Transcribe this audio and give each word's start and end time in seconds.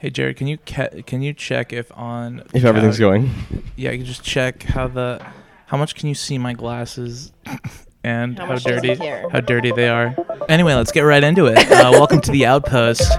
Hey 0.00 0.10
Jared, 0.10 0.36
can 0.36 0.46
you 0.46 0.58
ca- 0.58 1.02
can 1.06 1.22
you 1.22 1.32
check 1.32 1.72
if 1.72 1.90
on 1.96 2.44
If 2.54 2.64
everything's 2.64 3.00
going. 3.00 3.30
Yeah, 3.74 3.90
you 3.90 3.98
can 3.98 4.06
just 4.06 4.22
check 4.22 4.62
how 4.62 4.86
the 4.86 5.20
how 5.66 5.76
much 5.76 5.96
can 5.96 6.08
you 6.08 6.14
see 6.14 6.38
my 6.38 6.52
glasses 6.52 7.32
and 8.04 8.38
How 8.38 8.46
how, 8.46 8.54
dirty 8.58 8.92
it 8.92 9.32
how 9.32 9.40
dirty 9.40 9.72
they 9.72 9.88
are. 9.88 10.14
Anyway, 10.48 10.74
let's 10.74 10.92
get 10.92 11.00
right 11.00 11.24
into 11.24 11.46
it. 11.46 11.58
Uh, 11.58 11.90
welcome 11.90 12.20
to 12.20 12.30
the 12.30 12.46
Outpost. 12.46 13.10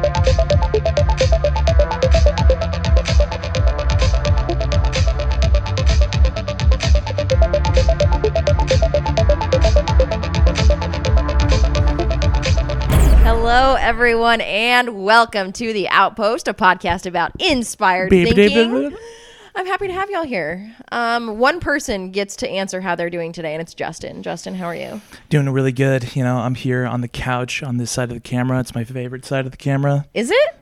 Everyone, 14.10 14.42
and 14.42 15.06
welcome 15.06 15.52
to 15.54 15.72
the 15.72 15.88
Outpost, 15.88 16.48
a 16.48 16.54
podcast 16.56 17.06
about 17.06 17.32
inspired 17.40 18.10
Beep, 18.10 18.34
thinking. 18.34 18.90
beep. 18.90 19.00
I'm 19.54 19.68
happy 19.68 19.86
to 19.86 19.94
have 19.94 20.10
y'all 20.10 20.24
here. 20.24 20.76
Um, 20.92 21.38
one 21.38 21.60
person 21.60 22.10
gets 22.10 22.36
to 22.38 22.50
answer 22.50 22.82
how 22.82 22.96
they're 22.96 23.12
doing 23.12 23.34
today, 23.34 23.54
and 23.54 23.62
it's 23.62 23.76
Justin. 23.76 24.24
Justin, 24.24 24.56
how 24.56 24.66
are 24.66 24.76
you? 24.76 25.00
Doing 25.30 25.48
really 25.52 25.72
good. 25.72 26.16
You 26.16 26.24
know, 26.24 26.38
I'm 26.38 26.56
here 26.56 26.88
on 26.88 27.02
the 27.02 27.08
couch 27.08 27.62
on 27.62 27.78
this 27.78 27.92
side 27.92 28.10
of 28.10 28.16
the 28.16 28.20
camera. 28.20 28.60
It's 28.60 28.74
my 28.74 28.84
favorite 28.84 29.26
side 29.26 29.46
of 29.46 29.52
the 29.52 29.58
camera. 29.58 30.08
Is 30.16 30.32
it? 30.32 30.56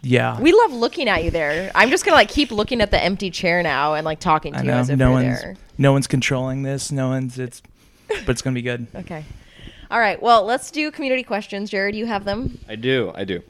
Yeah. 0.00 0.40
We 0.40 0.52
love 0.54 0.72
looking 0.72 1.06
at 1.06 1.22
you 1.22 1.30
there. 1.30 1.70
I'm 1.74 1.90
just 1.90 2.06
gonna 2.06 2.16
like 2.16 2.30
keep 2.30 2.50
looking 2.50 2.80
at 2.80 2.90
the 2.90 3.04
empty 3.04 3.30
chair 3.30 3.62
now 3.62 3.92
and 3.92 4.06
like 4.06 4.20
talking 4.20 4.54
to 4.54 4.60
I 4.60 4.62
you 4.62 4.68
know 4.68 4.78
as 4.78 4.88
if 4.88 4.98
no 4.98 5.08
you're 5.08 5.12
one's 5.12 5.42
there. 5.42 5.56
no 5.76 5.92
one's 5.92 6.06
controlling 6.06 6.62
this. 6.62 6.90
No 6.90 7.08
one's 7.08 7.38
it's 7.38 7.60
but 8.08 8.30
it's 8.30 8.40
going 8.40 8.54
to 8.54 8.58
be 8.58 8.62
good. 8.62 8.86
Okay. 8.94 9.24
All 9.90 10.00
right. 10.00 10.20
Well, 10.20 10.44
let's 10.44 10.70
do 10.70 10.90
community 10.90 11.22
questions. 11.22 11.70
Jared, 11.70 11.94
you 11.94 12.06
have 12.06 12.24
them. 12.24 12.58
I 12.68 12.76
do. 12.76 13.12
I 13.14 13.24
do. 13.24 13.42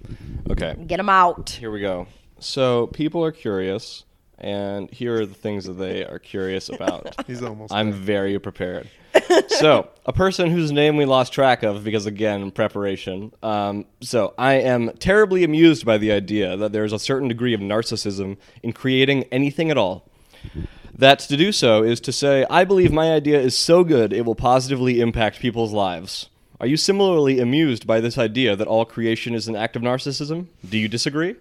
Okay. 0.50 0.76
Get 0.86 0.98
them 0.98 1.09
out. 1.09 1.50
Here 1.50 1.70
we 1.70 1.80
go. 1.80 2.06
So 2.38 2.88
people 2.88 3.24
are 3.24 3.32
curious, 3.32 4.04
and 4.38 4.90
here 4.90 5.20
are 5.20 5.26
the 5.26 5.34
things 5.34 5.65
that 5.65 5.74
they 5.74 6.04
are 6.04 6.18
curious 6.18 6.68
about. 6.68 7.15
He's 7.26 7.43
almost. 7.43 7.73
I'm 7.73 7.93
very 7.93 8.38
prepared. 8.38 8.88
so, 9.48 9.88
a 10.04 10.12
person 10.12 10.51
whose 10.51 10.70
name 10.73 10.96
we 10.96 11.06
lost 11.06 11.32
track 11.32 11.62
of 11.62 11.82
because, 11.82 12.04
again, 12.04 12.43
in 12.43 12.50
preparation. 12.50 13.32
Um, 13.43 13.87
so, 14.02 14.34
I 14.37 14.54
am 14.54 14.93
terribly 14.98 15.43
amused 15.43 15.87
by 15.87 15.96
the 15.96 16.12
idea 16.12 16.56
that 16.56 16.73
there 16.73 16.84
is 16.84 16.93
a 16.93 16.98
certain 16.98 17.28
degree 17.28 17.54
of 17.54 17.60
narcissism 17.60 18.37
in 18.62 18.74
creating 18.74 19.24
anything 19.24 19.71
at 19.71 19.78
all. 19.78 20.10
That 20.99 21.19
to 21.21 21.37
do 21.37 21.52
so 21.52 21.83
is 21.83 22.01
to 22.01 22.13
say, 22.13 22.47
I 22.49 22.65
believe 22.65 22.91
my 22.91 23.13
idea 23.13 23.39
is 23.39 23.57
so 23.57 23.85
good 23.85 24.13
it 24.13 24.25
will 24.25 24.35
positively 24.35 25.01
impact 25.01 25.41
people's 25.41 25.73
lives. 25.73 26.30
Are 26.59 26.66
you 26.66 26.79
similarly 26.79 27.39
amused 27.39 27.87
by 27.87 28.01
this 28.01 28.16
idea 28.16 28.57
that 28.57 28.66
all 28.66 28.87
creation 28.87 29.35
is 29.35 29.47
an 29.47 29.57
act 29.57 29.77
of 29.77 29.83
narcissism? 29.83 30.47
Do 30.67 30.79
you 30.79 30.89
disagree? 30.89 31.37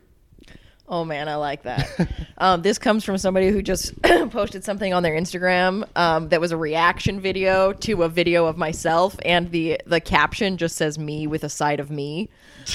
Oh 0.90 1.06
man, 1.06 1.30
I 1.30 1.36
like 1.36 1.64
that. 1.64 1.90
um, 2.38 2.62
this 2.62 2.78
comes 2.78 3.04
from 3.06 3.18
somebody 3.18 3.50
who 3.50 3.62
just 3.62 4.00
posted 4.30 4.64
something 4.66 4.94
on 4.94 5.04
their 5.04 5.14
Instagram 5.16 5.88
um, 5.96 6.30
that 6.30 6.42
was 6.42 6.52
a 6.52 6.58
reaction 6.58 7.22
video 7.22 7.72
to 7.74 8.04
a 8.04 8.10
video 8.10 8.46
of 8.46 8.58
myself, 8.58 9.16
and 9.26 9.50
the 9.52 9.80
the 9.88 10.00
caption 10.00 10.58
just 10.58 10.76
says 10.76 11.00
"me" 11.00 11.26
with 11.28 11.44
a 11.44 11.50
side 11.50 11.80
of 11.80 11.90
me. 11.90 12.30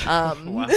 Um, 0.07 0.67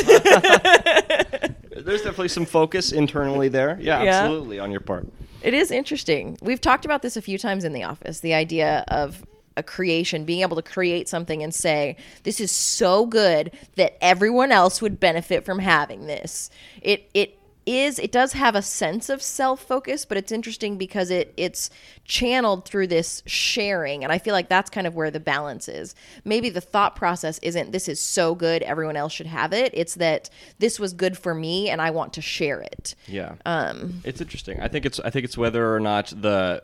There's 1.75 2.01
definitely 2.01 2.27
some 2.27 2.45
focus 2.45 2.91
internally 2.91 3.47
there. 3.47 3.79
Yeah, 3.81 4.03
Yeah. 4.03 4.21
absolutely 4.21 4.59
on 4.59 4.69
your 4.69 4.81
part. 4.81 5.07
It 5.43 5.53
is 5.53 5.71
interesting. 5.71 6.37
We've 6.41 6.61
talked 6.61 6.85
about 6.85 7.01
this 7.01 7.17
a 7.17 7.21
few 7.21 7.37
times 7.37 7.65
in 7.65 7.73
the 7.73 7.83
office. 7.83 8.21
The 8.21 8.33
idea 8.33 8.85
of 8.87 9.25
a 9.55 9.61
creation, 9.61 10.25
being 10.25 10.41
able 10.41 10.55
to 10.55 10.63
create 10.63 11.07
something 11.07 11.43
and 11.43 11.53
say, 11.53 11.95
"This 12.23 12.39
is 12.39 12.49
so 12.49 13.05
good 13.05 13.51
that 13.75 13.97
everyone 14.01 14.51
else 14.51 14.81
would 14.81 14.99
benefit 14.99 15.45
from 15.45 15.59
having 15.59 16.07
this." 16.07 16.49
It 16.81 17.09
it 17.13 17.37
is 17.65 17.99
it 17.99 18.11
does 18.11 18.33
have 18.33 18.55
a 18.55 18.61
sense 18.61 19.09
of 19.09 19.21
self-focus, 19.21 20.05
but 20.05 20.17
it's 20.17 20.31
interesting 20.31 20.77
because 20.77 21.09
it 21.09 21.33
it's 21.37 21.69
channeled 22.05 22.65
through 22.65 22.87
this 22.87 23.23
sharing, 23.25 24.03
and 24.03 24.11
I 24.11 24.17
feel 24.17 24.33
like 24.33 24.49
that's 24.49 24.69
kind 24.69 24.87
of 24.87 24.95
where 24.95 25.11
the 25.11 25.19
balance 25.19 25.67
is. 25.67 25.95
Maybe 26.25 26.49
the 26.49 26.61
thought 26.61 26.95
process 26.95 27.39
isn't 27.41 27.71
this 27.71 27.87
is 27.87 27.99
so 27.99 28.35
good, 28.35 28.61
everyone 28.63 28.95
else 28.95 29.13
should 29.13 29.27
have 29.27 29.53
it. 29.53 29.71
It's 29.73 29.95
that 29.95 30.29
this 30.59 30.79
was 30.79 30.93
good 30.93 31.17
for 31.17 31.33
me 31.33 31.69
and 31.69 31.81
I 31.81 31.91
want 31.91 32.13
to 32.13 32.21
share 32.21 32.61
it. 32.61 32.95
Yeah. 33.07 33.35
Um, 33.45 34.01
it's 34.03 34.21
interesting. 34.21 34.61
I 34.61 34.67
think 34.67 34.85
it's 34.85 34.99
I 34.99 35.09
think 35.09 35.25
it's 35.25 35.37
whether 35.37 35.73
or 35.73 35.79
not 35.79 36.13
the 36.15 36.63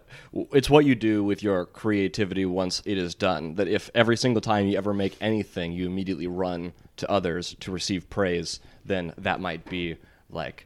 it's 0.52 0.70
what 0.70 0.86
you 0.86 0.96
do 0.96 1.24
with 1.24 1.44
your 1.44 1.66
creativity 1.66 2.46
once 2.46 2.82
it 2.86 2.98
is 2.98 3.16
done. 3.16 3.56
That 3.56 3.68
if 3.68 3.90
every 3.94 4.18
single 4.18 4.42
time 4.42 4.68
you 4.68 4.78
ever 4.78 4.94
make 4.94 5.18
anything, 5.22 5.72
you 5.72 5.86
immediately 5.86 6.28
run 6.28 6.74
to 6.98 7.10
others 7.10 7.56
to 7.62 7.72
receive 7.72 8.10
praise, 8.10 8.60
then 8.86 9.14
that 9.18 9.40
might 9.40 9.66
be 9.70 9.98
like 10.30 10.66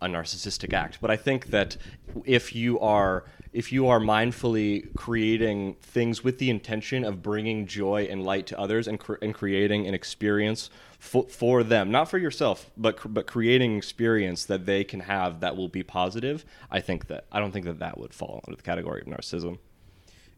a 0.00 0.06
narcissistic 0.06 0.72
act. 0.72 0.98
But 1.00 1.10
I 1.10 1.16
think 1.16 1.46
that 1.46 1.76
if 2.24 2.54
you 2.54 2.78
are 2.80 3.24
if 3.52 3.72
you 3.72 3.88
are 3.88 3.98
mindfully 3.98 4.94
creating 4.94 5.74
things 5.82 6.22
with 6.22 6.38
the 6.38 6.48
intention 6.50 7.04
of 7.04 7.20
bringing 7.20 7.66
joy 7.66 8.06
and 8.08 8.22
light 8.22 8.46
to 8.46 8.56
others 8.58 8.86
and, 8.86 9.00
cr- 9.00 9.16
and 9.20 9.34
creating 9.34 9.88
an 9.88 9.94
experience 9.94 10.70
for, 11.00 11.24
for 11.26 11.64
them, 11.64 11.90
not 11.90 12.08
for 12.08 12.16
yourself, 12.16 12.70
but 12.76 12.96
cr- 12.96 13.08
but 13.08 13.26
creating 13.26 13.76
experience 13.76 14.44
that 14.44 14.66
they 14.66 14.84
can 14.84 15.00
have 15.00 15.40
that 15.40 15.56
will 15.56 15.68
be 15.68 15.82
positive, 15.82 16.44
I 16.70 16.80
think 16.80 17.08
that 17.08 17.24
I 17.32 17.40
don't 17.40 17.50
think 17.50 17.66
that 17.66 17.80
that 17.80 17.98
would 17.98 18.14
fall 18.14 18.40
under 18.46 18.56
the 18.56 18.62
category 18.62 19.00
of 19.00 19.08
narcissism. 19.08 19.58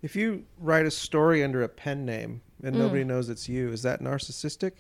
If 0.01 0.17
you 0.17 0.45
write 0.59 0.87
a 0.87 0.91
story 0.91 1.45
under 1.45 1.63
a 1.63 1.69
pen 1.69 2.05
name 2.07 2.41
and 2.65 2.75
Mm. 2.75 2.79
nobody 2.79 3.05
knows 3.05 3.29
it's 3.29 3.49
you, 3.49 3.71
is 3.73 3.83
that 3.83 4.01
narcissistic? 4.01 4.73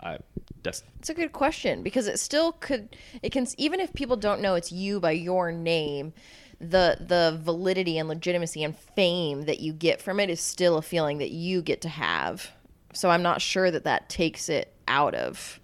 I 0.00 0.18
that's 0.62 0.82
It's 0.98 1.10
a 1.10 1.14
good 1.14 1.32
question 1.32 1.82
because 1.82 2.06
it 2.06 2.18
still 2.18 2.52
could 2.52 2.96
it 3.22 3.30
can 3.30 3.46
even 3.58 3.80
if 3.80 3.92
people 3.92 4.16
don't 4.16 4.40
know 4.40 4.54
it's 4.54 4.72
you 4.72 5.00
by 5.00 5.12
your 5.12 5.52
name, 5.52 6.12
the 6.60 6.96
the 7.00 7.38
validity 7.42 7.98
and 7.98 8.08
legitimacy 8.08 8.62
and 8.62 8.76
fame 8.76 9.42
that 9.46 9.60
you 9.60 9.72
get 9.72 10.00
from 10.00 10.20
it 10.20 10.30
is 10.30 10.40
still 10.40 10.76
a 10.78 10.82
feeling 10.82 11.18
that 11.18 11.30
you 11.30 11.62
get 11.62 11.80
to 11.82 11.88
have. 11.88 12.52
So 12.92 13.10
I'm 13.10 13.22
not 13.22 13.40
sure 13.40 13.70
that 13.70 13.84
that 13.84 14.08
takes 14.08 14.48
it 14.48 14.72
out 14.86 15.14
of. 15.14 15.60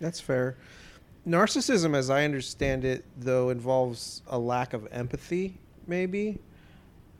That's 0.00 0.20
fair. 0.20 0.56
Narcissism, 1.26 1.94
as 1.94 2.10
I 2.10 2.24
understand 2.24 2.84
it, 2.84 3.04
though, 3.18 3.50
involves 3.50 4.22
a 4.28 4.38
lack 4.38 4.72
of 4.72 4.88
empathy. 4.90 5.58
Maybe. 5.86 6.38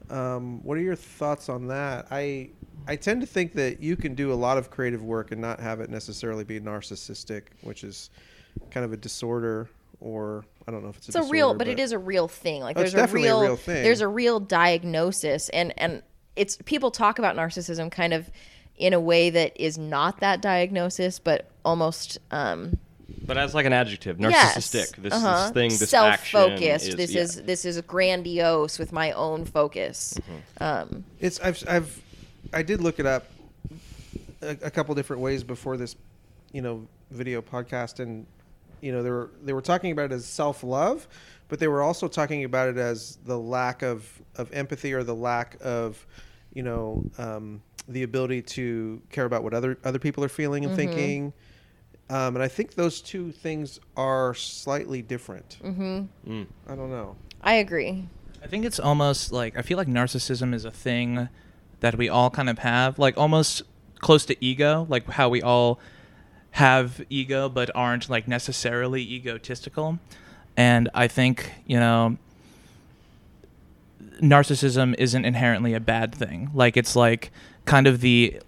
Um, 0.09 0.63
what 0.65 0.79
are 0.79 0.81
your 0.81 0.97
thoughts 0.97 1.49
on 1.49 1.67
that? 1.69 2.07
I 2.11 2.51
I 2.89 2.97
tend 2.97 3.21
to 3.21 3.27
think 3.27 3.53
that 3.55 3.81
you 3.81 3.95
can 3.97 4.15
do 4.15 4.33
a 4.33 4.35
lot 4.35 4.57
of 4.59 4.71
creative 4.71 5.03
work 5.05 5.31
and 5.31 5.41
not 5.41 5.61
have 5.61 5.81
it 5.81 5.91
necessarily 5.91 6.43
be 6.43 6.59
narcissistic, 6.59 7.43
which 7.61 7.85
is 7.85 8.11
kind 8.71 8.85
of 8.85 8.93
a 8.93 8.97
disorder, 8.97 9.69
or 10.01 10.45
I 10.67 10.71
don't 10.73 10.83
know 10.83 10.89
if 10.89 10.97
it's 10.97 11.09
a 11.09 11.11
It's 11.11 11.17
a 11.17 11.19
disorder, 11.21 11.33
real 11.33 11.55
but 11.55 11.69
it 11.69 11.79
is 11.79 11.93
a 11.93 11.99
real 11.99 12.27
thing. 12.29 12.63
Like 12.63 12.77
Oh, 12.77 12.81
there's 12.81 12.95
a 12.95 12.97
definitely 12.97 13.29
a 13.29 13.33
real, 13.35 13.43
real 13.43 13.57
thing. 13.57 13.83
there's 13.85 14.01
a 14.01 14.09
real 14.09 14.41
diagnosis 14.41 15.49
and 15.51 15.73
and 15.79 16.03
it's 16.35 16.57
people 16.65 16.91
talk 16.91 17.19
about 17.19 17.37
narcissism 17.37 17.91
kind 17.91 18.13
of 18.15 18.31
in 18.77 18.93
a 18.93 19.01
way 19.01 19.29
that 19.31 19.53
is 19.61 19.77
not 19.77 20.21
that 20.21 20.41
diagnosis 20.41 21.19
but 21.19 21.51
almost 21.65 22.19
um 22.31 22.79
but 23.27 23.37
as 23.37 23.55
like 23.55 23.67
an 23.67 23.73
adjective, 23.73 24.19
Yes. 24.21 24.57
narcissistic. 24.57 24.97
This, 25.03 25.13
Uh-huh. 25.13 25.43
this 25.45 25.53
thing, 25.53 25.71
this 25.71 25.91
self-focused. 25.91 26.63
action 26.87 26.97
this 26.97 27.13
yeah. 27.13 27.23
is 27.23 27.43
this 27.43 27.65
is 27.65 27.81
grandiose 27.83 28.79
with 28.79 28.93
my 28.93 29.13
own 29.13 29.45
focus. 29.45 30.15
Mm-hmm. 30.59 30.63
Um, 30.65 31.05
It's 31.21 31.39
I've 31.41 31.63
I've 31.69 32.03
I 32.53 32.63
did 32.63 32.81
look 32.81 32.99
it 32.99 33.07
up 33.07 33.27
a, 34.43 34.57
a 34.63 34.71
couple 34.71 34.95
different 34.95 35.23
ways 35.23 35.43
before 35.43 35.77
this, 35.77 35.97
you 36.53 36.63
know, 36.63 36.87
video 37.11 37.43
podcast, 37.43 38.01
and 38.01 38.27
you 38.81 38.93
know 38.93 39.03
they 39.03 39.11
were 39.11 39.31
they 39.43 39.53
were 39.53 39.63
talking 39.63 39.93
about 39.93 40.07
it 40.07 40.13
as 40.13 40.27
self 40.27 40.63
love, 40.63 41.09
but 41.49 41.59
they 41.59 41.69
were 41.69 41.83
also 41.83 42.09
talking 42.09 42.45
about 42.45 42.69
it 42.69 42.77
as 42.77 43.19
the 43.25 43.39
lack 43.39 43.83
of 43.83 44.11
of 44.37 44.53
empathy 44.53 44.93
or 44.93 45.03
the 45.03 45.15
lack 45.15 45.57
of, 45.61 46.07
you 46.53 46.63
know, 46.63 47.05
um, 47.19 47.63
the 47.89 48.03
ability 48.03 48.43
to 48.43 49.03
care 49.11 49.25
about 49.25 49.43
what 49.43 49.55
other 49.55 49.79
other 49.85 49.99
people 49.99 50.25
are 50.25 50.29
feeling 50.29 50.65
and 50.65 50.77
thinking. 50.77 51.33
Um, 52.11 52.37
and 52.37 52.43
I 52.43 52.49
think 52.49 52.75
those 52.75 53.03
two 53.03 53.33
things 53.33 53.81
are 53.95 54.33
slightly 54.33 55.03
different. 55.03 55.59
Mm-hmm. 55.63 56.43
I 56.67 56.75
don't 56.75 56.91
know. 56.91 57.17
I 57.43 57.55
agree. 57.55 58.09
I 58.43 58.47
think 58.47 58.65
it's 58.65 58.81
almost 58.81 59.31
like 59.31 59.59
I 59.59 59.63
feel 59.63 59.77
like 59.77 59.89
narcissism 59.89 60.55
is 60.55 60.65
a 60.65 60.71
thing 60.71 61.29
that 61.81 61.97
we 61.97 62.09
all 62.09 62.31
kind 62.31 62.49
of 62.49 62.59
have, 62.61 62.99
like 62.99 63.17
almost 63.17 63.63
close 64.01 64.25
to 64.27 64.45
ego, 64.45 64.87
like 64.89 65.09
how 65.11 65.29
we 65.29 65.43
all 65.43 65.79
have 66.53 67.05
ego 67.11 67.49
but 67.49 67.71
aren't 67.75 68.09
like 68.09 68.27
necessarily 68.27 69.03
egotistical. 69.03 69.99
And 70.57 70.89
I 70.95 71.07
think, 71.07 71.53
you 71.67 71.79
know, 71.79 72.17
narcissism 74.21 74.95
isn't 74.99 75.25
inherently 75.25 75.75
a 75.75 75.81
bad 75.81 76.15
thing. 76.15 76.51
Like 76.53 76.77
it's 76.77 76.97
like 76.97 77.31
kind 77.65 77.87
of 77.87 78.01
the 78.01 78.41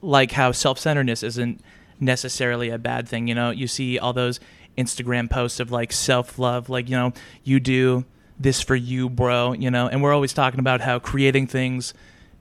like 0.00 0.32
how 0.32 0.52
self-centeredness 0.52 1.22
isn't 1.22 1.60
necessarily 1.98 2.70
a 2.70 2.78
bad 2.78 3.06
thing. 3.06 3.28
You 3.28 3.34
know, 3.34 3.50
you 3.50 3.66
see 3.66 3.98
all 3.98 4.14
those 4.14 4.40
Instagram 4.78 5.28
posts 5.28 5.60
of 5.60 5.70
like 5.70 5.92
self-love, 5.92 6.70
like 6.70 6.88
you 6.88 6.96
know, 6.96 7.12
you 7.44 7.60
do 7.60 8.04
this 8.38 8.62
for 8.62 8.76
you, 8.76 9.10
bro. 9.10 9.52
You 9.52 9.70
know, 9.70 9.88
and 9.88 10.02
we're 10.02 10.14
always 10.14 10.32
talking 10.32 10.60
about 10.60 10.80
how 10.80 10.98
creating 10.98 11.48
things, 11.48 11.92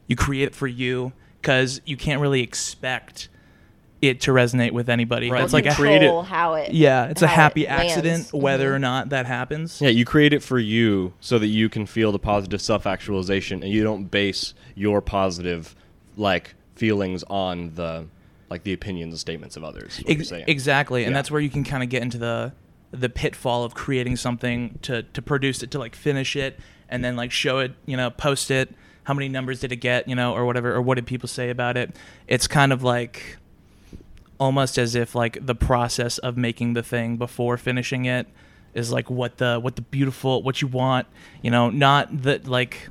you 0.10 0.18
create 0.18 0.50
it 0.50 0.56
for 0.56 0.68
you 0.68 1.14
because 1.42 1.80
you 1.86 1.96
can't 1.96 2.20
really 2.20 2.42
expect 2.42 3.30
it 4.02 4.22
to 4.22 4.32
resonate 4.32 4.72
with 4.72 4.90
anybody. 4.90 5.30
Right. 5.30 5.44
It's 5.44 5.52
like 5.54 5.66
a 5.66 5.74
create 5.74 6.02
it- 6.04 6.26
how 6.26 6.54
it. 6.56 6.74
yeah, 6.74 7.06
it's 7.08 7.22
a 7.22 7.28
how 7.28 7.34
it 7.34 7.36
happy 7.36 7.66
lands. 7.66 7.92
accident 7.94 8.34
whether 8.34 8.72
Mhm. 8.72 8.76
or 8.76 8.80
not 8.80 9.10
that 9.10 9.26
happens. 9.26 9.80
Yeah, 9.82 9.90
you 9.90 10.06
create 10.06 10.34
it 10.34 10.42
for 10.42 10.58
you 10.58 11.14
so 11.20 11.38
that 11.38 11.48
you 11.48 11.68
can 11.70 11.86
feel 11.86 12.12
the 12.14 12.20
positive 12.20 12.62
self-actualization, 12.62 13.62
and 13.64 13.72
you 13.72 13.84
don't 13.84 14.06
base 14.06 14.54
your 14.76 15.02
positive 15.02 15.76
like 16.18 16.56
feelings 16.76 17.24
on 17.30 17.72
the 17.76 18.06
like 18.50 18.64
the 18.64 18.74
opinions 18.74 19.14
and 19.14 19.20
statements 19.20 19.56
of 19.58 19.64
others. 19.64 20.00
is 20.00 20.00
what 20.00 20.08
you're 20.10 20.20
Ex- 20.22 20.30
saying. 20.30 20.46
exactly, 20.48 21.04
and 21.04 21.16
that's 21.16 21.30
where 21.30 21.42
you 21.42 21.50
can 21.50 21.64
kind 21.64 21.84
of 21.84 21.90
get 21.90 22.02
into 22.02 22.18
the 22.18 22.54
the 22.92 23.10
pitfall 23.10 23.64
of 23.64 23.76
creating 23.76 24.16
something 24.16 24.80
to 24.82 25.04
to 25.04 25.22
produce 25.22 25.62
it 25.62 25.70
to 25.72 25.78
like 25.78 25.94
finish 25.94 26.36
it 26.38 26.58
and 26.90 27.04
then 27.04 27.16
like 27.18 27.32
show 27.32 27.60
it, 27.60 27.74
you 27.86 27.96
know, 27.98 28.10
post 28.10 28.50
it. 28.50 28.74
How 29.10 29.16
many 29.16 29.28
numbers 29.28 29.60
did 29.60 29.72
it 29.72 29.78
get, 29.78 30.08
you 30.08 30.14
know, 30.14 30.36
or 30.36 30.46
whatever, 30.46 30.72
or 30.72 30.84
what 30.84 30.94
did 30.94 31.08
people 31.08 31.28
say 31.28 31.50
about 31.50 31.78
it? 31.78 31.96
It's 32.28 32.46
kind 32.46 32.72
of 32.72 32.84
like 32.84 33.38
almost 34.40 34.78
as 34.78 34.94
if 34.94 35.16
like 35.16 35.44
the 35.44 35.56
process 35.56 36.20
of 36.20 36.38
making 36.38 36.74
the 36.74 36.84
thing 36.84 37.18
before 37.18 37.58
finishing 37.58 38.06
it 38.06 38.28
is 38.76 38.92
like 38.92 39.10
what 39.10 39.40
the 39.40 39.60
what 39.60 39.76
the 39.78 39.82
beautiful 39.82 40.44
what 40.44 40.62
you 40.62 40.68
want, 40.68 41.08
you 41.42 41.50
know, 41.50 41.72
not 41.72 42.22
that 42.22 42.48
like 42.48 42.90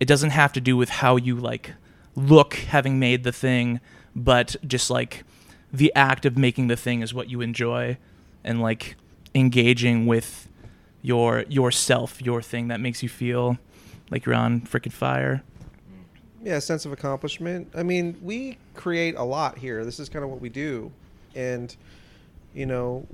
it 0.00 0.06
doesn't 0.06 0.30
have 0.30 0.52
to 0.54 0.60
do 0.60 0.76
with 0.76 0.88
how 0.88 1.14
you 1.14 1.36
like 1.36 1.74
look 2.16 2.54
having 2.54 2.98
made 2.98 3.22
the 3.22 3.30
thing, 3.30 3.78
but 4.16 4.56
just 4.66 4.90
like 4.90 5.22
the 5.72 5.92
act 5.94 6.26
of 6.26 6.36
making 6.36 6.66
the 6.66 6.76
thing 6.76 7.00
is 7.00 7.14
what 7.14 7.30
you 7.30 7.40
enjoy 7.40 7.96
and 8.42 8.60
like 8.60 8.96
engaging 9.36 10.04
with 10.04 10.48
your 11.00 11.44
yourself, 11.48 12.20
your 12.20 12.42
thing 12.42 12.66
that 12.66 12.80
makes 12.80 13.04
you 13.04 13.08
feel 13.08 13.56
like 14.10 14.24
you're 14.26 14.34
on 14.34 14.60
freaking 14.62 14.92
fire. 14.92 15.42
yeah 16.42 16.58
sense 16.58 16.84
of 16.84 16.92
accomplishment. 16.92 17.68
I 17.74 17.82
mean 17.82 18.16
we 18.22 18.58
create 18.74 19.16
a 19.16 19.24
lot 19.24 19.58
here. 19.58 19.84
This 19.84 20.00
is 20.00 20.08
kind 20.08 20.24
of 20.24 20.30
what 20.30 20.40
we 20.40 20.48
do. 20.48 20.92
And 21.34 21.74
you 22.54 22.66
know 22.66 23.06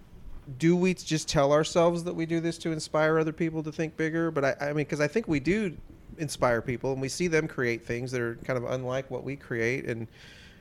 do 0.58 0.74
we 0.74 0.94
just 0.94 1.28
tell 1.28 1.52
ourselves 1.52 2.02
that 2.04 2.14
we 2.14 2.26
do 2.26 2.40
this 2.40 2.58
to 2.58 2.72
inspire 2.72 3.18
other 3.18 3.32
people 3.32 3.62
to 3.62 3.70
think 3.70 3.96
bigger? 3.96 4.30
But 4.30 4.44
i, 4.44 4.56
I 4.60 4.66
mean 4.68 4.76
because 4.76 5.00
i 5.00 5.08
think 5.08 5.28
we 5.28 5.40
do 5.40 5.76
inspire 6.20 6.60
people 6.60 6.92
and 6.92 7.00
we 7.00 7.08
see 7.08 7.26
them 7.26 7.48
create 7.48 7.84
things 7.84 8.12
that 8.12 8.20
are 8.20 8.36
kind 8.44 8.56
of 8.56 8.70
unlike 8.70 9.10
what 9.10 9.24
we 9.24 9.36
create. 9.36 9.86
And 9.86 10.06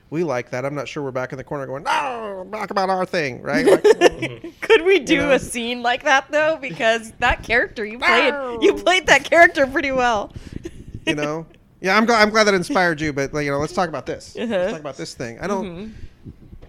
we 0.10 0.24
like 0.24 0.50
that. 0.52 0.66
I'm 0.66 0.76
not 0.76 0.88
sure 0.88 1.04
we're 1.04 1.12
back 1.12 1.32
in 1.32 1.38
the 1.38 1.44
corner 1.44 1.66
going 1.66 1.84
no 1.84 2.48
talk 2.52 2.72
about 2.72 2.90
our 2.90 3.06
thing 3.06 3.42
right? 3.42 3.66
Like, 3.66 4.62
Could 4.62 4.84
we 4.84 5.00
do 5.00 5.18
know? 5.18 5.32
a 5.32 5.40
scene 5.40 5.82
like 5.82 6.04
that 6.04 6.32
though? 6.32 6.58
Because 6.60 7.12
that 7.20 7.44
character 7.44 7.86
you 7.86 8.00
played, 8.00 8.34
you 8.62 8.74
played 8.76 9.08
that 9.08 9.24
character 9.24 9.68
pretty 9.68 9.92
well. 9.92 10.34
you 11.06 11.16
know? 11.16 11.46
Yeah 11.82 11.96
i'm 11.96 12.06
glad 12.06 12.22
i'm 12.22 12.30
glad 12.30 12.44
that 12.44 12.54
inspired 12.54 13.00
you 13.00 13.14
but 13.14 13.34
like, 13.34 13.46
you 13.46 13.52
know 13.52 13.58
let's 13.60 13.74
talk 13.74 13.88
about 13.88 14.06
this. 14.06 14.36
Uh-huh. 14.36 14.48
let's 14.48 14.72
talk 14.74 14.82
about 14.82 14.98
this 14.98 15.14
thing. 15.14 15.40
I 15.40 15.48
don't 15.48 15.96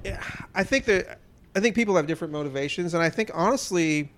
yeah, 0.04 0.22
i 0.54 0.62
think 0.64 0.84
that 0.86 1.18
i 1.56 1.60
think 1.60 1.74
people 1.74 1.96
have 1.96 2.06
different 2.06 2.32
motivations 2.32 2.94
and 2.94 3.02
i 3.02 3.10
think 3.10 3.30
honestly 3.34 4.10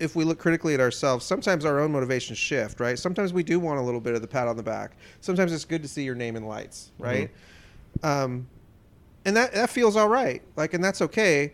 if 0.00 0.16
we 0.16 0.24
look 0.24 0.38
critically 0.38 0.74
at 0.74 0.80
ourselves 0.80 1.24
sometimes 1.24 1.64
our 1.64 1.78
own 1.80 1.92
motivations 1.92 2.38
shift 2.38 2.80
right? 2.80 2.98
Sometimes 2.98 3.32
we 3.32 3.42
do 3.42 3.60
want 3.60 3.78
a 3.78 3.82
little 3.82 4.00
bit 4.00 4.14
of 4.14 4.22
the 4.22 4.26
pat 4.26 4.48
on 4.48 4.56
the 4.56 4.62
back. 4.62 4.92
Sometimes 5.20 5.52
it's 5.52 5.64
good 5.66 5.82
to 5.82 5.88
see 5.88 6.02
your 6.02 6.14
name 6.14 6.34
in 6.34 6.46
lights 6.46 6.90
right 6.98 7.30
um 8.02 8.46
and 9.24 9.36
that 9.36 9.52
that 9.54 9.70
feels 9.70 9.96
all 9.96 10.08
right. 10.08 10.42
Like 10.56 10.74
and 10.74 10.82
that's 10.82 11.00
okay. 11.02 11.52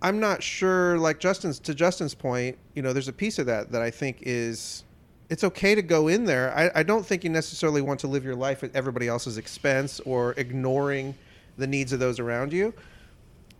I'm 0.00 0.20
not 0.20 0.42
sure 0.42 0.98
like 0.98 1.18
justin's 1.18 1.58
to 1.60 1.74
justin's 1.74 2.14
point 2.14 2.56
you 2.74 2.82
know 2.82 2.92
there's 2.92 3.08
a 3.08 3.12
piece 3.12 3.40
of 3.40 3.46
that 3.46 3.72
that 3.72 3.82
i 3.82 3.90
think 3.90 4.18
is 4.22 4.84
it's 5.28 5.44
okay 5.44 5.74
to 5.74 5.82
go 5.82 6.08
in 6.08 6.24
there. 6.24 6.56
I, 6.56 6.80
I 6.80 6.82
don't 6.82 7.04
think 7.04 7.22
you 7.22 7.28
necessarily 7.28 7.82
want 7.82 8.00
to 8.00 8.06
live 8.06 8.24
your 8.24 8.34
life 8.34 8.64
at 8.64 8.74
everybody 8.74 9.08
else's 9.08 9.36
expense 9.36 10.00
or 10.06 10.32
ignoring 10.38 11.14
the 11.58 11.66
needs 11.66 11.92
of 11.92 12.00
those 12.00 12.18
around 12.18 12.50
you. 12.50 12.72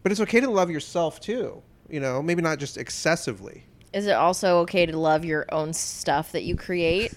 But 0.03 0.13
it's 0.13 0.21
okay 0.23 0.41
to 0.41 0.49
love 0.49 0.71
yourself 0.71 1.21
too 1.21 1.63
you 1.89 2.01
know 2.01 2.23
maybe 2.23 2.43
not 2.43 2.59
just 2.59 2.77
excessively. 2.77 3.65
Is 3.93 4.07
it 4.07 4.13
also 4.13 4.59
okay 4.61 4.85
to 4.87 4.97
love 4.97 5.25
your 5.25 5.47
own 5.51 5.73
stuff 5.73 6.33
that 6.33 6.45
you 6.45 6.57
create 6.57 7.13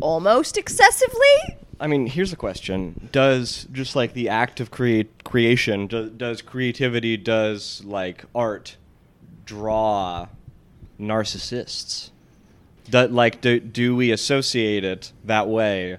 almost 0.00 0.56
excessively? 0.56 1.58
I 1.82 1.88
mean, 1.88 2.06
here's 2.06 2.32
a 2.32 2.36
question: 2.36 3.08
Does 3.10 3.66
just 3.72 3.96
like 3.96 4.14
the 4.14 4.28
act 4.28 4.60
of 4.60 4.70
create 4.70 5.24
creation, 5.24 5.88
do, 5.88 6.08
does 6.08 6.40
creativity, 6.40 7.16
does 7.16 7.82
like 7.84 8.24
art, 8.36 8.76
draw 9.44 10.28
narcissists? 11.00 12.10
That 12.90 13.12
like 13.12 13.40
do, 13.40 13.58
do 13.58 13.96
we 13.96 14.12
associate 14.12 14.84
it 14.84 15.12
that 15.24 15.48
way 15.48 15.98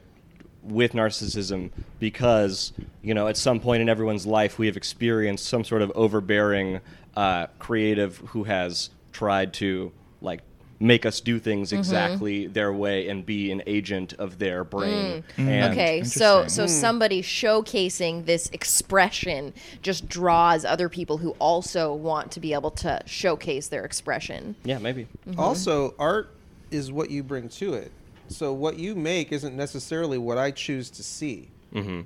with 0.61 0.93
narcissism 0.93 1.69
because 1.99 2.71
you 3.01 3.13
know 3.13 3.27
at 3.27 3.35
some 3.35 3.59
point 3.59 3.81
in 3.81 3.89
everyone's 3.89 4.25
life 4.25 4.57
we 4.57 4.67
have 4.67 4.77
experienced 4.77 5.45
some 5.45 5.65
sort 5.65 5.81
of 5.81 5.91
overbearing 5.93 6.79
uh, 7.17 7.47
creative 7.59 8.19
who 8.27 8.45
has 8.45 8.89
tried 9.11 9.53
to 9.53 9.91
like 10.21 10.41
make 10.83 11.05
us 11.05 11.21
do 11.21 11.39
things 11.39 11.69
mm-hmm. 11.69 11.79
exactly 11.79 12.47
their 12.47 12.73
way 12.73 13.07
and 13.07 13.25
be 13.25 13.51
an 13.51 13.63
agent 13.65 14.13
of 14.13 14.37
their 14.37 14.65
mm. 14.65 14.69
brain. 14.69 15.23
Mm. 15.37 15.47
And 15.47 15.73
Okay, 15.73 16.03
so 16.03 16.41
Interesting. 16.41 16.67
so 16.67 16.67
somebody 16.67 17.21
showcasing 17.21 18.25
this 18.25 18.49
expression 18.49 19.53
just 19.81 20.07
draws 20.07 20.65
other 20.65 20.89
people 20.89 21.17
who 21.17 21.31
also 21.39 21.93
want 21.93 22.31
to 22.33 22.39
be 22.39 22.53
able 22.53 22.71
to 22.71 23.01
showcase 23.05 23.69
their 23.69 23.85
expression. 23.85 24.55
yeah, 24.63 24.77
maybe. 24.77 25.07
Mm-hmm. 25.27 25.39
Also, 25.39 25.95
art 25.97 26.35
is 26.69 26.91
what 26.91 27.09
you 27.09 27.23
bring 27.23 27.49
to 27.49 27.73
it. 27.75 27.91
So 28.27 28.51
what 28.53 28.77
you 28.77 28.95
make 28.95 29.31
isn't 29.31 29.55
necessarily 29.55 30.17
what 30.17 30.37
I 30.37 30.51
choose 30.51 30.89
to 30.91 31.03
see 31.03 31.49
hmm 31.71 32.01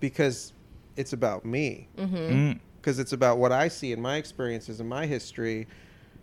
because 0.00 0.52
it's 0.96 1.12
about 1.12 1.44
me. 1.44 1.86
Mm-hmm. 1.96 2.16
Mm. 2.16 2.60
Because 2.80 2.98
it's 2.98 3.12
about 3.12 3.38
what 3.38 3.52
I 3.52 3.68
see 3.68 3.92
in 3.92 4.02
my 4.02 4.16
experiences 4.16 4.80
and 4.80 4.88
my 4.88 5.06
history, 5.06 5.68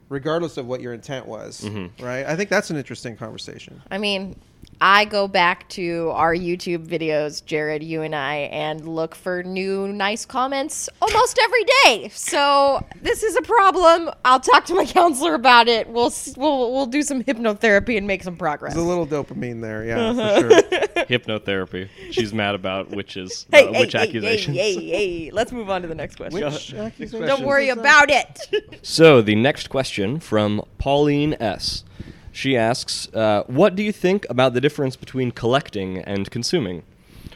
regardless 0.09 0.57
of 0.57 0.65
what 0.65 0.81
your 0.81 0.93
intent 0.93 1.25
was. 1.27 1.61
Mm-hmm. 1.61 2.03
Right? 2.03 2.25
I 2.25 2.35
think 2.35 2.49
that's 2.49 2.69
an 2.69 2.77
interesting 2.77 3.15
conversation. 3.15 3.81
I 3.89 3.97
mean, 3.97 4.35
I 4.81 5.03
go 5.05 5.27
back 5.27 5.67
to 5.69 6.11
our 6.13 6.33
YouTube 6.33 6.87
videos, 6.87 7.43
Jared, 7.45 7.83
you 7.83 8.01
and 8.01 8.15
I, 8.15 8.35
and 8.51 8.87
look 8.87 9.13
for 9.13 9.43
new 9.43 9.87
nice 9.89 10.25
comments 10.25 10.87
almost 11.01 11.37
every 11.43 11.65
day. 11.83 12.09
So 12.13 12.85
this 13.01 13.21
is 13.23 13.35
a 13.35 13.41
problem. 13.41 14.09
I'll 14.23 14.39
talk 14.39 14.65
to 14.67 14.75
my 14.75 14.85
counselor 14.85 15.33
about 15.33 15.67
it. 15.67 15.89
We'll 15.89 16.13
we'll 16.37 16.71
we'll 16.71 16.85
do 16.85 17.01
some 17.01 17.23
hypnotherapy 17.23 17.97
and 17.97 18.07
make 18.07 18.23
some 18.23 18.37
progress. 18.37 18.73
There's 18.73 18.85
a 18.85 18.87
little 18.87 19.05
dopamine 19.07 19.61
there, 19.61 19.83
yeah, 19.83 19.99
Uh-huh. 19.99 20.41
for 20.41 20.49
sure. 20.49 20.61
Hypnotherapy. 21.09 21.89
She's 22.11 22.33
mad 22.33 22.55
about 22.55 22.89
witches, 22.91 23.47
Hey, 23.51 23.67
uh, 23.67 23.73
hey, 23.73 23.79
witch 23.81 23.93
hey, 23.93 23.99
accusations. 23.99 24.55
Hey, 24.55 24.75
hey, 24.75 24.89
hey, 25.25 25.31
let's 25.31 25.51
move 25.51 25.69
on 25.69 25.81
to 25.81 25.87
the 25.89 25.95
next 25.95 26.15
question. 26.15 26.41
Which 26.41 26.73
accusation 26.73 27.27
Don't 27.27 27.43
worry 27.45 27.69
about 27.69 28.09
it. 28.09 28.47
So 28.81 29.21
the 29.21 29.35
next 29.35 29.69
question 29.69 30.19
from 30.19 30.63
Pauline 30.77 31.35
S. 31.39 31.83
She 32.31 32.55
asks, 32.55 33.07
uh, 33.13 33.43
"What 33.47 33.75
do 33.75 33.83
you 33.83 33.91
think 33.91 34.25
about 34.29 34.53
the 34.53 34.61
difference 34.61 34.95
between 34.95 35.31
collecting 35.31 35.99
and 35.99 36.29
consuming? 36.29 36.83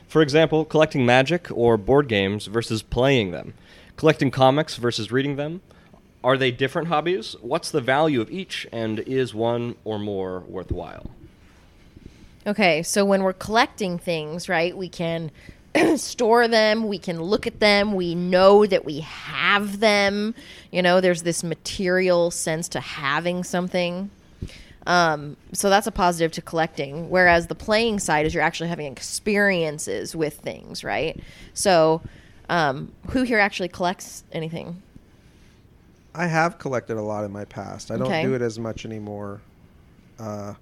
For 0.07 0.21
example, 0.21 0.65
collecting 0.65 1.05
magic 1.05 1.47
or 1.51 1.77
board 1.77 2.07
games 2.07 2.45
versus 2.45 2.83
playing 2.83 3.31
them. 3.31 3.53
Collecting 3.97 4.31
comics 4.31 4.75
versus 4.75 5.11
reading 5.11 5.35
them. 5.35 5.61
Are 6.23 6.37
they 6.37 6.51
different 6.51 6.87
hobbies? 6.87 7.35
What's 7.41 7.71
the 7.71 7.81
value 7.81 8.21
of 8.21 8.31
each, 8.31 8.67
and 8.71 8.99
is 8.99 9.33
one 9.33 9.75
or 9.83 9.99
more 9.99 10.43
worthwhile?" 10.47 11.09
Okay, 12.45 12.83
so 12.83 13.05
when 13.05 13.23
we're 13.23 13.33
collecting 13.33 13.97
things, 13.97 14.49
right, 14.49 14.75
we 14.75 14.89
can 14.89 15.31
store 15.95 16.47
them, 16.47 16.87
we 16.87 16.99
can 16.99 17.21
look 17.21 17.47
at 17.47 17.59
them, 17.59 17.93
we 17.93 18.15
know 18.15 18.65
that 18.65 18.85
we 18.85 18.99
have 18.99 19.79
them. 19.79 20.35
You 20.71 20.81
know, 20.81 21.01
there's 21.01 21.23
this 21.23 21.43
material 21.43 22.31
sense 22.31 22.67
to 22.69 22.79
having 22.79 23.43
something. 23.43 24.09
Um, 24.85 25.37
so 25.53 25.69
that's 25.69 25.87
a 25.87 25.91
positive 25.91 26.31
to 26.33 26.41
collecting. 26.41 27.09
Whereas 27.09 27.47
the 27.47 27.55
playing 27.55 27.99
side 27.99 28.25
is 28.25 28.33
you're 28.33 28.43
actually 28.43 28.69
having 28.69 28.91
experiences 28.91 30.15
with 30.15 30.35
things, 30.39 30.83
right? 30.83 31.19
So, 31.53 32.01
um, 32.49 32.91
who 33.09 33.23
here 33.23 33.39
actually 33.39 33.69
collects 33.69 34.23
anything? 34.31 34.81
I 36.13 36.27
have 36.27 36.59
collected 36.59 36.97
a 36.97 37.01
lot 37.01 37.23
in 37.23 37.31
my 37.31 37.45
past. 37.45 37.89
I 37.89 37.97
don't 37.97 38.07
Okay. 38.07 38.21
do 38.21 38.33
it 38.35 38.41
as 38.41 38.59
much 38.59 38.85
anymore. 38.85 39.41
Uh, 40.19 40.53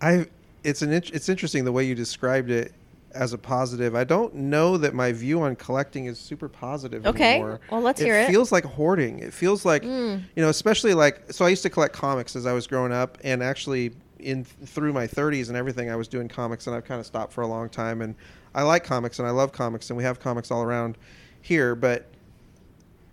I 0.00 0.26
it's 0.64 0.82
an 0.82 0.92
it's 0.92 1.28
interesting 1.28 1.64
the 1.64 1.72
way 1.72 1.84
you 1.84 1.94
described 1.94 2.50
it 2.50 2.72
as 3.12 3.32
a 3.32 3.38
positive. 3.38 3.94
I 3.94 4.04
don't 4.04 4.34
know 4.34 4.76
that 4.76 4.94
my 4.94 5.12
view 5.12 5.42
on 5.42 5.56
collecting 5.56 6.06
is 6.06 6.18
super 6.18 6.48
positive 6.48 7.06
Okay. 7.06 7.34
anymore. 7.34 7.60
Well, 7.70 7.80
let's 7.80 8.00
hear 8.00 8.14
it. 8.16 8.26
Hmm. 8.26 8.32
feels 8.32 8.52
like 8.52 8.64
hoarding. 8.64 9.18
It 9.18 9.32
feels 9.32 9.64
like 9.64 9.82
you 9.84 10.20
know, 10.36 10.48
especially 10.48 10.94
like 10.94 11.32
so. 11.32 11.44
I 11.44 11.48
used 11.48 11.62
to 11.62 11.70
collect 11.70 11.94
comics 11.94 12.36
as 12.36 12.46
I 12.46 12.52
was 12.52 12.66
growing 12.66 12.92
up, 12.92 13.18
and 13.24 13.42
actually 13.42 13.92
in 14.18 14.44
through 14.44 14.92
my 14.92 15.06
30s 15.06 15.48
and 15.48 15.56
everything, 15.56 15.90
I 15.90 15.96
was 15.96 16.06
doing 16.08 16.28
comics, 16.28 16.66
and 16.66 16.76
I've 16.76 16.84
kind 16.84 17.00
of 17.00 17.06
stopped 17.06 17.32
for 17.32 17.40
a 17.42 17.46
long 17.46 17.68
time. 17.68 18.02
And 18.02 18.14
I 18.54 18.62
like 18.62 18.84
comics, 18.84 19.18
and 19.18 19.26
I 19.26 19.30
love 19.30 19.52
comics, 19.52 19.90
and 19.90 19.96
we 19.96 20.02
have 20.04 20.20
comics 20.20 20.50
all 20.50 20.62
around 20.62 20.98
here, 21.42 21.74
but 21.74 22.06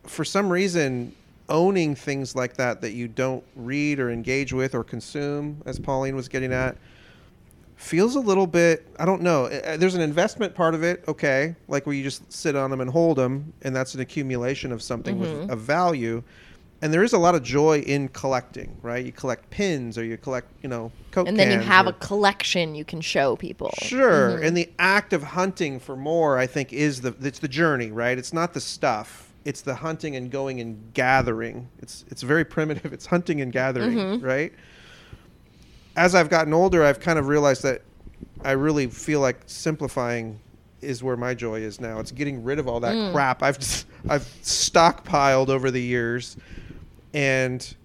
for 0.03 0.23
some 0.25 0.49
reason 0.49 1.13
owning 1.49 1.95
things 1.95 2.35
like 2.35 2.55
that 2.57 2.81
that 2.81 2.91
you 2.91 3.07
don't 3.07 3.43
read 3.55 3.99
or 3.99 4.09
engage 4.11 4.51
with 4.51 4.75
or 4.75 4.83
consume 4.83 5.61
as 5.65 5.79
pauline 5.79 6.13
was 6.15 6.27
getting 6.27 6.51
at 6.51 6.75
feels 7.77 8.15
a 8.15 8.19
little 8.19 8.47
bit. 8.47 8.85
I 8.99 9.05
don't 9.05 9.21
know. 9.21 9.45
Uh, 9.45 9.77
There's 9.77 9.95
an 9.95 10.01
investment 10.01 10.53
part 10.53 10.75
of 10.75 10.83
it, 10.83 11.03
okay, 11.07 11.55
like 11.67 11.85
where 11.85 11.95
you 11.95 12.03
just 12.03 12.31
sit 12.31 12.55
on 12.55 12.69
them 12.69 12.81
and 12.81 12.89
hold 12.89 13.17
them, 13.17 13.53
and 13.61 13.73
that's 13.73 13.95
an 13.95 14.01
accumulation 14.01 14.71
of 14.71 14.81
something 14.81 15.19
with 15.19 15.29
mm-hmm. 15.29 15.49
a 15.49 15.55
value. 15.55 16.23
And 16.81 16.93
there 16.93 17.03
is 17.03 17.13
a 17.13 17.17
lot 17.17 17.33
of 17.33 17.41
joy 17.41 17.79
in 17.79 18.09
collecting, 18.09 18.77
right? 18.83 19.03
You 19.03 19.11
collect 19.11 19.49
pins, 19.49 19.97
or 19.97 20.03
you 20.03 20.17
collect, 20.17 20.47
you 20.61 20.69
know, 20.69 20.91
coke 21.09 21.27
And 21.27 21.39
then 21.39 21.51
you 21.51 21.59
have 21.59 21.87
or- 21.87 21.91
a 21.91 21.93
collection 21.93 22.75
you 22.75 22.85
can 22.85 23.01
show 23.01 23.35
people. 23.35 23.73
Sure, 23.81 24.31
mm-hmm. 24.31 24.43
and 24.43 24.57
the 24.57 24.69
act 24.77 25.13
of 25.13 25.23
hunting 25.23 25.79
for 25.79 25.95
more, 25.95 26.37
I 26.37 26.45
think, 26.45 26.73
is 26.73 27.01
the 27.01 27.15
it's 27.21 27.39
the 27.39 27.47
journey, 27.47 27.91
right? 27.91 28.17
It's 28.17 28.33
not 28.33 28.53
the 28.53 28.61
stuff; 28.61 29.31
it's 29.45 29.61
the 29.61 29.75
hunting 29.75 30.15
and 30.15 30.29
going 30.29 30.59
and 30.59 30.93
gathering. 30.93 31.69
It's 31.79 32.05
it's 32.09 32.21
very 32.21 32.43
primitive. 32.43 32.91
It's 32.97 33.05
hunting 33.07 33.41
and 33.41 33.51
gathering, 33.51 33.97
mm-hmm. 33.97 34.25
right? 34.25 34.53
As 35.97 36.15
I've 36.15 36.29
gotten 36.29 36.53
older, 36.53 36.83
I've 36.83 36.99
kind 36.99 37.19
of 37.19 37.27
realized 37.27 37.63
that 37.63 37.81
I 38.45 38.51
really 38.51 38.87
feel 38.87 39.19
like 39.19 39.41
simplifying 39.47 40.39
is 40.79 41.03
where 41.03 41.17
my 41.17 41.33
joy 41.33 41.59
is 41.61 41.81
now. 41.81 41.99
It's 41.99 42.11
getting 42.11 42.43
rid 42.43 42.59
of 42.59 42.67
all 42.67 42.79
that 42.81 42.95
mm. 42.95 43.11
crap 43.11 43.41
I've 43.41 43.59
just, 43.59 43.87
I've 44.07 44.23
stockpiled 44.43 45.49
over 45.49 45.71
the 45.71 45.81
years, 45.81 46.37
and 47.13 47.75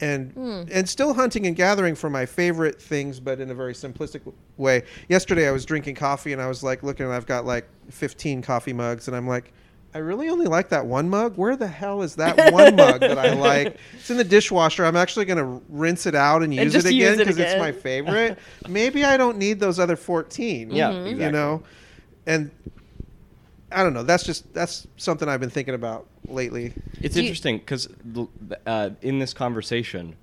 and 0.00 0.34
mm. 0.34 0.68
and 0.72 0.88
still 0.88 1.14
hunting 1.14 1.46
and 1.46 1.54
gathering 1.54 1.94
for 1.94 2.10
my 2.10 2.26
favorite 2.26 2.80
things, 2.80 3.20
but 3.20 3.40
in 3.40 3.50
a 3.50 3.54
very 3.54 3.74
simplistic 3.74 4.20
way. 4.56 4.82
Yesterday, 5.08 5.46
I 5.46 5.50
was 5.50 5.64
drinking 5.64 5.96
coffee 5.96 6.32
and 6.32 6.40
I 6.40 6.46
was 6.46 6.62
like 6.62 6.82
looking, 6.82 7.06
and 7.06 7.14
I've 7.14 7.26
got 7.26 7.44
like 7.44 7.68
15 7.90 8.42
coffee 8.42 8.72
mugs, 8.72 9.06
and 9.06 9.16
I'm 9.16 9.28
like, 9.28 9.52
I 9.94 9.98
really 9.98 10.28
only 10.28 10.46
like 10.46 10.70
that 10.70 10.86
one 10.86 11.08
mug. 11.08 11.36
Where 11.36 11.54
the 11.56 11.68
hell 11.68 12.02
is 12.02 12.16
that 12.16 12.52
one 12.52 12.74
mug 12.74 13.00
that 13.00 13.16
I 13.18 13.34
like? 13.34 13.76
It's 13.94 14.10
in 14.10 14.16
the 14.16 14.24
dishwasher. 14.24 14.84
I'm 14.84 14.96
actually 14.96 15.24
going 15.24 15.38
to 15.38 15.64
rinse 15.70 16.04
it 16.06 16.14
out 16.14 16.42
and 16.42 16.52
use 16.52 16.72
just 16.72 16.86
it 16.86 16.92
use 16.94 17.10
again 17.10 17.20
it 17.20 17.24
because 17.24 17.38
it's 17.38 17.58
my 17.58 17.72
favorite. 17.72 18.38
Maybe 18.68 19.04
I 19.04 19.16
don't 19.16 19.38
need 19.38 19.60
those 19.60 19.78
other 19.78 19.96
14. 19.96 20.70
Yeah, 20.72 20.90
Mm-hmm. 20.90 21.20
you 21.22 21.30
know, 21.30 21.62
and 22.26 22.50
I 23.72 23.82
don't 23.82 23.94
know. 23.94 24.02
That's 24.02 24.24
just 24.24 24.52
that's 24.52 24.86
something 24.96 25.28
I've 25.28 25.40
been 25.40 25.48
thinking 25.50 25.74
about 25.74 26.06
lately. 26.28 26.72
It's 27.00 27.14
Do 27.14 27.20
interesting 27.22 27.58
because 27.58 27.88
uh, 28.66 28.90
in 29.00 29.20
this 29.20 29.32
conversation, 29.32 30.16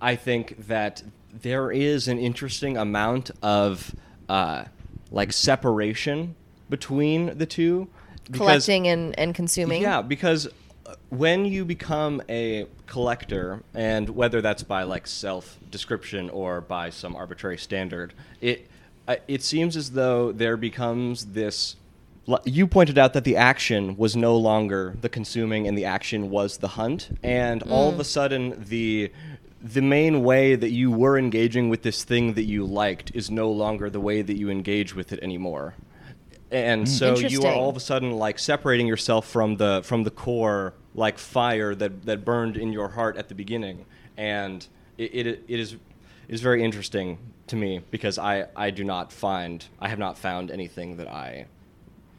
I 0.00 0.16
think 0.16 0.66
that 0.66 1.02
there 1.32 1.70
is 1.70 2.08
an 2.08 2.18
interesting 2.18 2.76
amount 2.76 3.30
of 3.42 3.94
uh, 4.28 4.64
like 5.10 5.32
separation 5.32 6.34
between 6.70 7.36
the 7.38 7.46
two. 7.46 7.88
Because- 8.30 8.46
Collecting 8.46 8.88
and, 8.88 9.18
and 9.18 9.34
consuming. 9.34 9.82
Yeah, 9.82 10.02
because 10.02 10.46
uh, 10.86 10.94
when 11.10 11.44
you 11.44 11.64
become 11.64 12.22
a 12.28 12.66
collector, 12.86 13.62
and 13.74 14.08
whether 14.10 14.40
that's 14.40 14.62
by 14.62 14.82
like 14.82 15.06
self 15.06 15.58
description 15.70 16.30
or 16.30 16.60
by 16.60 16.90
some 16.90 17.16
arbitrary 17.16 17.58
standard, 17.58 18.14
it 18.40 18.66
uh, 19.06 19.16
it 19.26 19.42
seems 19.42 19.76
as 19.76 19.92
though 19.92 20.32
there 20.32 20.56
becomes 20.56 21.26
this. 21.26 21.76
You 22.44 22.66
pointed 22.66 22.98
out 22.98 23.14
that 23.14 23.24
the 23.24 23.36
action 23.36 23.96
was 23.96 24.14
no 24.14 24.36
longer 24.36 24.94
the 25.00 25.08
consuming, 25.08 25.66
and 25.66 25.78
the 25.78 25.86
action 25.86 26.28
was 26.28 26.58
the 26.58 26.68
hunt, 26.68 27.08
and 27.22 27.62
all 27.64 27.88
of 27.88 27.98
a 27.98 28.04
sudden 28.04 28.64
the 28.68 29.10
the 29.62 29.80
main 29.82 30.22
way 30.22 30.54
that 30.54 30.70
you 30.70 30.90
were 30.90 31.18
engaging 31.18 31.68
with 31.68 31.82
this 31.82 32.04
thing 32.04 32.34
that 32.34 32.44
you 32.44 32.64
liked 32.64 33.10
is 33.14 33.30
no 33.30 33.50
longer 33.50 33.90
the 33.90 33.98
way 34.00 34.22
that 34.22 34.36
you 34.36 34.50
engage 34.50 34.94
with 34.94 35.12
it 35.12 35.18
anymore 35.20 35.74
and 36.50 36.86
mm. 36.86 36.88
so 36.88 37.16
you 37.16 37.42
are 37.42 37.52
all 37.52 37.68
of 37.68 37.76
a 37.76 37.80
sudden 37.80 38.12
like 38.12 38.38
separating 38.38 38.86
yourself 38.86 39.28
from 39.28 39.56
the 39.56 39.82
from 39.84 40.04
the 40.04 40.10
core 40.10 40.74
like 40.94 41.18
fire 41.18 41.74
that 41.74 42.04
that 42.04 42.24
burned 42.24 42.56
in 42.56 42.72
your 42.72 42.88
heart 42.88 43.16
at 43.16 43.28
the 43.28 43.34
beginning 43.34 43.84
and 44.16 44.66
it, 44.96 45.14
it, 45.14 45.26
it 45.48 45.60
is 45.60 45.74
it 45.74 45.80
is 46.28 46.40
very 46.40 46.62
interesting 46.62 47.18
to 47.46 47.56
me 47.56 47.80
because 47.90 48.18
I, 48.18 48.46
I 48.54 48.70
do 48.70 48.84
not 48.84 49.12
find 49.12 49.64
I 49.80 49.88
have 49.88 49.98
not 49.98 50.18
found 50.18 50.50
anything 50.50 50.96
that 50.98 51.08
I 51.08 51.46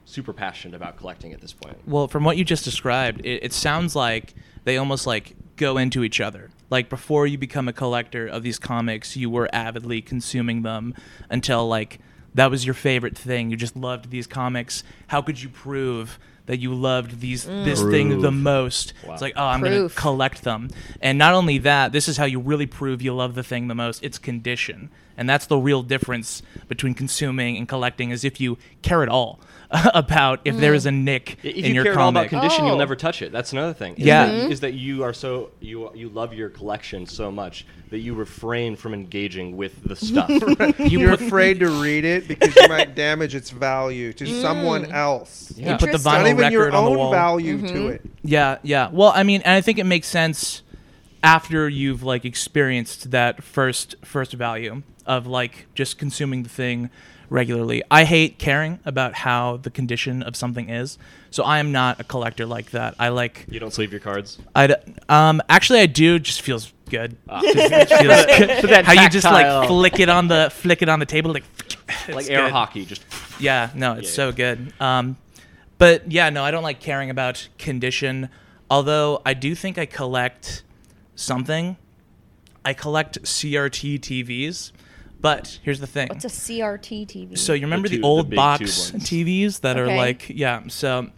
super 0.06 0.34
passionate 0.34 0.76
about 0.76 0.98
collecting 0.98 1.34
at 1.34 1.42
this 1.42 1.54
point. 1.54 1.78
Well, 1.86 2.08
from 2.08 2.24
what 2.24 2.36
you 2.36 2.44
just 2.44 2.66
described, 2.66 3.24
it, 3.24 3.44
it 3.44 3.54
sounds 3.54 3.96
like 3.96 4.34
they 4.64 4.78
almost 4.78 5.06
like 5.06 5.36
go 5.56 5.78
into 5.78 6.04
each 6.04 6.20
other. 6.20 6.50
Like 6.72 6.90
before 6.90 7.28
you 7.28 7.38
become 7.38 7.68
a 7.68 7.74
collector 7.74 8.26
of 8.26 8.42
these 8.42 8.58
comics, 8.58 9.16
you 9.16 9.30
were 9.30 9.48
avidly 9.54 10.02
consuming 10.02 10.64
them 10.64 10.96
until 11.30 11.68
like 11.68 12.00
that 12.36 12.52
was 12.52 12.66
your 12.66 12.74
favorite 12.74 13.18
thing. 13.18 13.50
You 13.50 13.58
just 13.58 13.76
loved 13.76 14.10
these 14.10 14.28
comics. 14.28 14.84
How 15.08 15.22
could 15.22 15.42
you 15.42 15.50
prove 15.50 16.20
that 16.46 16.58
you 16.58 16.74
loved 16.74 17.20
these 17.20 17.46
mm. 17.46 17.66
this 17.66 17.82
thing 17.82 18.22
the 18.22 18.32
most? 18.32 18.94
Wow. 19.06 19.14
It's 19.14 19.22
like, 19.22 19.34
oh, 19.36 19.46
I'm 19.46 19.62
going 19.62 19.88
to 19.88 19.96
collect 19.96 20.44
them. 20.44 20.70
And 21.02 21.18
not 21.18 21.34
only 21.34 21.58
that, 21.60 21.92
this 21.92 22.08
is 22.08 22.18
how 22.18 22.26
you 22.26 22.40
really 22.40 22.66
prove 22.66 23.02
you 23.02 23.14
love 23.14 23.36
the 23.36 23.44
thing 23.44 23.68
the 23.68 23.76
most. 23.76 24.04
It's 24.04 24.18
condition. 24.18 24.90
And 25.18 25.30
that's 25.30 25.48
the 25.48 25.58
real 25.58 25.84
difference 25.84 26.42
between 26.68 26.94
consuming 26.94 27.58
and 27.58 27.68
collecting 27.68 28.12
is 28.12 28.24
if 28.24 28.40
you 28.40 28.58
care 28.82 29.04
at 29.04 29.10
all 29.10 29.40
about 29.94 30.40
if 30.46 30.58
there 30.58 30.74
is 30.74 30.86
a 30.88 30.90
mm. 30.90 31.04
nick 31.04 31.38
If 31.44 31.56
in 31.56 31.66
you 31.66 31.74
your 31.76 31.84
care 31.84 31.94
at 31.94 32.00
all 32.00 32.10
about 32.10 32.30
comic. 32.30 32.42
condition, 32.42 32.64
Oh. 32.64 32.68
you'll 32.70 32.78
never 32.78 32.96
touch 32.96 33.22
it. 33.22 33.32
That's 33.32 33.54
another 33.54 33.74
thing. 33.74 33.94
is 33.98 34.06
Yeah. 34.06 34.26
that- 34.26 34.34
mm-hmm. 34.34 34.52
is 34.52 34.60
that 34.62 34.74
you 34.74 35.04
are 35.04 35.14
so 35.14 35.52
you 35.60 35.92
you 35.94 36.10
love 36.10 36.34
your 36.34 36.50
collection 36.50 37.06
so 37.06 37.32
much 37.32 37.66
that 37.92 38.00
you 38.00 38.16
refrain 38.16 38.76
from 38.76 38.94
engaging 38.96 39.58
with 39.58 39.84
the 39.84 39.96
stuff. 39.96 40.30
You 40.80 41.00
You're 41.02 41.14
afraid 41.14 41.60
to 41.60 41.70
read 41.70 42.04
it 42.06 42.28
because 42.28 42.56
you 42.56 42.68
might 42.68 42.96
damage 42.96 43.36
its 43.36 43.52
value 43.52 44.12
to 44.14 44.26
Mm. 44.26 44.42
someone 44.42 44.86
else. 44.92 45.54
You 45.56 45.66
put 45.76 45.92
the 45.92 45.98
Interesting. 45.98 46.04
Not 46.14 46.26
vinyl 46.26 46.30
even 46.32 46.52
your 46.52 46.62
record 46.66 46.76
on 46.76 46.86
the 46.86 46.92
own 46.92 46.98
wall. 46.98 47.12
value 47.12 47.58
to 47.62 47.64
mm-hmm. 47.74 47.88
it. 47.90 48.02
Yeah, 48.24 48.58
yeah. 48.64 48.90
Well, 48.92 49.12
I 49.16 49.22
mean, 49.24 49.42
and 49.44 49.54
I 49.54 49.62
think 49.62 49.78
it 49.78 49.86
makes 49.86 50.08
sense 50.08 50.64
after 51.24 51.68
you've 51.70 52.02
like 52.02 52.26
experienced 52.26 53.12
that 53.12 53.44
first 53.44 53.96
first 54.04 54.34
value 54.34 54.82
of 55.06 55.28
like 55.28 55.68
just 55.76 55.98
consuming 55.98 56.44
the 56.44 56.50
thing 56.50 56.90
regularly. 57.30 57.84
I 57.92 58.04
hate 58.06 58.40
caring 58.40 58.80
about 58.86 59.14
how 59.14 59.58
the 59.58 59.70
condition 59.70 60.24
of 60.24 60.36
something 60.36 60.70
is. 60.70 60.98
So 61.32 61.44
I 61.44 61.60
am 61.60 61.72
not 61.72 62.00
a 62.00 62.04
collector 62.04 62.46
like 62.46 62.72
that. 62.72 62.96
I 63.00 63.10
like 63.10 63.46
you 63.50 63.60
don't 63.60 63.74
sleeve 63.74 63.92
your 63.92 64.00
cards. 64.00 64.38
I 64.56 64.76
um 65.08 65.42
actually 65.50 65.80
I 65.80 65.86
do 65.86 66.20
just 66.20 66.42
feels 66.42 66.74
good. 66.90 67.16
Ah. 67.30 67.42
Just, 67.42 67.94
feels 67.94 68.26
good. 68.38 68.62
For 68.62 68.68
that 68.68 68.86
how 68.86 68.94
you 68.94 69.10
just 69.10 69.26
like 69.26 69.68
flick 69.68 70.00
it 70.00 70.10
on 70.10 70.28
the 70.28 70.50
flick 70.54 70.82
it 70.82 70.90
on 70.90 71.00
the 71.00 71.06
table 71.06 71.32
like 71.32 71.44
like 72.10 72.30
air 72.30 72.44
good. 72.46 72.52
hockey, 72.52 72.86
just 72.86 73.04
Yeah, 73.40 73.70
no, 73.76 73.94
it's 73.94 74.10
Yeah, 74.10 74.16
so 74.16 74.26
yeah. 74.30 74.32
good. 74.36 74.74
Um, 74.80 75.18
but 75.78 76.12
yeah, 76.12 76.30
no, 76.30 76.44
I 76.44 76.52
don't 76.52 76.64
like 76.64 76.80
caring 76.80 77.10
about 77.10 77.48
condition. 77.58 78.30
Although 78.70 79.22
I 79.26 79.34
do 79.34 79.56
think 79.56 79.78
I 79.78 79.86
collect 79.86 80.64
something. 81.16 81.78
I 82.66 82.74
collect 82.74 83.22
CRT 83.24 84.00
TVs. 84.00 84.72
But 85.22 85.60
here's 85.64 85.80
the 85.80 85.88
thing. 85.88 86.08
What's 86.08 86.26
a 86.26 86.30
CRT 86.30 87.06
TV? 87.08 87.38
So 87.38 87.54
you 87.54 87.62
remember 87.66 87.88
the, 87.90 87.96
two- 87.96 88.02
the 88.02 88.08
old 88.08 88.30
big 88.30 88.38
box. 88.38 88.92
TVs 88.96 89.62
that 89.62 89.78
are 89.78 89.88
like 89.88 90.30
yeah. 90.30 90.64
So 90.68 91.10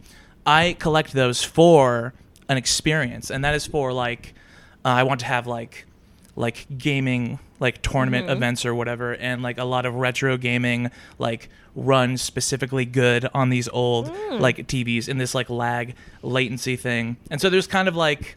I 0.45 0.75
collect 0.79 1.13
those 1.13 1.43
for 1.43 2.13
an 2.49 2.57
experience, 2.57 3.29
and 3.29 3.45
that 3.45 3.53
is 3.55 3.65
for 3.67 3.93
like 3.93 4.33
uh, 4.83 4.89
I 4.89 5.03
want 5.03 5.19
to 5.21 5.25
have 5.27 5.45
like 5.47 5.85
like 6.35 6.65
gaming 6.77 7.39
like 7.59 7.81
tournament 7.83 8.25
Mm-hmm. 8.25 8.37
events 8.37 8.65
or 8.65 8.73
whatever, 8.73 9.13
and 9.15 9.43
like 9.43 9.59
a 9.59 9.65
lot 9.65 9.85
of 9.85 9.93
retro 9.95 10.35
gaming 10.37 10.89
like 11.19 11.49
run 11.75 12.17
specifically 12.17 12.85
good 12.85 13.27
on 13.33 13.49
these 13.49 13.69
old 13.69 14.07
Mm. 14.11 14.39
like 14.39 14.57
TVs 14.67 15.07
in 15.07 15.19
this 15.19 15.35
like 15.35 15.49
lag 15.49 15.95
latency 16.23 16.75
thing, 16.75 17.17
and 17.29 17.39
so 17.39 17.49
there's 17.51 17.67
kind 17.67 17.87
of 17.87 17.95
like 17.95 18.35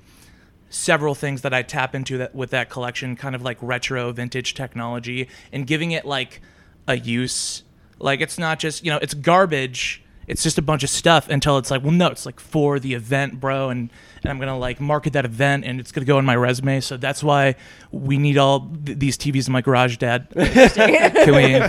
several 0.74 1.14
things 1.14 1.42
that 1.42 1.54
I 1.54 1.62
tap 1.62 1.94
into 1.94 2.18
that 2.18 2.34
with 2.34 2.50
that 2.50 2.68
collection, 2.68 3.16
kind 3.16 3.34
of 3.34 3.42
like 3.42 3.58
retro 3.60 4.12
vintage 4.12 4.54
technology 4.54 5.28
and 5.52 5.66
giving 5.66 5.92
it 5.92 6.04
like 6.04 6.40
a 6.88 6.96
use. 6.96 7.62
Like 7.98 8.20
it's 8.20 8.38
not 8.38 8.58
just 8.58 8.84
you 8.84 8.90
know 8.90 8.98
it's 9.00 9.14
garbage. 9.14 10.02
It's 10.26 10.42
just 10.42 10.56
a 10.56 10.62
bunch 10.62 10.82
of 10.82 10.88
stuff 10.88 11.28
until 11.28 11.58
it's 11.58 11.70
like 11.70 11.82
well 11.82 11.92
no 11.92 12.08
it's 12.08 12.24
like 12.26 12.40
for 12.40 12.80
the 12.80 12.94
event 12.94 13.40
bro 13.40 13.68
and, 13.68 13.90
and 14.22 14.30
I'm 14.30 14.38
gonna 14.38 14.58
like 14.58 14.80
market 14.80 15.12
that 15.12 15.26
event 15.26 15.66
and 15.66 15.78
it's 15.78 15.92
gonna 15.92 16.06
go 16.06 16.18
in 16.18 16.24
my 16.24 16.34
resume 16.34 16.80
so 16.80 16.96
that's 16.96 17.22
why 17.22 17.56
we 17.92 18.16
need 18.16 18.38
all 18.38 18.70
th- 18.86 18.98
these 18.98 19.18
TVs 19.18 19.46
in 19.46 19.52
my 19.52 19.60
garage 19.60 19.98
dad. 19.98 20.28
Can 20.34 21.34
we? 21.34 21.60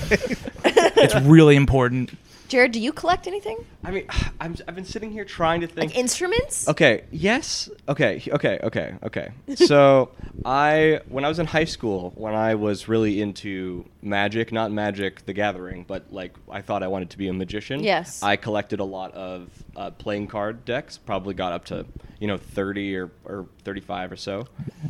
It's 0.98 1.16
really 1.16 1.58
important. 1.58 2.18
Jared, 2.48 2.72
do 2.72 2.80
you 2.80 2.94
collect 2.94 3.28
anything? 3.28 3.58
I 3.84 3.92
mean, 3.92 4.08
I'm, 4.40 4.56
I've 4.68 4.75
been 4.75 4.86
sitting 4.86 5.12
here 5.12 5.25
trying 5.25 5.62
to 5.62 5.68
think. 5.68 5.92
Like 5.92 5.98
instruments? 5.98 6.68
Okay. 6.68 7.04
Yes. 7.12 7.70
Okay. 7.88 8.22
Okay. 8.28 8.60
Okay. 8.64 8.96
Okay. 9.04 9.32
So 9.56 10.12
I, 10.46 11.02
when 11.10 11.25
I 11.25 11.28
was 11.28 11.40
in 11.40 11.48
high 11.48 11.66
school, 11.66 12.12
when 12.16 12.36
I 12.36 12.56
was 12.56 12.88
really 12.88 13.22
into 13.22 13.86
magic, 14.02 14.52
not 14.52 14.72
Magic 14.72 15.25
the 15.25 15.34
Gathering, 15.34 15.86
but 15.88 16.12
like 16.12 16.36
I 16.50 16.62
thought 16.62 16.84
I 16.84 16.88
wanted 16.88 17.10
to 17.12 17.18
be 17.18 17.28
a 17.28 17.34
magician. 17.34 17.84
Yes. 17.84 18.22
I 18.22 18.36
collected 18.36 18.80
a 18.80 18.86
lot 18.86 19.14
of 19.14 19.50
uh, 19.75 19.92
playing 19.92 20.28
card 20.28 20.66
decks. 20.66 20.98
Probably 20.98 21.34
got 21.34 21.54
up 21.54 21.66
to 21.66 21.86
you 22.20 22.28
know 22.28 22.38
30 22.38 22.96
or, 22.96 23.12
or 23.25 23.48
35 23.64 24.12
or 24.12 24.16
so, 24.16 24.48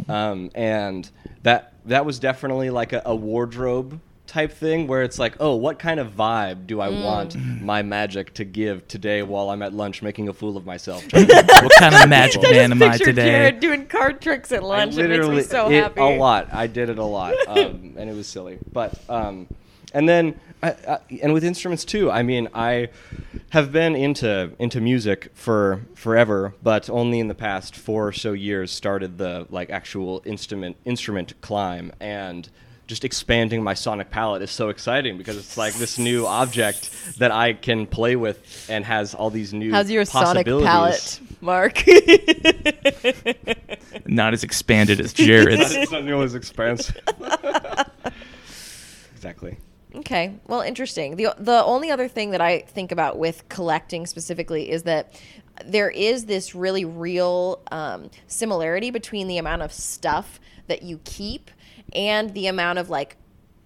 um, 0.10 0.52
and 0.54 1.10
that 1.44 1.74
that 1.86 2.06
was 2.06 2.20
definitely 2.20 2.70
like 2.70 2.94
a, 2.94 3.02
a 3.06 3.16
wardrobe 3.16 4.00
type 4.28 4.52
thing 4.52 4.88
where 4.88 5.04
it's 5.04 5.20
like, 5.20 5.36
oh, 5.40 5.56
what 5.56 5.80
kind 5.80 6.00
of 6.00 6.14
vibe 6.16 6.68
do 6.68 6.82
I 6.82 6.90
Mm. 6.90 7.04
want 7.04 7.62
my 7.62 7.82
magic 7.84 8.34
to 8.36 8.44
give 8.44 8.88
today 8.88 9.22
while 9.24 9.50
I'm 9.50 9.62
at 9.62 9.74
lunch 9.74 10.02
making 10.02 10.28
a 10.30 10.34
fool 10.34 10.58
of 10.58 10.66
myself? 10.66 11.04
what 11.14 11.72
kind 11.80 11.96
of 11.96 12.10
magic 12.10 12.42
man 12.42 12.72
am 12.72 12.82
I 12.84 12.90
Picture 12.92 13.06
today? 13.06 13.26
Jared 13.32 13.60
doing 13.60 13.86
card 13.88 14.22
tricks 14.22 14.52
at 14.52 14.62
I 14.64 14.66
lunch. 14.66 14.98
It 14.98 15.10
makes 15.10 15.28
me 15.28 15.42
so 15.44 15.70
it- 15.70 15.82
happy. 15.82 16.02
A 16.02 16.18
lot. 16.18 16.54
I 16.54 16.68
did 16.68 16.90
it 16.90 16.98
a 16.98 17.04
lot, 17.04 17.34
um, 17.48 17.94
and 17.98 18.10
it 18.10 18.16
was 18.16 18.28
silly. 18.28 18.58
But 18.72 18.94
um, 19.10 19.48
and 19.94 20.10
then 20.10 20.40
I, 20.64 20.70
I, 20.72 21.00
and 21.22 21.32
with 21.34 21.44
instruments 21.44 21.86
too. 21.86 22.10
I 22.12 22.24
mean, 22.24 22.50
I 22.54 22.90
have 23.50 23.72
been 23.72 23.96
into 23.96 24.52
into 24.60 24.82
music 24.82 25.30
for 25.34 25.82
forever, 25.94 26.54
but 26.64 26.90
only 26.90 27.20
in 27.20 27.28
the 27.28 27.36
past 27.36 27.76
four 27.76 28.08
or 28.08 28.12
so 28.12 28.34
years 28.34 28.72
started 28.72 29.18
the 29.18 29.46
like 29.50 29.70
actual 29.70 30.22
instrument 30.26 30.78
instrument 30.86 31.40
climb 31.42 31.92
and. 32.00 32.50
Just 32.88 33.04
expanding 33.04 33.64
my 33.64 33.74
sonic 33.74 34.12
palette 34.12 34.44
is 34.44 34.52
so 34.52 34.70
exciting 34.70 35.18
because 35.18 35.38
it's 35.38 35.58
like 35.58 35.74
this 35.74 35.98
new 35.98 36.28
object 36.28 36.92
that 37.18 37.32
I 37.32 37.54
can 37.54 37.88
play 37.88 38.16
with 38.16 38.68
and 38.70 38.86
has 38.86 39.16
all 39.16 39.32
these 39.32 39.54
new 39.54 39.72
How's 39.72 39.90
your 39.90 40.06
sonic 40.06 40.46
possibilities. 40.46 40.68
palette, 40.68 41.20
Mark? 41.42 41.84
Not 44.06 44.34
as 44.34 44.44
expanded 44.44 45.00
as 45.00 45.14
Jared's. 45.14 45.74
it's 45.74 45.92
not 45.92 46.04
nearly 46.04 46.26
as 46.26 46.36
expansive. 46.36 46.98
exactly. 49.16 49.58
Okay, 49.96 50.34
well, 50.48 50.62
interesting. 50.62 51.16
the 51.16 51.34
The 51.40 51.64
only 51.64 51.90
other 51.90 52.08
thing 52.08 52.32
that 52.32 52.42
I 52.42 52.60
think 52.60 52.92
about 52.92 53.18
with 53.18 53.48
collecting 53.50 54.06
specifically 54.06 54.70
is 54.70 54.84
that 54.84 55.20
there 55.66 55.90
is 55.90 56.26
this 56.26 56.54
really 56.54 56.86
real 56.86 57.62
um, 57.72 58.12
similarity 58.28 58.92
between 58.92 59.28
the 59.28 59.38
amount 59.38 59.62
of 59.62 59.72
stuff 59.72 60.40
that 60.68 60.84
you 60.84 61.00
keep 61.06 61.50
and 61.96 62.34
the 62.34 62.48
amount 62.48 62.78
of 62.78 62.90
like 62.90 63.18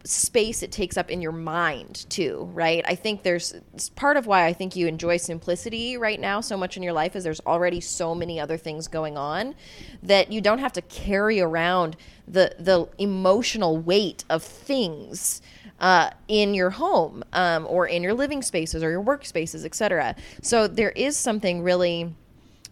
space 0.06 0.64
it 0.64 0.72
takes 0.72 0.96
up 0.96 1.12
in 1.12 1.22
your 1.22 1.32
mind 1.32 2.06
too 2.10 2.50
right? 2.54 2.84
I 2.88 2.96
think 2.96 3.24
there's 3.24 3.54
part 3.96 4.16
of 4.16 4.28
why 4.28 4.46
i 4.46 4.54
think 4.54 4.76
you 4.76 4.88
enjoy 4.88 5.18
simplicity 5.18 5.98
right 5.98 6.20
now 6.20 6.40
so 6.40 6.56
much 6.56 6.78
in 6.78 6.84
your 6.84 6.94
life 6.94 7.16
is 7.16 7.24
there's 7.24 7.42
already 7.42 7.82
so 7.82 8.16
many 8.16 8.40
other 8.40 8.58
things 8.58 8.88
going 8.88 9.18
on 9.18 9.56
that 10.04 10.32
you 10.32 10.40
don't 10.42 10.60
have 10.60 10.74
to 10.74 10.82
carry 10.84 11.42
around 11.42 11.98
the 12.28 12.56
the 12.60 12.88
emotional 12.98 13.78
weight 13.78 14.24
of 14.30 14.42
things 14.44 15.42
uh, 15.82 16.10
in 16.28 16.54
your 16.54 16.72
home 16.72 17.24
um, 17.32 17.66
or 17.70 17.88
in 17.88 18.04
your 18.04 18.14
living 18.14 18.42
spaces 18.42 18.84
or 18.84 18.90
your 18.90 19.04
workspaces 19.04 19.66
etc 19.66 20.16
so 20.42 20.68
there 20.68 20.92
is 20.92 21.18
something 21.18 21.62
really 21.62 22.14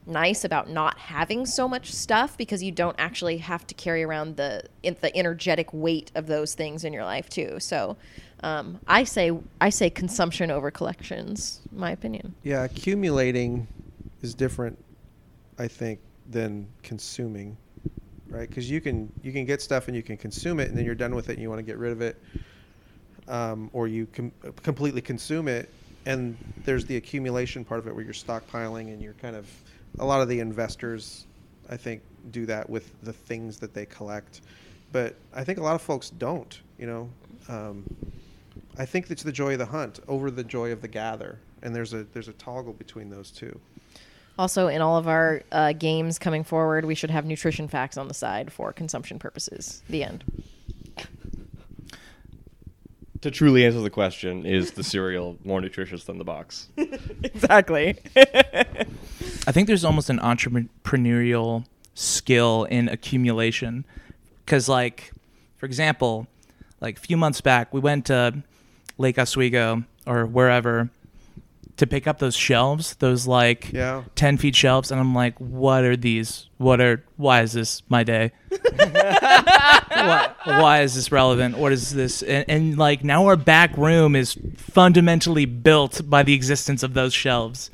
nice 0.08 0.44
about 0.44 0.70
not 0.70 0.98
having 0.98 1.46
so 1.46 1.68
much 1.68 1.92
stuff 1.94 2.38
because 2.38 2.64
you 2.64 2.72
don't 2.72 2.96
actually 2.98 3.38
have 3.38 3.68
to 3.68 3.76
carry 3.76 4.04
around 4.04 4.38
the 4.38 4.64
the 4.84 5.16
energetic 5.16 5.72
weight 5.74 6.12
of 6.16 6.28
those 6.28 6.54
things 6.54 6.84
in 6.84 6.94
your 6.94 7.04
life 7.04 7.30
too. 7.30 7.58
So, 7.60 7.98
um, 8.44 8.80
I 8.88 9.04
say 9.04 9.32
I 9.60 9.70
say 9.70 9.90
consumption 9.90 10.50
over 10.50 10.72
collections. 10.72 11.62
My 11.72 11.92
opinion. 11.92 12.34
Yeah, 12.44 12.64
accumulating 12.64 13.68
is 14.22 14.34
different, 14.34 14.78
I 15.60 15.68
think, 15.68 16.00
than 16.30 16.68
consuming, 16.84 17.58
right? 18.30 18.48
Because 18.48 18.70
you 18.70 18.82
can 18.82 19.12
you 19.22 19.32
can 19.32 19.46
get 19.46 19.62
stuff 19.62 19.88
and 19.88 19.96
you 19.96 20.04
can 20.04 20.18
consume 20.18 20.60
it, 20.60 20.70
and 20.70 20.78
then 20.78 20.86
you're 20.86 20.96
done 20.96 21.16
with 21.16 21.30
it, 21.30 21.34
and 21.34 21.42
you 21.42 21.50
want 21.50 21.60
to 21.60 21.64
get 21.64 21.78
rid 21.78 21.92
of 21.92 22.02
it, 22.02 22.22
um, 23.28 23.70
or 23.74 23.88
you 23.88 24.08
com- 24.08 24.32
completely 24.64 25.02
consume 25.02 25.48
it, 25.48 25.70
and 26.06 26.38
there's 26.64 26.86
the 26.86 26.96
accumulation 26.96 27.66
part 27.66 27.80
of 27.80 27.88
it 27.88 27.94
where 27.94 28.04
you're 28.04 28.14
stockpiling 28.14 28.94
and 28.94 29.02
you're 29.02 29.14
kind 29.14 29.36
of 29.36 29.46
a 30.00 30.06
lot 30.06 30.22
of 30.22 30.28
the 30.28 30.40
investors, 30.40 31.26
I 31.70 31.78
think, 31.78 32.02
do 32.32 32.46
that 32.46 32.70
with 32.70 32.92
the 33.04 33.14
things 33.14 33.60
that 33.60 33.74
they 33.74 33.86
collect, 33.86 34.42
but 34.92 35.16
I 35.34 35.44
think 35.44 35.60
a 35.60 35.64
lot 35.64 35.76
of 35.76 35.82
folks 35.82 36.10
don't. 36.10 36.60
You 36.78 36.88
know. 36.88 37.10
Um, 37.50 37.84
I 38.78 38.86
think 38.86 39.10
it's 39.10 39.24
the 39.24 39.32
joy 39.32 39.54
of 39.54 39.60
the 39.60 39.66
hunt 39.66 40.00
over 40.08 40.30
the 40.30 40.44
joy 40.44 40.72
of 40.72 40.82
the 40.82 40.88
gather, 40.88 41.40
and 41.62 41.76
there's 41.76 41.94
a 41.94 42.04
there's 42.14 42.28
a 42.28 42.34
toggle 42.34 42.74
between 42.74 43.10
those 43.10 43.32
two. 43.32 43.60
Also, 44.40 44.68
in 44.68 44.82
all 44.82 44.98
of 44.98 45.08
our 45.08 45.42
uh, 45.52 45.74
games 45.74 46.20
coming 46.20 46.44
forward, 46.44 46.86
we 46.86 46.94
should 46.94 47.10
have 47.10 47.26
nutrition 47.26 47.68
facts 47.68 47.98
on 47.98 48.08
the 48.08 48.14
side 48.14 48.52
for 48.52 48.72
consumption 48.72 49.18
purposes. 49.18 49.82
The 49.90 50.04
end. 50.04 50.24
To 53.22 53.32
truly 53.32 53.66
answer 53.66 53.82
the 53.82 53.90
question, 53.90 54.46
is 54.46 54.72
the 54.72 54.84
cereal 54.84 55.38
more 55.44 55.60
nutritious 55.60 56.04
than 56.04 56.20
the 56.20 56.24
box? 56.24 56.68
exactly. 56.78 57.98
I 59.48 59.52
think 59.52 59.68
there's 59.68 59.86
almost 59.86 60.10
an 60.10 60.20
entrepreneurial 60.20 61.66
skill 61.96 62.66
in 62.66 62.90
accumulation. 62.90 63.86
Because, 64.46 64.70
like, 64.70 65.12
for 65.58 65.66
example, 65.66 66.28
like 66.80 66.98
a 66.98 67.02
few 67.02 67.18
months 67.18 67.42
back, 67.42 67.74
we 67.74 67.80
went 67.80 68.06
to 68.08 68.44
Lake 68.98 69.18
Oswego 69.18 69.84
or 70.06 70.26
wherever 70.26 70.90
to 71.78 71.86
pick 71.88 72.08
up 72.08 72.18
those 72.20 72.36
shelves, 72.36 72.96
those 72.96 73.28
like 73.28 73.72
Yeah. 73.72 74.04
10 74.16 74.38
feet 74.38 74.56
shelves. 74.56 74.92
And 74.92 75.00
I'm 75.00 75.14
like, 75.14 75.38
what 75.40 75.84
are 75.84 75.96
these? 75.96 76.50
What 76.58 76.82
are, 76.82 77.04
why 77.18 77.42
is 77.42 77.54
this 77.54 77.84
my 77.88 78.04
day? 78.04 78.32
why, 78.78 80.32
why 80.46 80.82
is 80.82 80.96
this 80.96 81.12
relevant? 81.12 81.58
What 81.58 81.72
is 81.72 81.94
this? 81.94 82.24
And, 82.24 82.46
and 82.48 82.78
like 82.78 83.04
now 83.04 83.28
our 83.28 83.36
back 83.36 83.78
room 83.78 84.16
is 84.16 84.38
fundamentally 84.56 85.46
built 85.46 86.02
by 86.10 86.24
the 86.24 86.34
existence 86.34 86.82
of 86.84 86.94
those 86.96 87.14
shelves, 87.14 87.70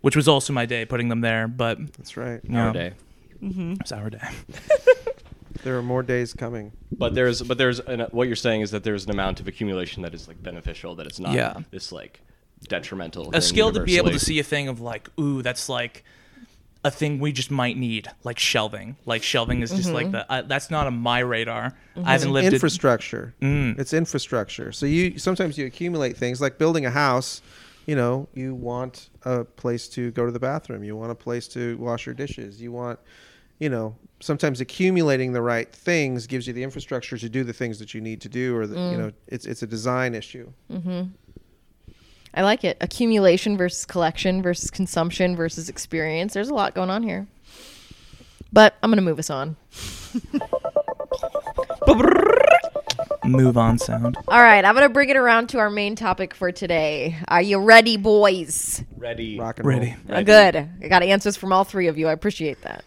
which 0.00 0.16
was 0.16 0.28
also 0.28 0.52
my 0.52 0.66
day 0.66 0.84
putting 0.84 1.08
them 1.08 1.20
there. 1.20 1.48
But 1.48 1.78
That's 1.96 2.16
right. 2.16 2.40
you 2.44 2.50
know, 2.50 2.66
Our 2.68 2.72
day. 2.72 2.92
it's 3.42 3.92
our 3.92 4.10
day. 4.10 4.18
There 5.62 5.76
are 5.76 5.82
more 5.82 6.02
days 6.02 6.32
coming. 6.32 6.72
But 6.90 7.14
there's 7.14 7.42
but 7.42 7.58
there's 7.58 7.80
an, 7.80 8.00
what 8.12 8.28
you're 8.28 8.36
saying 8.36 8.62
is 8.62 8.70
that 8.70 8.82
there's 8.82 9.04
an 9.04 9.10
amount 9.10 9.40
of 9.40 9.48
accumulation 9.48 10.02
that 10.04 10.14
is 10.14 10.26
like 10.26 10.42
beneficial 10.42 10.94
that 10.94 11.06
it's 11.06 11.20
not 11.20 11.34
Yeah. 11.34 11.54
this 11.70 11.92
like 11.92 12.20
detrimental. 12.68 13.28
A 13.28 13.32
thing 13.32 13.40
skill 13.42 13.72
to 13.72 13.80
be 13.82 13.96
able 13.96 14.06
to 14.06 14.10
universally. 14.12 14.34
see 14.36 14.38
a 14.38 14.42
thing 14.44 14.68
of 14.68 14.80
like, 14.80 15.10
ooh, 15.18 15.42
that's 15.42 15.68
like 15.68 16.02
a 16.82 16.90
thing 16.90 17.18
we 17.18 17.30
just 17.32 17.50
might 17.50 17.76
need, 17.76 18.08
like 18.24 18.38
shelving. 18.38 18.96
Like 19.04 19.22
shelving 19.22 19.60
is 19.60 19.70
just 19.70 19.90
like 19.92 20.10
the 20.12 20.30
uh, 20.32 20.42
that's 20.42 20.70
not 20.70 20.86
on 20.86 20.96
my 20.96 21.18
radar. 21.18 21.76
I 22.04 22.12
haven't 22.12 22.32
lived 22.32 22.46
it. 22.46 22.54
infrastructure. 22.54 23.34
Mm. 23.42 23.78
It's 23.78 23.92
infrastructure. 23.92 24.72
So 24.72 24.86
you 24.86 25.18
sometimes 25.18 25.58
you 25.58 25.66
accumulate 25.66 26.16
things 26.16 26.40
like 26.40 26.56
building 26.56 26.86
a 26.86 26.90
house. 26.90 27.42
You 27.86 27.96
know, 27.96 28.28
you 28.34 28.54
want 28.54 29.10
a 29.24 29.44
place 29.44 29.88
to 29.88 30.10
go 30.12 30.26
to 30.26 30.32
the 30.32 30.38
bathroom. 30.38 30.84
You 30.84 30.96
want 30.96 31.10
a 31.10 31.14
place 31.14 31.48
to 31.48 31.76
wash 31.78 32.06
your 32.06 32.14
dishes. 32.14 32.60
You 32.60 32.72
want, 32.72 33.00
you 33.58 33.68
know, 33.68 33.96
sometimes 34.20 34.60
accumulating 34.60 35.32
the 35.32 35.42
right 35.42 35.72
things 35.72 36.26
gives 36.26 36.46
you 36.46 36.52
the 36.52 36.62
infrastructure 36.62 37.18
to 37.18 37.28
do 37.28 37.42
the 37.42 37.52
things 37.52 37.78
that 37.78 37.94
you 37.94 38.00
need 38.00 38.20
to 38.20 38.28
do. 38.28 38.56
Or 38.56 38.66
the, 38.66 38.78
you 38.78 38.96
know, 38.96 39.12
it's 39.26 39.46
it's 39.46 39.62
a 39.62 39.66
design 39.66 40.14
issue. 40.14 40.52
Mm-hmm. 40.70 41.02
I 42.32 42.42
like 42.42 42.64
it. 42.64 42.76
Accumulation 42.80 43.56
versus 43.56 43.84
collection 43.84 44.42
versus 44.42 44.70
consumption 44.70 45.34
versus 45.34 45.68
experience. 45.68 46.34
There's 46.34 46.48
a 46.48 46.54
lot 46.54 46.74
going 46.74 46.90
on 46.90 47.02
here. 47.02 47.26
But 48.52 48.74
I'm 48.82 48.90
going 48.90 48.98
to 48.98 49.02
move 49.02 49.18
us 49.18 49.30
on. 49.30 49.56
Move 53.24 53.58
on 53.58 53.78
sound. 53.78 54.16
All 54.28 54.42
right, 54.42 54.64
I'm 54.64 54.74
going 54.74 54.86
to 54.86 54.92
bring 54.92 55.08
it 55.10 55.16
around 55.16 55.48
to 55.50 55.58
our 55.58 55.70
main 55.70 55.94
topic 55.94 56.34
for 56.34 56.50
today. 56.52 57.16
Are 57.28 57.42
you 57.42 57.58
ready, 57.58 57.96
boys? 57.96 58.82
ready. 58.96 59.38
Rock 59.38 59.58
and 59.58 59.68
Ready. 59.68 59.96
roll. 60.08 60.18
Uh, 60.18 60.22
Good. 60.22 60.56
I 60.56 60.88
got 60.88 61.02
answers 61.02 61.36
from 61.36 61.52
all 61.52 61.64
three 61.64 61.86
of 61.88 61.98
you. 61.98 62.08
I 62.08 62.12
appreciate 62.12 62.62
that. 62.62 62.84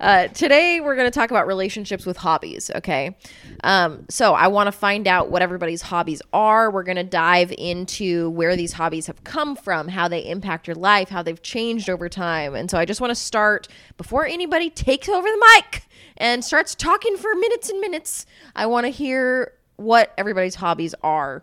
Uh, 0.00 0.26
today, 0.28 0.80
we're 0.80 0.96
going 0.96 1.06
to 1.06 1.12
talk 1.14 1.30
about 1.30 1.46
relationships 1.46 2.04
with 2.04 2.16
hobbies. 2.16 2.70
Okay. 2.74 3.16
Um, 3.62 4.04
so, 4.10 4.34
I 4.34 4.48
want 4.48 4.66
to 4.66 4.72
find 4.72 5.06
out 5.06 5.30
what 5.30 5.42
everybody's 5.42 5.80
hobbies 5.82 6.20
are. 6.32 6.70
We're 6.70 6.82
going 6.82 6.96
to 6.96 7.04
dive 7.04 7.52
into 7.56 8.30
where 8.30 8.56
these 8.56 8.72
hobbies 8.72 9.06
have 9.06 9.22
come 9.22 9.54
from, 9.54 9.86
how 9.88 10.08
they 10.08 10.26
impact 10.28 10.66
your 10.66 10.74
life, 10.74 11.08
how 11.08 11.22
they've 11.22 11.40
changed 11.40 11.88
over 11.88 12.08
time. 12.08 12.54
And 12.56 12.68
so, 12.68 12.78
I 12.78 12.84
just 12.84 13.00
want 13.00 13.12
to 13.12 13.14
start 13.14 13.68
before 13.96 14.26
anybody 14.26 14.70
takes 14.70 15.08
over 15.08 15.28
the 15.28 15.46
mic 15.54 15.84
and 16.16 16.44
starts 16.44 16.74
talking 16.74 17.16
for 17.16 17.34
minutes 17.36 17.70
and 17.70 17.80
minutes. 17.80 18.26
I 18.56 18.66
want 18.66 18.86
to 18.86 18.90
hear 18.90 19.52
what 19.82 20.12
everybody's 20.16 20.54
hobbies 20.54 20.94
are. 21.02 21.42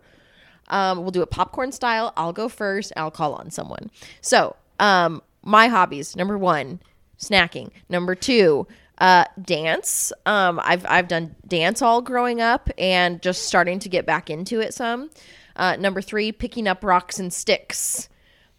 Um, 0.67 0.99
we'll 0.99 1.11
do 1.11 1.21
it 1.21 1.29
popcorn 1.29 1.71
style. 1.71 2.13
I'll 2.15 2.33
go 2.33 2.47
first. 2.47 2.93
I'll 2.95 3.11
call 3.11 3.33
on 3.33 3.49
someone. 3.51 3.89
So, 4.21 4.55
um, 4.79 5.21
my 5.43 5.67
hobbies: 5.67 6.15
number 6.15 6.37
one, 6.37 6.79
snacking. 7.19 7.71
Number 7.89 8.15
two, 8.15 8.67
uh, 8.99 9.25
dance. 9.41 10.13
Um, 10.25 10.59
I've 10.63 10.85
I've 10.87 11.07
done 11.07 11.35
dance 11.47 11.81
all 11.81 12.01
growing 12.01 12.41
up 12.41 12.69
and 12.77 13.21
just 13.21 13.43
starting 13.43 13.79
to 13.79 13.89
get 13.89 14.05
back 14.05 14.29
into 14.29 14.59
it 14.59 14.73
some. 14.73 15.09
Uh, 15.55 15.75
number 15.77 16.01
three, 16.01 16.31
picking 16.31 16.67
up 16.67 16.83
rocks 16.83 17.19
and 17.19 17.33
sticks. 17.33 18.07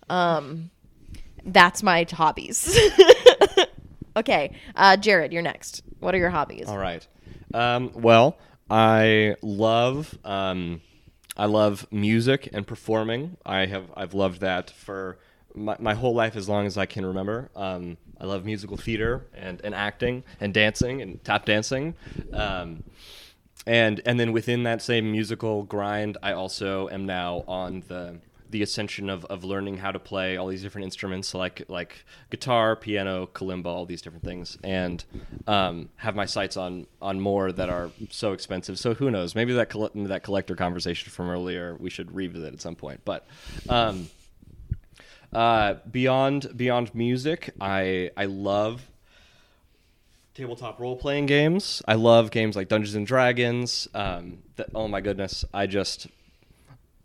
Um, 0.08 0.70
that's 1.44 1.82
my 1.82 2.06
hobbies. 2.10 2.78
okay, 4.16 4.52
uh, 4.74 4.96
Jared, 4.96 5.32
you're 5.32 5.42
next. 5.42 5.82
What 6.00 6.14
are 6.14 6.18
your 6.18 6.30
hobbies? 6.30 6.68
All 6.68 6.78
right. 6.78 7.06
Um, 7.54 7.90
well, 7.94 8.38
I 8.70 9.34
love 9.42 10.16
um, 10.24 10.80
I 11.36 11.46
love 11.46 11.86
music 11.90 12.48
and 12.52 12.66
performing. 12.66 13.36
I 13.44 13.66
have 13.66 13.90
I've 13.96 14.14
loved 14.14 14.40
that 14.40 14.70
for 14.70 15.18
my, 15.54 15.76
my 15.80 15.94
whole 15.94 16.14
life 16.14 16.36
as 16.36 16.48
long 16.48 16.66
as 16.66 16.78
I 16.78 16.86
can 16.86 17.04
remember. 17.04 17.50
Um, 17.56 17.96
I 18.20 18.26
love 18.26 18.44
musical 18.44 18.76
theater 18.76 19.26
and, 19.34 19.60
and 19.64 19.74
acting 19.74 20.22
and 20.40 20.54
dancing 20.54 21.02
and 21.02 21.22
tap 21.24 21.46
dancing. 21.46 21.94
Um, 22.32 22.84
and 23.66 24.00
and 24.06 24.20
then 24.20 24.32
within 24.32 24.62
that 24.64 24.82
same 24.82 25.10
musical 25.10 25.64
grind, 25.64 26.16
I 26.22 26.32
also 26.32 26.88
am 26.88 27.06
now 27.06 27.44
on 27.48 27.82
the 27.88 28.20
the 28.50 28.62
ascension 28.62 29.08
of, 29.08 29.24
of 29.26 29.44
learning 29.44 29.78
how 29.78 29.90
to 29.92 29.98
play 29.98 30.36
all 30.36 30.48
these 30.48 30.62
different 30.62 30.84
instruments 30.84 31.34
like 31.34 31.62
like 31.68 32.04
guitar, 32.30 32.76
piano, 32.76 33.26
kalimba, 33.26 33.66
all 33.66 33.86
these 33.86 34.02
different 34.02 34.24
things, 34.24 34.58
and 34.64 35.04
um, 35.46 35.88
have 35.96 36.14
my 36.16 36.26
sights 36.26 36.56
on 36.56 36.86
on 37.00 37.20
more 37.20 37.52
that 37.52 37.68
are 37.68 37.90
so 38.10 38.32
expensive. 38.32 38.78
So 38.78 38.94
who 38.94 39.10
knows? 39.10 39.34
Maybe 39.34 39.52
that 39.54 39.70
coll- 39.70 39.90
that 39.94 40.22
collector 40.22 40.56
conversation 40.56 41.10
from 41.10 41.30
earlier 41.30 41.76
we 41.78 41.90
should 41.90 42.14
revisit 42.14 42.52
at 42.52 42.60
some 42.60 42.74
point. 42.74 43.00
But 43.04 43.26
um, 43.68 44.08
uh, 45.32 45.74
beyond 45.90 46.56
beyond 46.56 46.94
music, 46.94 47.50
I 47.60 48.10
I 48.16 48.24
love 48.24 48.86
tabletop 50.34 50.80
role 50.80 50.96
playing 50.96 51.26
games. 51.26 51.82
I 51.86 51.94
love 51.94 52.30
games 52.30 52.56
like 52.56 52.68
Dungeons 52.68 52.94
and 52.94 53.06
Dragons. 53.06 53.88
Um, 53.94 54.38
that, 54.56 54.70
oh 54.74 54.88
my 54.88 55.00
goodness, 55.00 55.44
I 55.52 55.66
just 55.66 56.08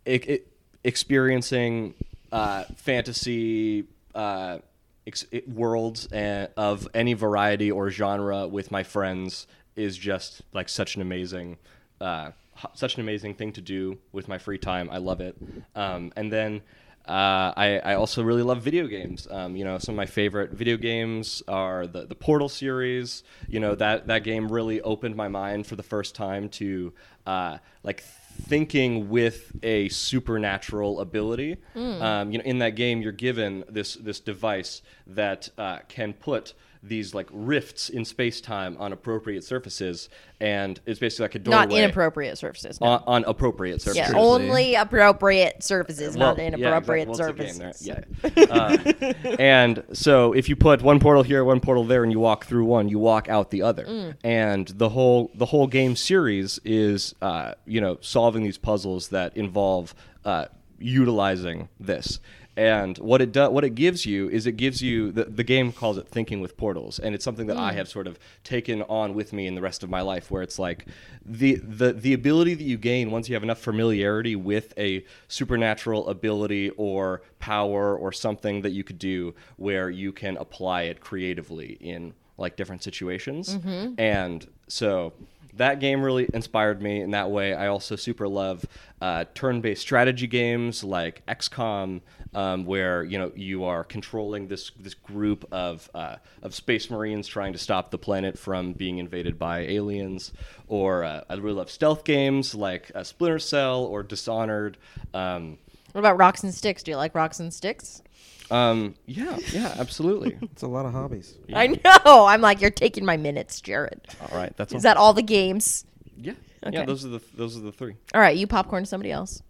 it, 0.04 0.28
it, 0.28 0.55
experiencing 0.86 1.94
uh, 2.30 2.64
fantasy 2.76 3.84
uh, 4.14 4.58
ex- 5.06 5.26
worlds 5.48 6.06
and, 6.12 6.48
of 6.56 6.88
any 6.94 7.12
variety 7.12 7.70
or 7.70 7.90
genre 7.90 8.46
with 8.46 8.70
my 8.70 8.84
friends 8.84 9.48
is 9.74 9.98
just 9.98 10.42
like 10.54 10.68
such 10.68 10.96
an 10.96 11.02
amazing. 11.02 11.58
Uh, 12.00 12.30
such 12.72 12.94
an 12.94 13.02
amazing 13.02 13.34
thing 13.34 13.52
to 13.52 13.60
do 13.60 13.98
with 14.12 14.28
my 14.28 14.38
free 14.38 14.56
time. 14.56 14.88
I 14.90 14.96
love 14.96 15.20
it. 15.20 15.36
Um, 15.74 16.10
and 16.16 16.32
then 16.32 16.62
uh, 17.06 17.52
I, 17.54 17.80
I 17.84 17.94
also 17.94 18.22
really 18.22 18.42
love 18.42 18.62
video 18.62 18.86
games. 18.86 19.28
Um, 19.30 19.56
you 19.56 19.64
know, 19.64 19.76
some 19.76 19.94
of 19.94 19.96
my 19.96 20.06
favorite 20.06 20.52
video 20.52 20.78
games 20.78 21.42
are 21.48 21.86
the, 21.86 22.06
the 22.06 22.14
Portal 22.14 22.48
series. 22.48 23.24
You 23.46 23.60
know, 23.60 23.74
that, 23.74 24.06
that 24.06 24.24
game 24.24 24.50
really 24.50 24.80
opened 24.80 25.16
my 25.16 25.28
mind 25.28 25.66
for 25.66 25.76
the 25.76 25.82
first 25.82 26.14
time 26.14 26.48
to 26.50 26.94
uh, 27.26 27.58
like 27.82 28.02
thinking 28.36 29.08
with 29.08 29.52
a 29.62 29.88
supernatural 29.88 31.00
ability. 31.00 31.56
Um, 32.02 32.30
you 32.32 32.38
know, 32.38 32.44
in 32.44 32.58
that 32.58 32.76
game, 32.76 33.02
you're 33.02 33.12
given 33.12 33.64
this 33.68 33.94
this 33.94 34.20
device 34.20 34.82
that 35.06 35.48
uh, 35.58 35.78
can 35.88 36.12
put 36.12 36.54
these 36.88 37.14
like 37.14 37.28
rifts 37.32 37.88
in 37.88 38.04
space 38.04 38.40
time 38.40 38.76
on 38.78 38.92
appropriate 38.92 39.44
surfaces, 39.44 40.08
and 40.40 40.80
it's 40.86 40.98
basically 41.00 41.24
like 41.24 41.34
a 41.34 41.38
doorway 41.38 41.66
Not 41.66 41.72
inappropriate 41.72 42.38
surfaces. 42.38 42.80
No. 42.80 42.88
on, 42.88 43.02
on 43.06 43.24
appropriate 43.24 43.80
surfaces. 43.80 44.12
yeah, 44.12 44.18
only 44.18 44.74
appropriate 44.74 45.62
surfaces, 45.62 46.16
not 46.16 46.36
Well, 46.36 46.46
yeah, 46.46 46.54
inappropriate 46.54 47.08
exactly. 47.08 47.46
Well, 47.46 47.72
surfaces. 47.72 47.86
Yeah. 47.86 48.44
Uh, 48.50 49.36
and 49.38 49.82
so 49.92 50.32
if 50.32 50.48
you 50.48 50.56
put 50.56 50.82
one 50.82 51.00
portal 51.00 51.22
here, 51.22 51.44
one 51.44 51.60
portal 51.60 51.84
there, 51.84 52.02
and 52.02 52.12
you 52.12 52.20
walk 52.20 52.46
through 52.46 52.64
one, 52.64 52.88
you 52.88 52.98
walk 52.98 53.28
out 53.28 53.50
the 53.50 53.62
other. 53.62 53.84
Mm. 53.84 54.14
And 54.24 54.68
the 54.68 54.88
whole 54.90 55.30
the 55.34 55.46
whole 55.46 55.66
game 55.66 55.96
series 55.96 56.58
is 56.64 57.14
uh, 57.22 57.54
you 57.66 57.80
know 57.80 57.98
solving 58.00 58.44
these 58.44 58.58
puzzles 58.58 59.08
that 59.08 59.36
involve 59.36 59.94
uh, 60.24 60.46
utilizing 60.78 61.68
this. 61.80 62.20
And 62.56 62.96
what 62.98 63.20
it 63.20 63.32
do, 63.32 63.50
what 63.50 63.64
it 63.64 63.74
gives 63.74 64.06
you 64.06 64.30
is 64.30 64.46
it 64.46 64.52
gives 64.52 64.80
you 64.80 65.12
the, 65.12 65.24
the 65.24 65.44
game 65.44 65.72
calls 65.72 65.98
it 65.98 66.08
thinking 66.08 66.40
with 66.40 66.56
portals, 66.56 66.98
and 66.98 67.14
it's 67.14 67.22
something 67.22 67.48
that 67.48 67.58
I 67.58 67.72
mm. 67.72 67.74
have 67.74 67.88
sort 67.88 68.06
of 68.06 68.18
taken 68.44 68.80
on 68.82 69.12
with 69.12 69.34
me 69.34 69.46
in 69.46 69.54
the 69.54 69.60
rest 69.60 69.82
of 69.82 69.90
my 69.90 70.00
life, 70.00 70.30
where 70.30 70.42
it's 70.42 70.58
like 70.58 70.86
the 71.22 71.56
the 71.56 71.92
the 71.92 72.14
ability 72.14 72.54
that 72.54 72.64
you 72.64 72.78
gain 72.78 73.10
once 73.10 73.28
you 73.28 73.34
have 73.34 73.42
enough 73.42 73.58
familiarity 73.58 74.36
with 74.36 74.72
a 74.78 75.04
supernatural 75.28 76.08
ability 76.08 76.70
or 76.70 77.20
power 77.40 77.94
or 77.94 78.10
something 78.10 78.62
that 78.62 78.70
you 78.70 78.82
could 78.82 78.98
do, 78.98 79.34
where 79.56 79.90
you 79.90 80.10
can 80.10 80.38
apply 80.38 80.82
it 80.82 81.00
creatively 81.00 81.76
in 81.80 82.14
like 82.38 82.56
different 82.56 82.82
situations, 82.82 83.56
and 83.98 84.46
so 84.68 85.12
that 85.54 85.80
game 85.80 86.02
really 86.02 86.28
inspired 86.34 86.82
me 86.82 87.00
in 87.00 87.12
that 87.12 87.30
way. 87.30 87.54
I 87.54 87.68
also 87.68 87.96
super 87.96 88.28
love 88.28 88.66
uh, 89.00 89.24
turn-based 89.34 89.80
strategy 89.80 90.26
games 90.26 90.84
like 90.84 91.24
XCOM, 91.26 92.02
um, 92.34 92.66
where 92.66 93.02
you 93.04 93.16
know 93.18 93.32
you 93.34 93.64
are 93.64 93.82
controlling 93.82 94.48
this 94.48 94.70
this 94.78 94.92
group 94.92 95.46
of 95.50 95.88
uh, 95.94 96.16
of 96.42 96.54
space 96.54 96.90
marines 96.90 97.26
trying 97.26 97.54
to 97.54 97.58
stop 97.58 97.90
the 97.90 97.96
planet 97.96 98.38
from 98.38 98.74
being 98.74 98.98
invaded 98.98 99.38
by 99.38 99.60
aliens. 99.60 100.32
Or 100.68 101.04
uh, 101.04 101.22
I 101.30 101.34
really 101.34 101.54
love 101.56 101.70
stealth 101.70 102.04
games 102.04 102.54
like 102.54 102.90
uh, 102.94 103.02
Splinter 103.02 103.38
Cell 103.38 103.84
or 103.84 104.02
Dishonored. 104.02 104.76
Um, 105.14 105.56
What 105.92 106.00
about 106.00 106.18
rocks 106.18 106.42
and 106.44 106.52
sticks? 106.52 106.82
Do 106.82 106.90
you 106.90 106.98
like 106.98 107.14
rocks 107.14 107.40
and 107.40 107.54
sticks? 107.54 108.02
Um, 108.50 108.94
yeah, 109.06 109.38
yeah, 109.52 109.74
absolutely. 109.78 110.36
It's 110.52 110.62
a 110.62 110.66
lot 110.68 110.86
of 110.86 110.92
hobbies. 110.92 111.34
I 111.52 111.66
know. 111.66 112.26
I'm 112.26 112.40
like, 112.40 112.60
you're 112.60 112.70
taking 112.70 113.04
my 113.04 113.16
minutes, 113.16 113.60
Jared. 113.60 114.06
All 114.20 114.36
right, 114.38 114.56
that's 114.56 114.72
all. 114.72 114.76
Is 114.76 114.82
that 114.84 114.96
all 114.96 115.12
the 115.12 115.22
games? 115.22 115.84
yeah, 116.16 116.32
Okay. 116.64 116.78
yeah. 116.78 116.84
Those 116.84 117.04
are 117.04 117.08
the 117.08 117.20
those 117.34 117.56
are 117.56 117.60
the 117.60 117.72
three. 117.72 117.96
All 118.14 118.20
right, 118.20 118.36
you 118.36 118.46
popcorn 118.46 118.84
to 118.84 118.88
somebody 118.88 119.10
else. 119.12 119.42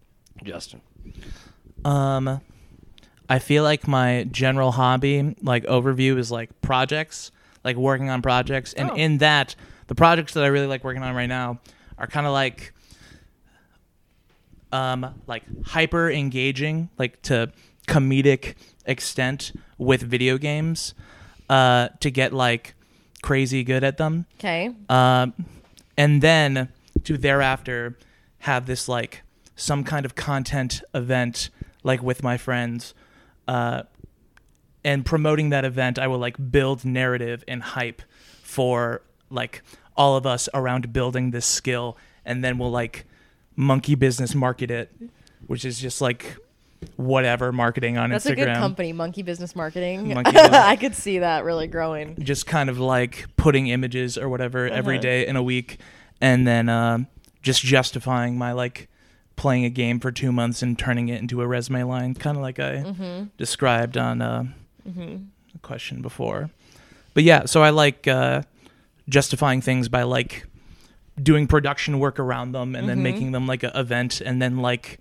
Justin. 0.43 0.81
Um, 1.85 2.41
I 3.29 3.39
feel 3.39 3.63
like 3.63 3.87
my 3.89 4.25
general 4.31 4.73
hobby, 4.73 5.37
like 5.43 5.65
overview, 5.67 6.19
is 6.19 6.31
like 6.31 6.61
projects, 6.61 7.31
like 7.65 7.77
working 7.77 8.11
on 8.11 8.23
projects, 8.23 8.73
and 8.75 8.91
Oh. 8.91 8.95
in 8.95 9.19
that, 9.19 9.55
the 9.87 9.95
projects 9.95 10.35
that 10.35 10.45
I 10.45 10.49
really 10.49 10.67
like 10.67 10.85
working 10.85 11.03
on 11.03 11.15
right 11.15 11.27
now 11.29 11.61
are 11.99 12.07
kind 12.07 12.27
of 12.27 12.33
like, 12.33 12.73
um, 14.73 15.15
like 15.27 15.45
hyper 15.65 16.11
engaging, 16.11 16.91
like 16.99 17.23
to 17.23 17.51
comedic 17.89 18.55
extent 18.87 19.53
with 19.79 20.03
video 20.03 20.39
games, 20.39 20.95
uh, 21.49 21.89
to 22.01 22.11
get 22.11 22.33
like 22.33 22.75
crazy 23.23 23.65
good 23.65 23.85
at 23.85 23.99
them. 23.99 24.27
Okay. 24.39 24.75
Um, 24.89 25.35
and 25.97 26.23
then 26.23 26.69
to 27.05 27.17
thereafter 27.17 27.97
have 28.41 28.67
this 28.67 28.89
like 28.89 29.23
some 29.55 29.85
kind 29.85 30.05
of 30.05 30.15
content 30.15 30.83
event 30.95 31.51
like 31.83 32.03
with 32.03 32.23
my 32.23 32.37
friends 32.37 32.95
uh, 33.49 33.83
and 34.85 35.05
promoting 35.05 35.51
that 35.51 35.65
event 35.65 35.99
i 35.99 36.07
will 36.07 36.19
like 36.19 36.37
build 36.51 36.85
narrative 36.85 37.43
and 37.49 37.63
hype 37.63 38.03
for 38.43 39.03
like 39.31 39.63
all 39.97 40.17
of 40.17 40.27
us 40.27 40.49
around 40.53 40.93
building 40.93 41.31
this 41.31 41.47
skill 41.47 41.97
and 42.25 42.45
then 42.45 42.59
we'll 42.59 42.71
like 42.71 43.07
monkey 43.57 43.95
business 43.95 44.35
market 44.35 44.71
it 44.71 44.93
which 45.47 45.65
is 45.65 45.81
just 45.81 46.01
like 46.01 46.37
whatever 46.97 47.53
marketing 47.53 47.99
on 47.99 48.11
That's 48.11 48.25
instagram 48.25 48.29
That's 48.37 48.41
a 48.43 48.45
good 48.47 48.57
company, 48.57 48.93
Monkey 48.93 49.23
Business 49.23 49.55
Marketing. 49.57 50.13
Monkey 50.15 50.31
Business. 50.33 50.53
I 50.53 50.77
could 50.77 50.95
see 50.95 51.19
that 51.21 51.45
really 51.45 51.67
growing. 51.67 52.17
just 52.23 52.47
kind 52.47 52.71
of 52.71 52.79
like 52.79 53.27
putting 53.37 53.67
images 53.69 54.17
or 54.19 54.29
whatever 54.29 54.67
every 54.69 54.97
Uh-huh. 54.97 55.03
day 55.03 55.27
in 55.27 55.37
a 55.37 55.43
week 55.43 55.79
and 56.21 56.47
then 56.47 56.69
um, 56.69 57.07
just 57.43 57.63
justifying 57.63 58.39
my 58.39 58.53
like 58.53 58.89
playing 59.37 59.65
a 59.67 59.71
game 59.71 60.01
for 60.01 60.11
two 60.11 60.33
months 60.33 60.63
and 60.63 60.79
turning 60.79 61.09
it 61.11 61.21
into 61.21 61.43
a 61.43 61.47
resume 61.47 61.83
line 61.83 62.15
kind 62.15 62.37
of 62.39 62.43
like 62.43 62.59
i 62.59 62.77
Mm-hmm. 62.77 63.25
described 63.37 63.99
on 63.99 64.23
uh, 64.23 64.45
a 64.87 65.59
question 65.63 66.01
before 66.03 66.49
but 67.15 67.23
yeah 67.23 67.45
so 67.45 67.63
i 67.63 67.71
like 67.71 68.07
uh, 68.09 68.41
justifying 69.09 69.61
things 69.61 69.89
by 69.89 70.03
like 70.03 70.47
doing 71.23 71.47
production 71.47 71.99
work 71.99 72.19
around 72.19 72.53
them 72.53 72.75
and 72.75 72.89
then 72.89 72.99
Mhm. 72.99 73.03
making 73.03 73.33
them 73.33 73.47
like 73.47 73.63
an 73.63 73.73
event 73.75 74.21
and 74.21 74.41
then 74.41 74.59
like 74.59 74.99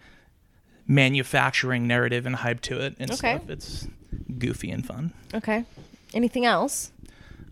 manufacturing 0.87 1.87
narrative 1.87 2.25
and 2.25 2.35
hype 2.37 2.61
to 2.61 2.79
it 2.79 2.95
and 2.99 3.11
Okay. 3.11 3.35
stuff 3.37 3.49
it's 3.49 3.87
goofy 4.37 4.71
and 4.71 4.85
fun 4.85 5.11
Okay. 5.33 5.65
Anything 6.13 6.45
else? 6.45 6.91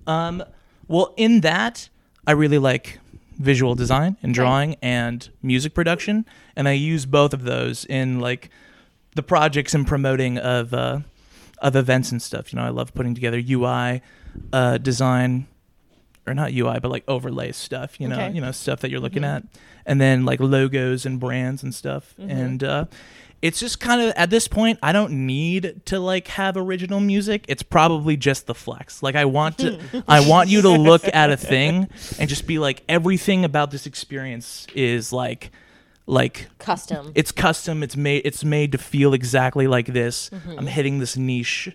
um, 0.08 0.44
well, 0.88 1.14
in 1.18 1.42
that, 1.42 1.90
I 2.28 2.32
really 2.34 2.58
like 2.58 3.00
visual 3.38 3.74
design 3.76 4.18
and 4.22 4.34
drawing 4.34 4.76
and 4.82 5.30
music 5.42 5.74
production, 5.74 6.26
and 6.56 6.68
I 6.68 6.74
use 6.74 7.06
both 7.06 7.34
of 7.34 7.44
those 7.44 7.86
in 7.86 8.20
like 8.20 8.50
the 9.16 9.24
projects 9.24 9.74
and 9.74 9.88
promoting 9.88 10.38
of 10.38 10.74
uh, 10.74 11.00
of 11.60 11.76
events 11.76 12.12
and 12.12 12.22
stuff. 12.22 12.52
You 12.54 12.60
know, 12.60 12.66
I 12.66 12.70
love 12.70 12.94
putting 12.94 13.16
together 13.16 13.42
UI 13.46 14.02
uh, 14.52 14.78
design, 14.78 15.48
or 16.28 16.34
not 16.34 16.54
UI, 16.54 16.80
but 16.80 16.90
like 16.92 17.04
overlay 17.08 17.52
stuff. 17.52 18.00
You 18.00 18.08
know, 18.08 18.16
Okay. 18.16 18.32
you 18.34 18.42
know 18.42 18.52
stuff 18.52 18.80
that 18.82 18.90
you're 18.92 19.00
looking 19.00 19.24
Mhm. 19.24 19.36
at, 19.38 19.44
and 19.86 20.00
then 20.02 20.26
like 20.26 20.40
logos 20.40 21.06
and 21.06 21.20
brands 21.20 21.64
and 21.64 21.74
stuff, 21.74 22.14
Mhm. 22.20 22.30
and. 22.32 22.64
Uh, 22.64 22.86
it's 23.42 23.60
just 23.60 23.82
kind 23.82 24.00
of 24.02 24.14
at 24.16 24.30
this 24.30 24.48
point 24.48 24.80
I 24.82 24.94
don't 24.94 25.12
need 25.28 25.82
to 25.88 26.00
like 26.00 26.30
have 26.30 26.56
original 26.56 27.02
music. 27.02 27.44
It's 27.50 27.62
probably 27.62 28.16
just 28.16 28.48
the 28.48 28.56
flex. 28.56 29.04
Like 29.04 29.18
I 29.18 29.26
want 29.26 29.58
to 29.58 29.80
I 30.08 30.26
want 30.26 30.48
you 30.48 30.62
to 30.62 30.70
look 30.70 31.04
at 31.14 31.30
a 31.30 31.36
thing 31.36 31.90
and 32.18 32.30
just 32.30 32.48
be 32.48 32.58
like 32.58 32.84
everything 32.88 33.44
about 33.44 33.72
this 33.72 33.86
experience 33.86 34.66
is 34.74 35.12
like 35.12 35.52
like 36.08 36.48
Custom. 36.58 37.12
it's 37.16 37.34
custom, 37.34 37.84
it's 37.84 37.98
made 37.98 38.22
it's 38.24 38.46
made 38.46 38.72
to 38.72 38.78
feel 38.78 39.14
exactly 39.14 39.68
like 39.68 39.88
this. 39.88 40.30
Mm-hmm. 40.30 40.60
I'm 40.60 40.68
hitting 40.68 41.00
this 41.00 41.18
niche. 41.18 41.70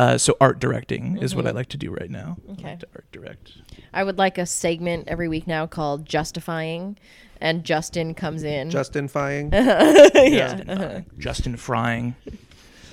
Uh, 0.00 0.16
so 0.16 0.34
art 0.40 0.58
directing 0.58 1.18
is 1.18 1.36
what 1.36 1.46
I 1.46 1.50
like 1.50 1.68
to 1.68 1.76
do 1.76 1.90
right 1.90 2.10
now. 2.10 2.38
I 2.48 2.68
like 2.68 2.80
to 2.80 2.88
art 2.94 3.04
direct. 3.12 3.52
I 3.92 4.02
would 4.02 4.16
like 4.16 4.38
a 4.38 4.46
segment 4.46 5.08
every 5.08 5.28
week 5.28 5.46
now 5.46 5.66
called 5.66 6.06
Justifying, 6.06 6.96
and 7.38 7.64
Justin 7.64 8.14
comes 8.14 8.42
in. 8.42 8.70
Justifying. 8.70 9.50
yeah. 9.52 10.62
Justin 10.62 10.66
Frying. 10.78 11.06
Justin 11.18 11.56
frying. 11.58 12.16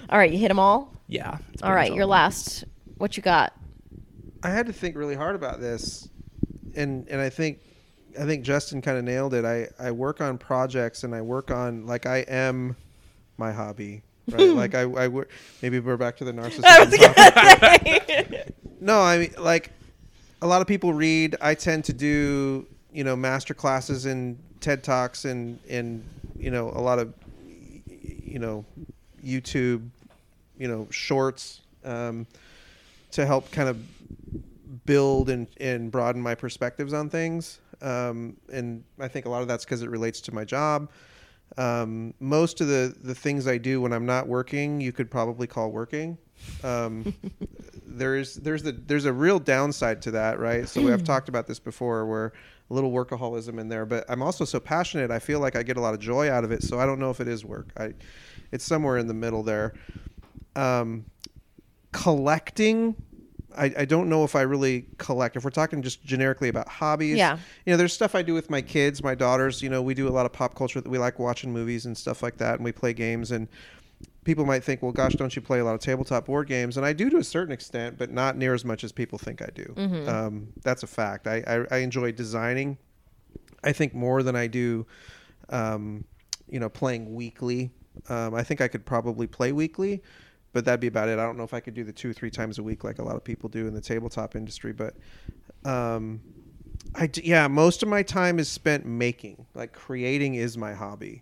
All 0.10 0.17
right, 0.17 0.30
you 0.30 0.38
hit 0.38 0.50
them 0.50 0.60
all. 0.60 0.91
Yeah. 1.08 1.38
that's 1.48 1.63
All 1.63 1.70
pretty 1.70 1.76
right, 1.76 1.89
much 1.91 1.96
your 1.96 2.04
all. 2.04 2.10
last. 2.10 2.65
What 2.98 3.15
you 3.15 3.24
got? 3.24 3.54
I 4.43 4.50
had 4.50 4.65
to 4.65 4.74
think 4.74 4.98
really 4.98 5.15
hard 5.15 5.38
about 5.38 5.62
this, 5.62 6.10
and 6.76 7.08
and 7.08 7.22
I 7.22 7.30
think 7.30 7.60
I 8.20 8.26
think 8.26 8.43
Justin 8.43 8.82
kind 8.82 8.98
of 8.98 9.06
nailed 9.06 9.34
it. 9.34 9.46
I 9.46 9.70
I 9.80 9.91
work 9.91 10.20
on 10.20 10.38
projects 10.38 11.06
and 11.06 11.15
I 11.15 11.22
work 11.22 11.52
on 11.52 11.86
like 11.86 12.06
I 12.06 12.17
am 12.28 12.76
my 13.38 13.54
hobby, 13.54 14.04
right? 14.32 14.50
like 14.50 14.76
I 14.76 14.82
I 14.82 15.08
work. 15.08 15.30
Maybe 15.62 15.80
we're 15.80 15.98
back 15.98 16.18
to 16.18 16.26
the 16.26 16.32
narcissism. 16.34 18.52
no, 18.82 19.02
I 19.02 19.18
mean 19.18 19.34
like 19.38 19.72
a 20.42 20.48
lot 20.48 20.62
of 20.62 20.68
people 20.68 20.94
read. 20.94 21.36
I 21.42 21.56
tend 21.56 21.86
to 21.86 21.94
do 21.94 22.66
you 22.92 23.04
know 23.04 23.16
master 23.16 23.54
classes 23.54 24.06
and 24.06 24.38
TED 24.60 24.84
talks 24.84 25.26
and 25.26 25.60
and 25.70 26.04
you 26.38 26.52
know 26.52 26.70
a 26.70 26.82
lot 26.82 27.00
of 27.00 27.13
you 27.88 28.40
know 28.40 28.66
YouTube 29.24 29.88
you 30.58 30.68
know 30.68 30.88
shorts 30.90 31.62
um, 31.84 32.28
to 33.12 33.26
help 33.26 33.52
kind 33.52 33.70
of 33.70 33.78
build 34.86 35.30
and, 35.30 35.48
and 35.60 35.92
broaden 35.92 36.22
my 36.22 36.34
perspectives 36.34 36.94
on 36.94 37.10
things. 37.10 37.60
Um, 37.82 38.38
and 38.52 38.84
I 39.00 39.08
think 39.08 39.28
a 39.28 39.30
lot 39.30 39.44
of 39.44 39.48
that's 39.48 39.66
because 39.66 39.84
it 39.84 39.90
relates 39.90 40.20
to 40.22 40.34
my 40.34 40.44
job. 40.44 40.90
Um, 41.57 42.13
most 42.19 42.62
of 42.62 42.67
the, 42.67 42.95
the 43.01 43.15
things 43.15 43.47
I 43.47 43.57
do 43.57 43.81
when 43.81 43.93
I'm 43.93 44.05
not 44.05 44.27
working, 44.27 44.81
you 44.81 44.91
could 44.91 45.10
probably 45.10 45.47
call 45.47 45.71
working. 45.71 46.17
Um, 46.63 47.13
there's 47.86 48.36
there's 48.36 48.63
the 48.63 48.71
there's 48.71 49.05
a 49.05 49.13
real 49.13 49.39
downside 49.39 50.01
to 50.03 50.12
that, 50.12 50.39
right? 50.39 50.67
So 50.69 50.91
I've 50.93 51.03
talked 51.03 51.29
about 51.29 51.47
this 51.47 51.60
before, 51.60 52.05
where 52.05 52.33
a 52.69 52.73
little 52.73 52.91
workaholism 52.91 53.60
in 53.60 53.69
there, 53.69 53.86
but 53.86 54.05
I'm 54.10 54.21
also 54.21 54.45
so 54.45 54.60
passionate. 54.60 55.10
I 55.10 55.19
feel 55.19 55.39
like 55.39 55.55
I 55.55 55.63
get 55.63 55.77
a 55.77 55.81
lot 55.81 55.93
of 55.93 55.99
joy 55.99 56.29
out 56.29 56.43
of 56.43 56.51
it. 56.51 56.63
So 56.63 56.79
I 56.79 56.86
don't 56.86 56.99
know 56.99 57.10
if 57.10 57.21
it 57.21 57.27
is 57.27 57.45
work. 57.45 57.71
I, 57.77 57.93
it's 58.51 58.65
somewhere 58.65 58.97
in 58.97 59.07
the 59.07 59.13
middle 59.13 59.43
there. 59.43 59.73
Um, 60.55 61.05
collecting 61.91 62.95
I, 63.58 63.74
I 63.80 63.86
don't 63.86 64.10
know 64.10 64.24
if 64.24 64.36
I 64.36 64.41
really 64.41 64.86
collect. 64.98 65.36
If 65.36 65.43
we're 65.43 65.50
talking 65.50 65.82
just 65.82 66.04
generically 66.04 66.50
about 66.50 66.67
hobbies, 66.67 67.17
Yeah. 67.17 67.38
you 67.65 67.74
know, 67.74 67.78
there's 67.78 67.93
stuff 67.93 68.15
I 68.15 68.22
do 68.22 68.34
with 68.34 68.50
my 68.50 68.62
kids, 68.62 69.04
my 69.04 69.15
daughters. 69.15 69.62
You 69.62 69.70
know, 69.70 69.82
we 69.82 69.93
do 69.93 70.08
a 70.08 70.12
lot 70.12 70.26
of 70.26 70.34
pop 70.34 70.56
culture. 70.56 70.80
That 70.82 70.89
we 70.89 70.98
like 70.98 71.20
watching 71.20 71.52
movies 71.52 71.86
and 71.86 71.98
stuff 71.98 72.22
like 72.24 72.38
that, 72.38 72.56
and 72.56 72.63
we 72.63 72.72
play 72.72 72.93
games. 72.93 73.32
And 73.32 73.48
people 74.24 74.46
might 74.46 74.63
think, 74.63 74.82
well, 74.82 74.91
gosh, 74.91 75.13
don't 75.13 75.36
you 75.36 75.41
play 75.41 75.60
a 75.60 75.65
lot 75.65 75.74
of 75.74 75.80
tabletop 75.80 76.26
board 76.26 76.48
games? 76.48 76.78
And 76.78 76.86
I 76.86 76.93
do 76.93 77.10
to 77.10 77.17
a 77.17 77.24
certain 77.24 77.52
extent, 77.54 77.98
but 77.98 78.12
not 78.12 78.38
near 78.38 78.54
as 78.54 78.63
much 78.65 78.84
as 78.84 78.91
people 78.91 79.17
think 79.17 79.41
I 79.41 79.50
do. 79.56 79.74
Um, 80.08 80.48
that's 80.63 80.84
a 80.84 80.88
fact. 80.88 81.28
I, 81.28 81.43
I, 81.48 81.76
I 81.76 81.78
enjoy 81.80 82.12
designing. 82.12 82.78
I 83.63 83.72
think 83.72 83.93
more 83.96 84.22
than 84.24 84.36
I 84.36 84.48
do, 84.48 84.86
um, 85.50 86.04
you 86.50 86.60
know, 86.60 86.70
playing 86.70 87.15
weekly. 87.15 87.72
Um, 88.10 88.36
I 88.36 88.43
think 88.43 88.62
I 88.62 88.67
could 88.67 88.86
probably 88.86 89.26
play 89.28 89.52
weekly, 89.52 90.04
but 90.58 90.65
that'd 90.65 90.80
be 90.80 90.88
about 90.88 91.08
it. 91.08 91.20
I 91.20 91.24
don't 91.24 91.38
know 91.38 91.43
if 91.43 91.54
I 91.54 91.60
could 91.60 91.76
do 91.76 91.84
the 91.84 91.93
two, 91.93 92.10
or 92.10 92.13
three 92.13 92.32
times 92.32 92.58
a 92.58 92.63
week 92.63 92.84
like 92.84 92.98
a 92.98 93.04
lot 93.04 93.15
of 93.15 93.24
people 93.24 93.48
do 93.48 93.67
in 93.67 93.76
the 93.76 93.80
tabletop 93.80 94.36
industry, 94.36 94.74
but 94.74 94.96
um, 95.65 96.20
I 96.96 97.12
yeah, 97.22 97.48
most 97.48 97.84
of 97.84 97.89
my 97.89 98.02
time 98.02 98.39
is 98.39 98.50
spent 98.50 98.84
making. 98.84 99.46
Like 99.54 99.72
creating 99.72 100.34
is 100.34 100.58
my 100.58 100.74
hobby, 100.74 101.22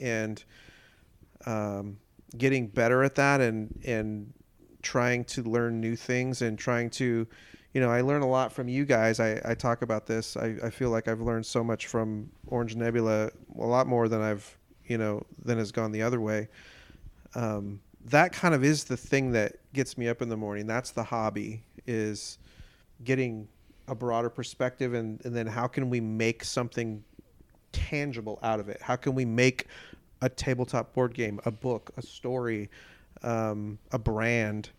and 0.00 0.42
um, 1.46 1.98
getting 2.36 2.66
better 2.66 3.04
at 3.04 3.14
that, 3.14 3.40
and 3.40 3.80
and 3.84 4.32
trying 4.82 5.22
to 5.26 5.44
learn 5.44 5.80
new 5.80 5.94
things, 5.94 6.42
and 6.42 6.58
trying 6.58 6.90
to, 6.90 7.24
you 7.74 7.80
know, 7.80 7.88
I 7.88 8.00
learn 8.00 8.22
a 8.22 8.28
lot 8.28 8.52
from 8.52 8.68
you 8.68 8.84
guys. 8.84 9.20
I, 9.20 9.40
I 9.44 9.54
talk 9.54 9.82
about 9.82 10.08
this. 10.08 10.36
I, 10.36 10.56
I 10.60 10.70
feel 10.70 10.90
like 10.90 11.06
I've 11.06 11.20
learned 11.20 11.46
so 11.46 11.62
much 11.62 11.86
from 11.86 12.32
Orange 12.48 12.74
Nebula, 12.74 13.30
a 13.56 13.64
lot 13.64 13.86
more 13.86 14.08
than 14.08 14.20
I've 14.20 14.58
you 14.86 14.98
know 14.98 15.24
than 15.44 15.58
has 15.58 15.70
gone 15.70 15.92
the 15.92 16.02
other 16.02 16.20
way. 16.20 16.48
Um, 17.36 17.80
that 18.06 18.32
kind 18.32 18.54
of 18.54 18.64
is 18.64 18.84
the 18.84 18.96
thing 18.96 19.32
that 19.32 19.56
gets 19.72 19.96
me 19.96 20.08
up 20.08 20.22
in 20.22 20.28
the 20.28 20.36
morning. 20.36 20.66
That's 20.66 20.90
the 20.90 21.04
hobby 21.04 21.62
is 21.86 22.38
getting 23.04 23.48
a 23.88 23.94
broader 23.94 24.30
perspective 24.30 24.94
and, 24.94 25.24
and 25.24 25.34
then 25.34 25.46
how 25.46 25.66
can 25.66 25.90
we 25.90 26.00
make 26.00 26.44
something 26.44 27.02
tangible 27.72 28.38
out 28.42 28.60
of 28.60 28.68
it? 28.68 28.80
How 28.80 28.96
can 28.96 29.14
we 29.14 29.24
make 29.24 29.66
a 30.20 30.28
tabletop 30.28 30.92
board 30.94 31.14
game, 31.14 31.40
a 31.44 31.50
book, 31.50 31.90
a 31.96 32.02
story, 32.02 32.70
um, 33.22 33.78
a 33.92 33.98
brand? 33.98 34.70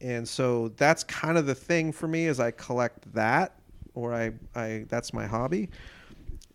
And 0.00 0.26
so 0.28 0.68
that's 0.76 1.04
kind 1.04 1.38
of 1.38 1.46
the 1.46 1.54
thing 1.54 1.92
for 1.92 2.08
me 2.08 2.26
is 2.26 2.40
I 2.40 2.50
collect 2.50 3.12
that 3.14 3.58
or 3.94 4.14
I, 4.14 4.32
I 4.54 4.84
that's 4.88 5.12
my 5.12 5.26
hobby. 5.26 5.70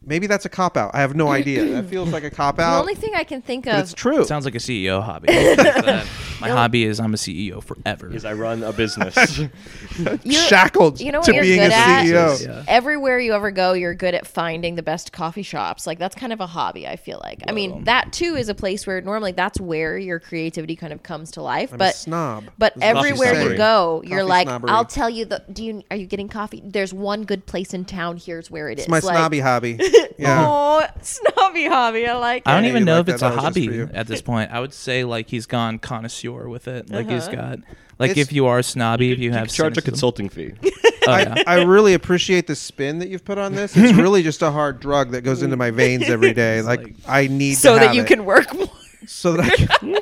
Maybe 0.03 0.25
that's 0.25 0.45
a 0.45 0.49
cop 0.49 0.77
out. 0.77 0.91
I 0.95 1.01
have 1.01 1.15
no 1.15 1.27
idea. 1.31 1.63
That 1.65 1.85
feels 1.85 2.09
like 2.11 2.23
a 2.23 2.31
cop 2.31 2.59
out. 2.59 2.73
The 2.75 2.79
only 2.79 2.95
thing 2.95 3.13
I 3.15 3.23
can 3.23 3.41
think 3.41 3.65
but 3.65 3.75
of. 3.75 3.81
it's 3.81 3.93
true. 3.93 4.25
Sounds 4.25 4.45
like 4.45 4.55
a 4.55 4.59
CEO 4.59 5.01
hobby. 5.01 5.27
That- 5.31 5.87
uh, 5.87 6.05
My 6.41 6.49
hobby 6.49 6.85
is 6.85 6.99
I'm 6.99 7.13
a 7.13 7.17
CEO 7.17 7.63
forever. 7.63 8.11
Is 8.11 8.25
I 8.25 8.33
run 8.33 8.63
a 8.63 8.73
business. 8.73 9.37
You're- 9.99 10.33
shackled 10.33 10.99
you 10.99 11.11
know 11.11 11.19
what 11.19 11.25
to 11.25 11.35
you're 11.35 11.43
being 11.43 11.59
good 11.59 11.71
a 11.71 11.75
at? 11.75 12.05
CEO. 12.05 12.47
Yeah. 12.47 12.63
Everywhere 12.67 13.19
you 13.19 13.33
ever 13.33 13.51
go, 13.51 13.73
you're 13.73 13.93
good 13.93 14.15
at 14.15 14.25
finding 14.25 14.73
the 14.73 14.81
best 14.81 15.11
coffee 15.11 15.43
shops. 15.43 15.85
Like 15.85 15.99
that's 15.99 16.15
kind 16.15 16.33
of 16.33 16.39
a 16.41 16.47
hobby. 16.47 16.87
I 16.87 16.95
feel 16.95 17.19
like. 17.23 17.43
I 17.47 17.51
mean, 17.51 17.83
that 17.83 18.11
too 18.11 18.35
is 18.35 18.49
a 18.49 18.55
place 18.55 18.87
where 18.87 18.99
normally 19.01 19.33
that's 19.33 19.59
where 19.59 19.99
your 19.99 20.19
creativity 20.19 20.75
kind 20.75 20.93
of 20.93 21.03
comes 21.03 21.29
to 21.31 21.43
life. 21.43 21.69
I'm 21.71 21.75
a 21.75 21.77
but 21.77 21.95
snob. 21.95 22.45
But 22.57 22.73
Is 22.75 22.81
what 22.81 22.87
she's 22.87 22.95
everywhere 23.11 23.33
you 23.41 23.45
saying. 23.49 23.57
go, 23.57 24.01
you're 24.03 24.19
Coffee 24.21 24.29
like, 24.29 24.47
snobbery. 24.47 24.71
I'll 24.71 24.85
tell 24.85 25.11
you 25.11 25.25
the. 25.25 25.43
Do 25.53 25.63
you 25.63 25.83
are 25.91 25.97
you 25.97 26.07
getting 26.07 26.27
coffee? 26.27 26.63
There's 26.65 26.91
one 26.91 27.23
good 27.23 27.45
place 27.45 27.71
in 27.75 27.85
town. 27.85 28.17
Here's 28.17 28.49
where 28.49 28.67
it 28.69 28.79
is. 28.79 28.85
It's 28.85 28.89
my 28.89 28.97
like, 28.99 29.15
snobby 29.15 29.39
hobby. 29.41 29.77
Yeah. 30.17 30.45
Oh, 30.47 30.85
snobby 31.01 31.65
hobby. 31.65 32.05
I 32.07 32.13
like. 32.15 32.43
I 32.45 32.53
don't 32.55 32.65
it. 32.65 32.69
even 32.69 32.85
know 32.85 32.97
like 32.97 32.99
if 33.01 33.05
that, 33.07 33.13
it's 33.13 33.21
a 33.23 33.25
that 33.25 33.35
was 33.35 33.43
just 33.43 33.57
hobby 33.57 33.75
you. 33.75 33.89
at 33.91 34.05
this 34.07 34.21
point. 34.21 34.51
I 34.51 34.59
would 34.59 34.73
say 34.73 35.03
like 35.03 35.29
he's 35.29 35.47
gone 35.47 35.79
connoisseur 35.79 36.47
with 36.47 36.67
it. 36.67 36.91
Like 36.91 37.09
he's 37.09 37.23
Uh-huh. 37.27 37.35
got 37.35 37.59
like 37.97 38.11
It's- 38.11 38.27
if 38.27 38.31
you 38.31 38.45
are 38.45 38.61
snobby, 38.61 39.11
if 39.11 39.17
you 39.19 39.31
have 39.31 39.47
charge 39.47 39.77
a 39.77 39.81
cynicism- 39.81 39.83
consulting 39.91 40.29
fee. 40.29 40.53
Oh, 41.07 41.11
I. 41.13 41.43
I 41.47 41.63
really 41.63 41.95
appreciate 41.95 42.45
the 42.45 42.55
spin 42.55 42.99
that 42.99 43.09
you've 43.09 43.25
put 43.25 43.39
on 43.39 43.55
this. 43.55 43.75
It's 43.75 43.93
really 43.97 44.21
just 44.21 44.43
a 44.43 44.51
hard 44.51 44.79
drug 44.79 45.09
that 45.13 45.21
goes 45.23 45.41
into 45.41 45.57
my 45.57 45.71
veins 45.71 46.03
every 46.07 46.31
day. 46.31 46.61
Like, 46.61 46.81
like- 46.83 46.93
I 47.07 47.25
need 47.25 47.55
so 47.55 47.73
to 47.73 47.79
that 47.79 47.85
have 47.87 47.95
you 47.95 48.03
it. 48.03 48.07
can 48.07 48.23
work 48.23 48.53
more. 48.53 48.69
so 49.07 49.33
that 49.33 49.45
I 49.51 49.55
can 49.55 49.97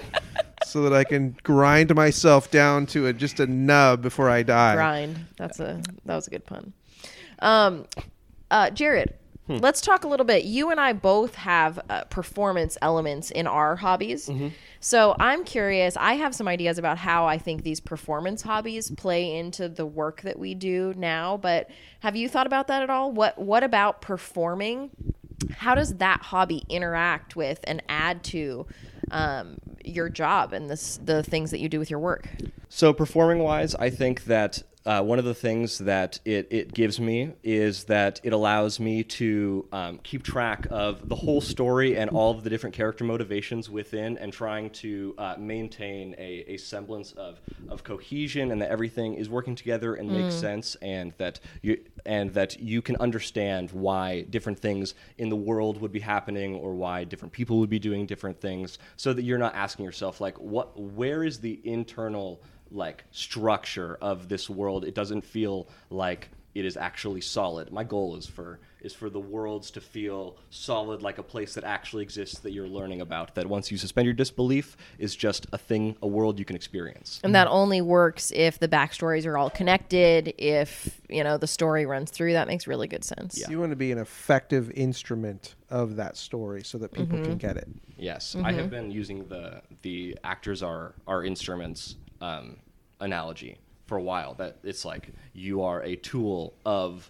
so 0.66 0.82
that 0.82 0.92
I 0.94 1.06
can 1.06 1.38
grind 1.44 1.96
myself 1.96 2.52
down 2.52 2.86
to 2.88 3.08
a, 3.08 3.14
just 3.14 3.40
a 3.40 3.48
nub 3.48 4.02
before 4.02 4.30
I 4.30 4.44
die. 4.44 4.76
grind. 4.76 5.26
That's 5.38 5.62
a 5.62 5.82
that 6.04 6.16
was 6.18 6.28
a 6.28 6.32
good 6.32 6.46
pun. 6.46 6.74
Um, 7.40 7.86
uh, 8.52 8.70
Jared, 8.72 9.14
Hmm. 9.50 9.58
let's 9.58 9.82
talk 9.82 10.04
a 10.04 10.08
little 10.08 10.28
bit. 10.28 10.44
You 10.46 10.70
and 10.70 10.80
I 10.80 10.94
both 10.94 11.34
have 11.34 11.80
uh, 11.90 12.04
performance 12.04 12.78
elements 12.84 13.32
in 13.32 13.48
our 13.48 13.76
hobbies. 13.76 14.28
Mm-hmm. 14.28 14.50
So 14.80 15.16
I'm 15.20 15.44
curious. 15.44 15.98
I 15.98 16.14
have 16.14 16.36
some 16.36 16.48
ideas 16.48 16.78
about 16.78 17.00
how 17.00 17.26
I 17.26 17.40
think 17.40 17.64
these 17.64 17.80
performance 17.80 18.44
hobbies 18.44 18.92
play 18.92 19.36
into 19.36 19.68
the 19.68 19.88
work 19.88 20.22
that 20.22 20.38
we 20.38 20.54
do 20.54 20.94
now. 20.96 21.38
But 21.38 21.72
have 22.02 22.16
you 22.16 22.30
thought 22.30 22.46
about 22.46 22.68
that 22.68 22.84
at 22.84 22.92
all? 22.92 23.12
What 23.12 23.40
What 23.40 23.64
about 23.64 24.02
performing? 24.02 24.92
How 25.52 25.74
does 25.74 25.96
that 25.96 26.22
hobby 26.22 26.64
interact 26.70 27.36
with 27.36 27.60
and 27.64 27.82
add 27.90 28.24
to 28.26 28.68
um, 29.10 29.58
your 29.84 30.10
job 30.10 30.54
and 30.54 30.70
this, 30.70 31.00
the 31.04 31.24
things 31.24 31.50
that 31.50 31.60
you 31.60 31.70
do 31.70 31.80
with 31.80 31.90
your 31.90 32.00
work? 32.00 32.30
So 32.68 32.94
performing 32.94 33.40
wise, 33.40 33.74
I 33.74 33.90
think 33.90 34.26
that 34.26 34.62
uh, 34.86 35.04
one 35.04 35.20
of 35.20 35.26
the 35.26 35.34
things 35.34 35.80
that 35.80 36.20
it, 36.24 36.48
it 36.50 36.74
gives 36.74 37.02
me 37.02 37.34
is 37.44 37.84
that 37.86 38.22
it 38.24 38.32
allows 38.32 38.80
me 38.80 39.04
to 39.04 39.68
um, 39.74 40.00
keep 40.04 40.24
track 40.24 40.66
of 40.72 41.10
the 41.10 41.16
whole 41.16 41.42
story 41.42 41.98
and 41.98 42.10
all 42.12 42.32
of 42.32 42.44
the 42.44 42.50
different 42.50 42.74
character 42.74 43.04
motivations 43.04 43.70
within 43.70 44.18
and 44.18 44.32
trying 44.32 44.70
to 44.70 45.14
uh, 45.18 45.36
maintain 45.38 46.16
a, 46.18 46.46
a 46.48 46.58
semblance 46.58 47.12
of, 47.14 47.42
of 47.68 47.84
cohesion 47.84 48.52
and 48.52 48.62
that 48.62 48.72
everything 48.72 49.16
is 49.16 49.30
working 49.30 49.54
together 49.54 49.96
and 49.96 50.10
makes 50.10 50.34
sense 50.34 50.76
and 50.82 51.14
that 51.18 51.42
you 51.62 51.78
and 52.06 52.34
that 52.34 52.60
you 52.60 52.82
can 52.82 52.96
understand 52.98 53.70
why 53.72 54.22
different 54.30 54.58
things 54.58 54.96
in 55.18 55.28
the 55.28 55.36
world 55.36 55.82
would 55.82 55.92
be 55.92 56.00
happening 56.00 56.56
or 56.56 56.74
why 56.74 57.04
different 57.04 57.34
people 57.34 57.60
would 57.60 57.70
be 57.70 57.80
doing 57.80 58.06
different 58.06 58.40
things 58.40 58.80
so 58.96 59.12
that 59.12 59.24
you're 59.24 59.38
not 59.38 59.54
asking 59.54 59.84
yourself 59.84 60.22
like 60.22 60.40
what 60.40 60.80
where 60.80 61.26
is 61.26 61.40
the 61.40 61.60
internal 61.66 62.42
like 62.72 63.04
structure 63.12 63.98
of 64.02 64.30
this 64.30 64.50
world 64.50 64.86
it 64.86 64.96
doesn't 64.96 65.22
feel 65.22 65.68
like 65.90 66.30
it 66.56 66.66
is 66.66 66.76
actually 66.78 67.22
solid 67.22 67.72
my 67.72 67.84
goal 67.84 68.16
is 68.16 68.26
for 68.28 68.60
is 68.82 68.94
for 68.94 69.10
the 69.10 69.20
worlds 69.20 69.70
to 69.72 69.82
feel 69.82 70.38
solid 70.50 71.02
like 71.02 71.18
a 71.18 71.24
place 71.24 71.54
that 71.54 71.64
actually 71.64 72.02
exists 72.02 72.40
that 72.40 72.52
you're 72.52 72.68
learning 72.68 73.02
about 73.02 73.36
that 73.36 73.46
once 73.48 73.72
you 73.72 73.78
suspend 73.78 74.06
your 74.06 74.14
disbelief 74.14 74.76
is 74.98 75.16
just 75.16 75.46
a 75.54 75.58
thing 75.58 75.96
a 76.02 76.08
world 76.08 76.40
you 76.40 76.46
can 76.46 76.56
experience 76.56 77.20
And 77.24 77.36
that 77.36 77.48
only 77.48 77.82
works 77.82 78.32
if 78.36 78.60
the 78.60 78.68
backstories 78.68 79.26
are 79.26 79.38
all 79.38 79.50
connected, 79.50 80.34
if, 80.38 81.00
you 81.10 81.24
know, 81.24 81.38
the 81.38 81.48
story 81.48 81.86
runs 81.86 82.10
through. 82.12 82.34
That 82.34 82.48
makes 82.48 82.66
really 82.68 82.88
good 82.88 83.04
sense. 83.04 83.44
You 83.50 83.60
want 83.60 83.72
to 83.72 83.76
be 83.76 83.92
an 83.92 83.98
effective 83.98 84.72
instrument 84.72 85.56
of 85.70 85.98
that 85.98 86.18
story 86.18 86.64
so 86.64 86.78
that 86.80 86.92
people 86.94 87.18
Mm-hmm. 87.18 87.26
can 87.32 87.38
get 87.38 87.58
it. 87.58 87.68
Yes, 87.98 88.36
I 88.44 88.52
have 88.54 88.70
been 88.70 88.90
using 88.92 89.28
the 89.28 89.62
the 89.82 90.18
actors 90.24 90.64
are 90.64 90.96
are 91.06 91.24
instruments 91.24 91.96
um, 92.22 92.58
analogy 93.00 93.58
for 93.88 93.98
a 93.98 94.02
while. 94.02 94.34
That 94.36 94.58
it's 94.64 94.86
like 94.86 95.10
you 95.34 95.62
are 95.64 95.82
a 95.84 95.96
tool 95.96 96.54
of 96.66 97.10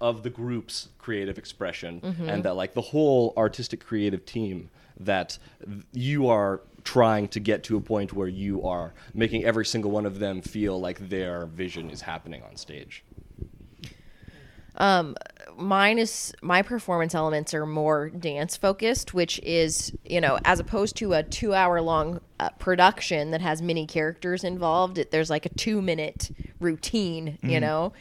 of 0.00 0.22
the 0.22 0.30
group's 0.30 0.88
creative 0.98 1.38
expression, 1.38 2.00
and 2.28 2.44
that 2.44 2.56
like 2.56 2.74
the 2.74 2.82
whole 2.82 3.32
artistic 3.36 3.84
creative 3.84 4.24
team 4.26 4.68
that 5.00 5.38
you 5.92 6.28
are 6.28 6.60
trying 6.84 7.28
to 7.28 7.40
get 7.40 7.62
to 7.64 7.76
a 7.76 7.80
point 7.80 8.12
where 8.12 8.28
you 8.28 8.62
are 8.66 8.92
making 9.14 9.44
every 9.44 9.64
single 9.64 9.90
one 9.90 10.04
of 10.04 10.18
them 10.18 10.42
feel 10.42 10.78
like 10.80 11.08
their 11.08 11.46
vision 11.46 11.88
is 11.90 12.02
happening 12.02 12.42
on 12.42 12.56
stage. 12.56 13.02
Mine 15.56 15.98
is 15.98 16.34
my 16.42 16.62
performance 16.62 17.14
elements 17.14 17.54
are 17.54 17.66
more 17.66 18.10
dance 18.10 18.56
focused, 18.56 19.14
which 19.14 19.38
is 19.40 19.92
you 20.04 20.20
know 20.20 20.38
as 20.44 20.60
opposed 20.60 20.96
to 20.96 21.12
a 21.12 21.22
two 21.22 21.54
hour 21.54 21.80
long 21.80 22.20
uh, 22.40 22.50
production 22.58 23.30
that 23.32 23.40
has 23.40 23.60
many 23.62 23.86
characters 23.86 24.44
involved. 24.44 24.98
It, 24.98 25.10
there's 25.10 25.30
like 25.30 25.46
a 25.46 25.50
two 25.50 25.82
minute 25.82 26.30
routine, 26.60 27.38
you 27.42 27.60
know, 27.60 27.92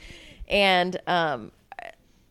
and 0.48 1.00
um, 1.08 1.52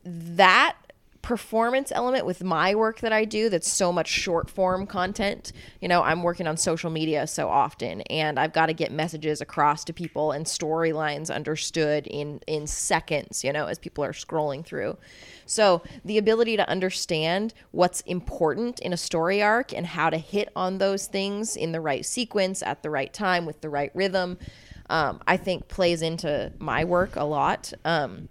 that 0.05 0.77
performance 1.23 1.93
element 1.95 2.25
with 2.25 2.43
my 2.43 2.75
work 2.75 3.01
that 3.01 3.13
I 3.13 3.25
do 3.25 3.49
that's 3.49 3.71
so 3.71 3.93
much 3.93 4.09
short 4.09 4.49
form 4.49 4.87
content. 4.87 5.53
You 5.81 5.89
know, 5.89 6.03
I'm 6.03 6.23
working 6.23 6.47
on 6.47 6.57
social 6.57 6.91
media 6.91 7.27
so 7.27 7.49
often 7.49 8.01
and 8.03 8.39
I've 8.39 8.53
got 8.53 8.67
to 8.67 8.73
get 8.73 8.91
messages 8.91 9.41
across 9.41 9.85
to 9.85 9.93
people 9.93 10.33
and 10.33 10.47
storylines 10.47 11.33
understood 11.35 12.07
in 12.07 12.41
in 12.47 12.67
seconds, 12.67 13.45
you 13.45 13.53
know, 13.53 13.67
as 13.67 13.79
people 13.79 14.03
are 14.03 14.13
scrolling 14.13 14.65
through. 14.65 14.97
So, 15.47 15.83
the 16.05 16.17
ability 16.17 16.57
to 16.57 16.69
understand 16.69 17.55
what's 17.73 18.01
important 18.03 18.81
in 18.81 18.93
a 18.93 18.97
story 18.97 19.43
arc 19.43 19.75
and 19.75 19.87
how 19.87 20.09
to 20.09 20.17
hit 20.17 20.49
on 20.57 20.79
those 20.79 21.07
things 21.07 21.57
in 21.57 21.73
the 21.73 21.81
right 21.81 22.07
sequence 22.07 22.63
at 22.63 22.83
the 22.83 22.91
right 22.91 23.13
time 23.13 23.47
with 23.47 23.61
the 23.61 23.69
right 23.69 23.91
rhythm, 23.95 24.39
um, 24.89 25.21
I 25.27 25.37
think 25.37 25.69
plays 25.69 26.03
into 26.03 26.53
my 26.59 26.85
work 26.85 27.17
a 27.17 27.25
lot. 27.25 27.73
Um, 27.85 28.29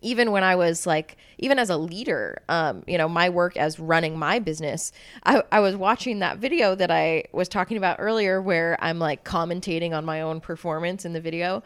even 0.00 0.30
when 0.30 0.44
I 0.44 0.56
was 0.56 0.86
like, 0.86 1.16
even 1.38 1.58
as 1.58 1.70
a 1.70 1.76
leader, 1.76 2.42
um, 2.48 2.84
you 2.86 2.98
know, 2.98 3.08
my 3.08 3.28
work 3.28 3.56
as 3.56 3.78
running 3.78 4.18
my 4.18 4.38
business, 4.38 4.92
I, 5.24 5.42
I 5.52 5.60
was 5.60 5.76
watching 5.76 6.20
that 6.20 6.38
video 6.38 6.74
that 6.74 6.90
I 6.90 7.24
was 7.32 7.48
talking 7.48 7.76
about 7.76 7.96
earlier 7.98 8.40
where 8.40 8.76
I'm 8.80 8.98
like 8.98 9.24
commentating 9.24 9.92
on 9.92 10.04
my 10.04 10.20
own 10.20 10.40
performance 10.40 11.04
in 11.04 11.12
the 11.12 11.20
video. 11.20 11.62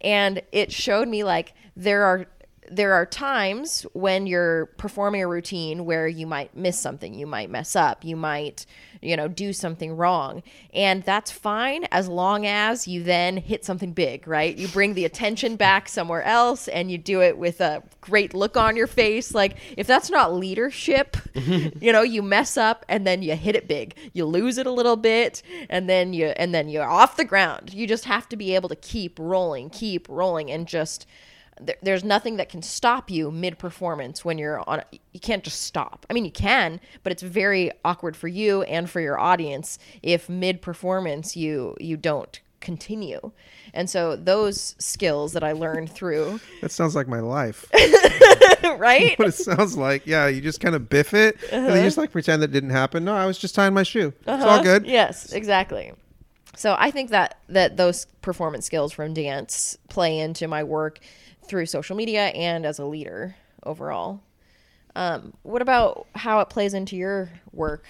And 0.00 0.42
it 0.52 0.72
showed 0.72 1.08
me 1.08 1.24
like 1.24 1.54
there 1.76 2.04
are 2.04 2.26
there 2.70 2.92
are 2.92 3.06
times 3.06 3.86
when 3.92 4.26
you're 4.26 4.66
performing 4.76 5.22
a 5.22 5.28
routine 5.28 5.84
where 5.84 6.08
you 6.08 6.26
might 6.26 6.56
miss 6.56 6.78
something, 6.78 7.14
you 7.14 7.26
might 7.26 7.50
mess 7.50 7.76
up, 7.76 8.04
you 8.04 8.16
might, 8.16 8.66
you 9.00 9.16
know, 9.16 9.28
do 9.28 9.52
something 9.52 9.96
wrong. 9.96 10.42
And 10.72 11.02
that's 11.02 11.30
fine 11.30 11.84
as 11.90 12.08
long 12.08 12.46
as 12.46 12.88
you 12.88 13.02
then 13.02 13.36
hit 13.36 13.64
something 13.64 13.92
big, 13.92 14.26
right? 14.26 14.56
You 14.56 14.68
bring 14.68 14.94
the 14.94 15.04
attention 15.04 15.56
back 15.56 15.88
somewhere 15.88 16.22
else 16.22 16.68
and 16.68 16.90
you 16.90 16.98
do 16.98 17.22
it 17.22 17.38
with 17.38 17.60
a 17.60 17.82
great 18.00 18.34
look 18.34 18.56
on 18.56 18.76
your 18.76 18.86
face. 18.86 19.34
Like, 19.34 19.56
if 19.76 19.86
that's 19.86 20.10
not 20.10 20.34
leadership, 20.34 21.16
you 21.34 21.92
know, 21.92 22.02
you 22.02 22.22
mess 22.22 22.56
up 22.56 22.84
and 22.88 23.06
then 23.06 23.22
you 23.22 23.34
hit 23.36 23.56
it 23.56 23.68
big. 23.68 23.94
You 24.12 24.24
lose 24.26 24.58
it 24.58 24.66
a 24.66 24.72
little 24.72 24.96
bit 24.96 25.42
and 25.68 25.88
then 25.88 26.12
you 26.12 26.26
and 26.26 26.54
then 26.54 26.68
you're 26.68 26.88
off 26.88 27.16
the 27.16 27.24
ground. 27.24 27.72
You 27.72 27.86
just 27.86 28.04
have 28.04 28.28
to 28.30 28.36
be 28.36 28.54
able 28.54 28.68
to 28.68 28.76
keep 28.76 29.18
rolling, 29.18 29.70
keep 29.70 30.08
rolling 30.08 30.50
and 30.50 30.66
just 30.66 31.06
there, 31.60 31.76
there's 31.82 32.04
nothing 32.04 32.36
that 32.36 32.48
can 32.48 32.62
stop 32.62 33.10
you 33.10 33.30
mid 33.30 33.58
performance 33.58 34.24
when 34.24 34.38
you're 34.38 34.60
on 34.68 34.82
you 35.12 35.20
can't 35.20 35.44
just 35.44 35.62
stop 35.62 36.06
i 36.10 36.12
mean 36.12 36.24
you 36.24 36.30
can 36.30 36.80
but 37.02 37.12
it's 37.12 37.22
very 37.22 37.70
awkward 37.84 38.16
for 38.16 38.28
you 38.28 38.62
and 38.62 38.90
for 38.90 39.00
your 39.00 39.18
audience 39.18 39.78
if 40.02 40.28
mid 40.28 40.62
performance 40.62 41.36
you 41.36 41.76
you 41.80 41.96
don't 41.96 42.40
continue 42.60 43.30
and 43.72 43.88
so 43.88 44.16
those 44.16 44.74
skills 44.78 45.32
that 45.32 45.44
i 45.44 45.52
learned 45.52 45.90
through 45.90 46.40
That 46.60 46.72
sounds 46.72 46.96
like 46.96 47.06
my 47.06 47.20
life. 47.20 47.66
right 48.78 49.16
what 49.18 49.28
it 49.28 49.34
sounds 49.34 49.76
like. 49.76 50.06
Yeah, 50.06 50.26
you 50.26 50.40
just 50.40 50.60
kind 50.60 50.74
of 50.74 50.88
biff 50.88 51.14
it, 51.14 51.36
and 51.52 51.66
then 51.66 51.76
you 51.76 51.82
just 51.84 51.96
uh-huh. 51.96 52.02
like 52.02 52.12
pretend 52.12 52.42
that 52.42 52.52
didn't 52.52 52.70
happen. 52.70 53.04
No, 53.04 53.14
I 53.14 53.26
was 53.26 53.38
just 53.38 53.54
tying 53.54 53.74
my 53.74 53.84
shoe. 53.84 54.12
It's 54.20 54.28
uh-huh. 54.28 54.46
all 54.48 54.62
good. 54.62 54.86
yes 54.86 55.32
exactly 55.32 55.92
so 56.58 56.74
i 56.78 56.90
think 56.90 57.10
that 57.10 57.38
that 57.48 57.76
those 57.76 58.06
performance 58.20 58.66
skills 58.66 58.92
from 58.92 59.14
dance 59.14 59.78
play 59.88 60.18
into 60.18 60.48
my 60.48 60.64
work 60.64 60.98
through 61.48 61.66
social 61.66 61.96
media 61.96 62.26
and 62.28 62.64
as 62.66 62.78
a 62.78 62.84
leader 62.84 63.34
overall 63.64 64.20
um, 64.96 65.32
what 65.42 65.62
about 65.62 66.06
how 66.14 66.40
it 66.40 66.48
plays 66.48 66.74
into 66.74 66.96
your 66.96 67.30
work 67.52 67.84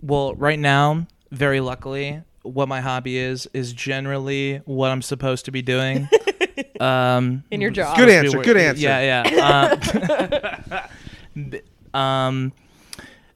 Well, 0.00 0.34
right 0.34 0.58
now, 0.58 1.06
very 1.30 1.60
luckily, 1.60 2.22
what 2.42 2.68
my 2.68 2.80
hobby 2.80 3.16
is 3.16 3.48
is 3.52 3.72
generally 3.72 4.60
what 4.64 4.90
I'm 4.90 5.02
supposed 5.02 5.44
to 5.44 5.50
be 5.52 5.62
doing. 5.62 6.08
um, 6.80 7.44
in 7.50 7.60
your 7.60 7.70
job 7.70 7.96
Good 7.96 8.08
supposed 8.08 8.32
to 8.32 8.42
be 8.42 8.48
answer, 8.48 8.54
good 8.54 8.56
answer. 8.56 8.80
Yeah, 8.82 9.22
yeah. 9.30 10.78
Um, 11.34 11.48
b- 11.50 11.60
um, 11.94 12.52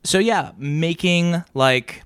so 0.05 0.19
yeah, 0.19 0.53
making 0.57 1.45
like 1.55 2.03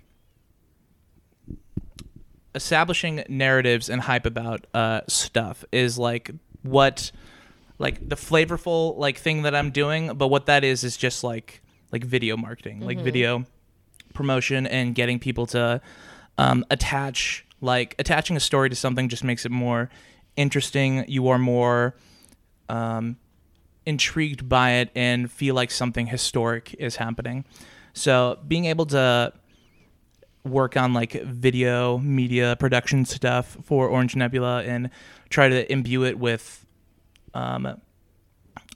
establishing 2.55 3.25
narratives 3.29 3.89
and 3.89 4.03
hype 4.03 4.27
about 4.27 4.67
uh, 4.75 5.01
stuff 5.09 5.65
is 5.73 5.99
like 5.99 6.31
what 6.63 7.11
like 7.79 8.09
the 8.09 8.17
flavorful 8.17 8.97
like 8.97 9.19
thing 9.19 9.43
that 9.43 9.55
I'm 9.55 9.71
doing, 9.71 10.15
but 10.15 10.29
what 10.29 10.47
that 10.47 10.65
is 10.65 10.85
is 10.85 10.97
just 10.97 11.23
like 11.25 11.63
like 11.93 12.05
video 12.05 12.37
marketing, 12.37 12.81
like 12.81 12.99
video 12.99 13.45
promotion 14.15 14.67
and 14.67 14.95
getting 14.95 15.19
people 15.19 15.47
to 15.47 15.81
um, 16.39 16.65
attach 16.71 17.47
like 17.61 17.95
attaching 17.99 18.37
a 18.37 18.41
story 18.41 18.69
to 18.71 18.77
something 18.77 19.09
just 19.09 19.25
makes 19.25 19.47
it 19.47 19.53
more 19.53 19.91
interesting. 20.37 21.05
You 21.09 21.29
are 21.29 21.39
more 21.39 21.97
um, 22.69 23.17
intrigued 23.87 24.49
by 24.49 24.73
it 24.73 24.91
and 24.95 25.31
feel 25.31 25.55
like 25.55 25.71
something 25.71 26.07
historic 26.07 26.75
is 26.79 26.97
happening. 26.97 27.45
So 27.93 28.39
being 28.47 28.67
able 28.67 28.87
to 28.87 29.33
work 30.45 30.77
on 30.77 30.93
like 30.93 31.13
video 31.13 31.99
media 31.99 32.57
production 32.59 33.05
stuff 33.05 33.57
for 33.63 33.89
Orange 33.89 34.15
Nebula 34.15 34.63
and 34.63 34.91
try 35.31 35.49
to 35.49 35.71
imbue 35.73 36.05
it 36.05 36.19
with 36.19 36.66
um, 37.37 37.81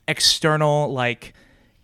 external 0.06 0.92
like 0.92 1.34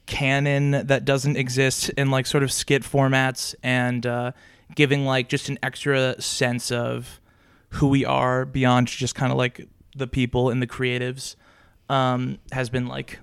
canon 0.06 0.70
that 0.86 1.04
doesn't 1.04 1.36
exist 1.36 1.88
in 1.90 2.10
like 2.10 2.26
sort 2.26 2.42
of 2.44 2.52
skit 2.52 2.82
formats 2.82 3.54
and 3.62 4.06
uh, 4.06 4.32
giving 4.74 5.04
like 5.04 5.28
just 5.28 5.48
an 5.48 5.58
extra 5.62 6.20
sense 6.20 6.70
of 6.70 7.20
who 7.70 7.88
we 7.88 8.04
are 8.04 8.44
beyond 8.44 8.86
just 8.88 9.14
kind 9.14 9.32
of 9.32 9.38
like 9.38 9.66
the 9.96 10.06
people 10.06 10.50
and 10.50 10.60
the 10.62 10.66
creatives 10.66 11.34
um, 11.88 12.38
has 12.52 12.68
been 12.70 12.86
like 12.86 13.18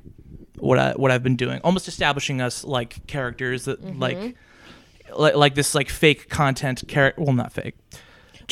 what 0.57 0.79
I 0.79 0.93
what 0.93 1.11
I've 1.11 1.23
been 1.23 1.35
doing, 1.35 1.59
almost 1.63 1.87
establishing 1.87 2.41
us 2.41 2.63
like 2.63 3.05
characters 3.07 3.65
that 3.65 3.81
Mm-hmm. 3.81 4.01
like, 4.01 4.35
like 5.17 5.35
like 5.35 5.55
this 5.55 5.75
like 5.75 5.89
fake 5.89 6.29
content 6.29 6.83
character. 6.87 7.21
Well, 7.21 7.33
not 7.33 7.51
fake, 7.53 7.75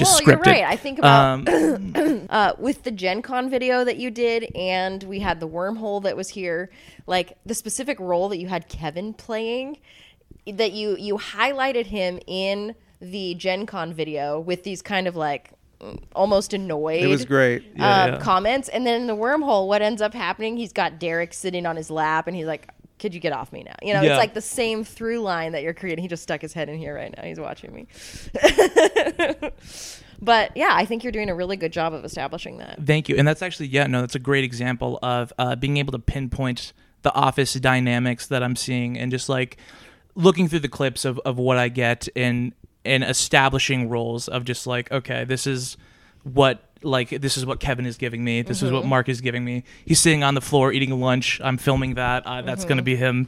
just 0.01 0.25
well, 0.25 0.37
scripted. 0.37 0.45
you're 0.45 0.55
right. 0.55 0.63
I 0.63 0.75
think 0.75 0.99
about 0.99 1.47
Um, 1.47 2.27
uh, 2.29 2.53
with 2.57 2.83
the 2.83 2.91
Gen 2.91 3.21
Con 3.21 3.49
video 3.49 3.83
that 3.83 3.97
you 3.97 4.11
did, 4.11 4.55
and 4.55 5.03
we 5.03 5.19
had 5.19 5.39
the 5.39 5.47
wormhole 5.47 6.01
that 6.03 6.15
was 6.15 6.29
here, 6.29 6.69
like 7.07 7.37
the 7.45 7.53
specific 7.53 7.99
role 7.99 8.29
that 8.29 8.37
you 8.37 8.47
had 8.47 8.67
Kevin 8.67 9.13
playing, 9.13 9.77
that 10.47 10.71
you 10.71 10.95
you 10.97 11.17
highlighted 11.17 11.87
him 11.87 12.19
in 12.27 12.75
the 12.99 13.35
Gen 13.35 13.65
Con 13.65 13.93
video 13.93 14.39
with 14.39 14.63
these 14.63 14.81
kind 14.81 15.07
of 15.07 15.15
like 15.15 15.51
almost 16.15 16.53
annoyed. 16.53 17.01
It 17.01 17.07
was 17.07 17.25
great. 17.25 17.63
Yeah, 17.75 18.03
um, 18.03 18.13
yeah. 18.13 18.19
comments, 18.19 18.69
and 18.69 18.85
then 18.85 19.01
in 19.01 19.07
the 19.07 19.15
wormhole, 19.15 19.67
what 19.67 19.81
ends 19.81 20.01
up 20.01 20.13
happening? 20.13 20.57
He's 20.57 20.73
got 20.73 20.99
Derek 20.99 21.33
sitting 21.33 21.65
on 21.65 21.75
his 21.75 21.89
lap, 21.89 22.27
and 22.27 22.35
he's 22.35 22.47
like. 22.47 22.67
Could 23.01 23.13
you 23.15 23.19
get 23.19 23.33
off 23.33 23.51
me 23.51 23.63
now? 23.63 23.75
You 23.81 23.93
know, 23.95 24.01
Yeah. 24.01 24.11
it's 24.11 24.19
like 24.19 24.35
the 24.35 24.41
same 24.41 24.83
through 24.83 25.19
line 25.19 25.51
that 25.53 25.63
you're 25.63 25.73
creating. 25.73 26.03
He 26.03 26.07
just 26.07 26.23
stuck 26.23 26.39
his 26.41 26.53
head 26.53 26.69
in 26.69 26.77
here 26.77 26.95
right 26.95 27.11
now. 27.17 27.23
He's 27.23 27.39
watching 27.39 27.73
me. 27.73 27.87
but 30.21 30.55
yeah, 30.55 30.69
I 30.71 30.85
think 30.85 31.03
you're 31.03 31.11
doing 31.11 31.29
a 31.29 31.35
really 31.35 31.57
good 31.57 31.73
job 31.73 31.93
of 31.93 32.05
establishing 32.05 32.59
that. 32.59 32.79
Thank 32.85 33.09
you. 33.09 33.15
And 33.17 33.27
that's 33.27 33.41
actually, 33.41 33.67
yeah, 33.67 33.87
no, 33.87 34.01
that's 34.01 34.15
a 34.15 34.19
great 34.19 34.43
example 34.43 34.99
of 35.01 35.33
uh, 35.39 35.55
being 35.55 35.77
able 35.77 35.91
to 35.93 35.99
pinpoint 35.99 36.73
the 37.01 37.13
office 37.13 37.53
dynamics 37.55 38.27
that 38.27 38.43
I'm 38.43 38.55
seeing 38.55 38.97
and 38.97 39.11
just 39.11 39.27
like 39.27 39.57
looking 40.13 40.47
through 40.47 40.59
the 40.59 40.69
clips 40.69 41.03
of, 41.05 41.19
of 41.25 41.37
what 41.37 41.57
I 41.57 41.69
get 41.69 42.07
and 42.15 42.53
and 42.83 43.03
establishing 43.03 43.89
roles 43.89 44.27
of 44.27 44.43
just 44.45 44.65
like, 44.65 44.91
okay, 44.91 45.23
this 45.23 45.45
is 45.45 45.77
what 46.23 46.70
like 46.83 47.09
this 47.09 47.37
is 47.37 47.45
what 47.45 47.59
Kevin 47.59 47.85
is 47.85 47.97
giving 47.97 48.23
me. 48.23 48.41
This 48.41 48.63
is 48.63 48.71
what 48.71 48.85
Mark 48.85 49.09
is 49.09 49.21
giving 49.21 49.45
me. 49.45 49.63
He's 49.85 49.99
sitting 49.99 50.23
on 50.23 50.35
the 50.35 50.41
floor 50.41 50.71
eating 50.71 50.99
lunch. 50.99 51.39
I'm 51.43 51.57
filming 51.57 51.95
that. 51.95 52.25
Uh, 52.25 52.41
that's 52.41 52.65
going 52.65 52.77
to 52.77 52.83
be 52.83 52.95
him. 52.95 53.27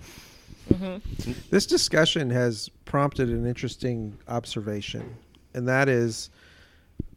This 1.50 1.66
discussion 1.66 2.30
has 2.30 2.70
prompted 2.86 3.30
an 3.30 3.46
interesting 3.46 4.18
observation, 4.28 5.16
and 5.54 5.68
that 5.68 5.90
is 5.90 6.30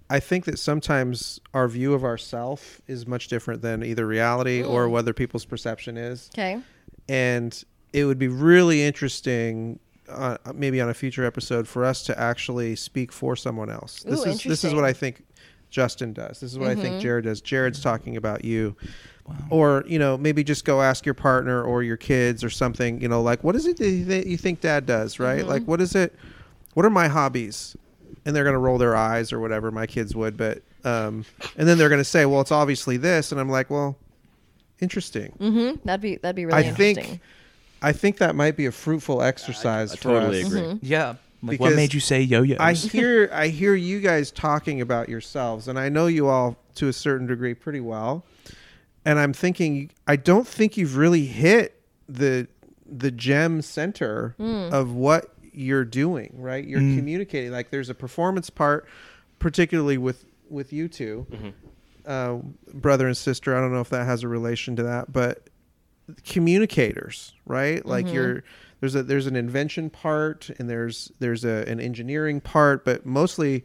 I 0.08 0.20
think 0.20 0.44
that 0.44 0.58
sometimes 0.58 1.40
our 1.52 1.66
view 1.66 1.92
of 1.92 2.04
ourself 2.04 2.80
is 2.86 3.06
much 3.06 3.28
different 3.28 3.62
than 3.62 3.82
either 3.82 4.06
reality 4.06 4.62
or 4.62 4.88
whether 4.88 5.12
people's 5.12 5.44
perception 5.44 5.96
is. 5.96 6.30
Okay. 6.34 6.60
And 7.08 7.64
it 7.92 8.04
would 8.04 8.18
be 8.18 8.28
really 8.28 8.82
interesting, 8.82 9.80
uh, 10.08 10.38
maybe 10.54 10.80
on 10.80 10.88
a 10.88 10.94
future 10.94 11.24
episode, 11.24 11.66
for 11.66 11.84
us 11.84 12.04
to 12.04 12.18
actually 12.18 12.76
speak 12.76 13.10
for 13.10 13.34
someone 13.34 13.70
else. 13.70 14.02
This 14.04 14.24
Ooh, 14.24 14.30
is 14.30 14.42
this 14.44 14.64
is 14.64 14.74
what 14.74 14.84
I 14.84 14.92
think 14.92 15.24
Justin 15.70 16.12
does. 16.12 16.40
This 16.40 16.52
is 16.52 16.58
what 16.58 16.68
I 16.68 16.72
Mm-hmm. 16.72 16.82
think 16.82 17.00
Jared 17.02 17.24
does. 17.24 17.40
Jared's 17.40 17.80
talking 17.80 18.16
about 18.16 18.44
you. 18.44 18.76
Or 19.50 19.82
you 19.88 19.98
know 19.98 20.16
maybe 20.16 20.44
just 20.44 20.64
go 20.64 20.80
ask 20.82 21.04
your 21.04 21.14
partner 21.14 21.60
or 21.62 21.82
your 21.82 21.96
kids 21.96 22.44
or 22.44 22.50
something 22.50 23.00
you 23.00 23.08
know 23.08 23.20
like 23.22 23.42
what 23.42 23.56
is 23.56 23.66
it 23.66 23.76
that 23.78 24.24
you 24.28 24.36
think 24.36 24.60
dad 24.60 24.86
does 24.86 25.18
right 25.18 25.40
Mm-hmm. 25.40 25.48
like 25.48 25.64
what 25.64 25.80
is 25.80 25.96
it 25.96 26.14
what 26.74 26.86
are 26.86 26.90
my 26.90 27.08
hobbies 27.08 27.76
and 28.24 28.36
they're 28.36 28.44
going 28.44 28.54
to 28.54 28.58
roll 28.60 28.78
their 28.78 28.94
eyes 28.94 29.32
or 29.32 29.40
whatever 29.40 29.72
my 29.72 29.84
kids 29.84 30.14
would 30.14 30.36
but 30.36 30.62
um 30.84 31.24
and 31.56 31.66
then 31.66 31.76
they're 31.76 31.88
going 31.88 32.00
to 32.00 32.04
say 32.04 32.24
well 32.24 32.40
it's 32.40 32.52
obviously 32.52 32.96
this 32.96 33.32
and 33.32 33.40
i'm 33.40 33.48
like 33.50 33.68
well 33.68 33.96
Interesting. 34.80 35.32
hmm 35.38 35.70
That'd 35.84 36.00
be 36.02 36.16
that'd 36.16 36.36
be 36.36 36.44
really 36.46 36.64
I 36.64 36.68
interesting. 36.68 37.04
think 37.04 37.20
I 37.82 37.92
think 37.92 38.18
that 38.18 38.34
might 38.36 38.56
be 38.56 38.66
a 38.66 38.72
fruitful 38.72 39.22
exercise 39.22 39.92
I 39.92 39.96
for 39.96 40.02
totally 40.20 40.42
us. 40.42 40.46
agree. 40.52 40.78
Yeah. 40.82 41.14
Like 41.42 41.60
what 41.60 41.74
made 41.74 41.94
you 41.94 42.00
say 42.00 42.22
yo-yos? 42.22 42.58
I 42.60 42.72
hear 42.74 43.30
I 43.32 43.48
hear 43.48 43.74
you 43.74 44.00
guys 44.00 44.30
talking 44.30 44.80
about 44.80 45.08
yourselves, 45.08 45.68
and 45.68 45.78
I 45.78 45.88
know 45.88 46.06
you 46.06 46.28
all 46.28 46.56
to 46.76 46.88
a 46.88 46.92
certain 46.92 47.26
degree 47.26 47.54
pretty 47.54 47.80
well. 47.80 48.24
And 49.04 49.18
I'm 49.18 49.32
thinking, 49.32 49.90
I 50.06 50.16
don't 50.16 50.46
think 50.46 50.76
you've 50.76 50.96
really 50.96 51.26
hit 51.26 51.80
the 52.08 52.48
the 52.86 53.10
gem 53.10 53.62
center 53.62 54.34
hmm. 54.38 54.68
of 54.72 54.92
what 54.92 55.32
you're 55.52 55.84
doing. 55.84 56.32
Right? 56.34 56.64
You're 56.64 56.80
mm. 56.80 56.96
communicating. 56.96 57.52
Like 57.52 57.70
there's 57.70 57.88
a 57.88 57.94
performance 57.94 58.50
part, 58.50 58.86
particularly 59.38 59.98
with 59.98 60.24
with 60.48 60.72
you 60.72 60.88
2 60.88 61.26
mm-hmm. 61.28 61.48
uh, 62.06 62.38
brother 62.72 63.06
and 63.06 63.16
sister. 63.16 63.56
I 63.56 63.60
don't 63.60 63.72
know 63.72 63.80
if 63.80 63.90
that 63.90 64.04
has 64.04 64.22
a 64.22 64.28
relation 64.28 64.76
to 64.76 64.84
that, 64.84 65.12
but 65.12 65.48
communicators, 66.24 67.32
right? 67.46 67.84
Like 67.84 68.06
mm-hmm. 68.06 68.14
you're 68.14 68.44
there's 68.80 68.94
a 68.94 69.02
there's 69.02 69.26
an 69.26 69.36
invention 69.36 69.90
part 69.90 70.50
and 70.58 70.68
there's 70.68 71.10
there's 71.18 71.44
a, 71.44 71.68
an 71.68 71.80
engineering 71.80 72.40
part, 72.40 72.84
but 72.84 73.06
mostly 73.06 73.64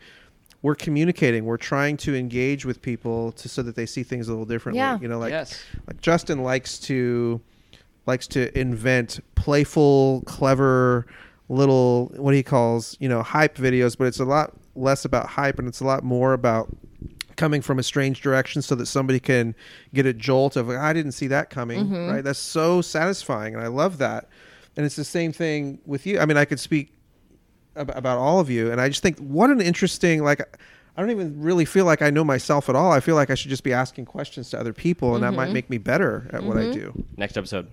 we're 0.62 0.76
communicating. 0.76 1.45
We're 1.45 1.57
trying 1.57 1.97
to 1.97 2.16
engage 2.16 2.66
with 2.66 2.82
people 2.82 3.32
to 3.34 3.49
so 3.49 3.64
that 3.64 3.76
they 3.76 3.86
see 3.86 4.03
things 4.03 4.28
a 4.28 4.32
little 4.32 4.45
differently. 4.45 4.80
Yeah. 4.80 4.99
You 5.01 5.07
know, 5.07 5.20
like 5.20 5.32
yes. 5.32 5.62
like 5.88 6.01
Justin 6.01 6.43
likes 6.43 6.80
to 6.80 7.41
likes 8.05 8.28
to 8.28 8.57
invent 8.57 9.20
playful, 9.36 10.24
clever 10.26 11.05
little 11.49 12.12
what 12.16 12.34
he 12.34 12.43
calls, 12.43 12.95
you 12.99 13.09
know, 13.09 13.22
hype 13.22 13.57
videos, 13.57 13.97
but 13.97 14.07
it's 14.07 14.20
a 14.20 14.26
lot 14.26 14.53
less 14.76 15.03
about 15.03 15.28
hype 15.28 15.59
and 15.59 15.68
it's 15.68 15.82
a 15.82 15.86
lot 15.86 16.03
more 16.03 16.34
about 16.34 16.70
coming 17.36 17.62
from 17.62 17.80
a 17.80 17.84
strange 17.84 18.22
direction 18.22 18.62
so 18.62 18.76
that 18.76 18.86
somebody 18.86 19.20
can 19.20 19.55
get 19.93 20.05
a 20.05 20.14
jolt 20.14 20.55
of 20.55 20.70
I 20.70 20.93
didn't 20.93 21.14
see 21.14 21.28
that 21.28 21.49
coming, 21.49 21.86
mm-hmm. 21.86 22.09
right? 22.09 22.24
That's 22.24 22.39
so 22.39 22.82
satisfying 22.82 23.55
and 23.55 23.64
I 23.64 23.68
love 23.68 23.97
that. 23.97 24.30
And 24.78 24.86
it's 24.86 24.96
the 24.96 25.04
same 25.04 25.34
thing 25.34 25.80
with 25.86 26.06
you. 26.06 26.20
I 26.20 26.26
mean, 26.26 26.38
I 26.38 26.46
could 26.46 26.60
speak 26.60 26.94
ab- 27.76 27.92
about 27.96 28.18
all 28.18 28.40
of 28.40 28.50
you 28.50 28.72
and 28.72 28.80
I 28.80 28.90
just 28.90 29.02
think 29.02 29.18
what 29.20 29.50
an 29.50 29.62
interesting 29.62 30.24
like 30.24 30.42
I 30.96 31.02
don't 31.02 31.12
even 31.12 31.42
really 31.42 31.66
feel 31.66 31.86
like 31.86 32.02
I 32.02 32.10
know 32.10 32.26
myself 32.26 32.68
at 32.68 32.76
all. 32.76 32.92
I 32.92 33.00
feel 33.00 33.16
like 33.16 33.30
I 33.30 33.36
should 33.36 33.50
just 33.50 33.64
be 33.64 33.72
asking 33.72 34.06
questions 34.06 34.50
to 34.50 34.60
other 34.60 34.74
people 34.74 35.16
and 35.16 35.24
that 35.24 35.34
might 35.34 35.46
mm-hmm. 35.46 35.54
make 35.54 35.70
me 35.70 35.78
better 35.78 36.30
at 36.34 36.44
what 36.44 36.58
I 36.58 36.64
mm-hmm. 36.64 36.74
do. 36.74 37.06
Next 37.16 37.38
episode. 37.38 37.72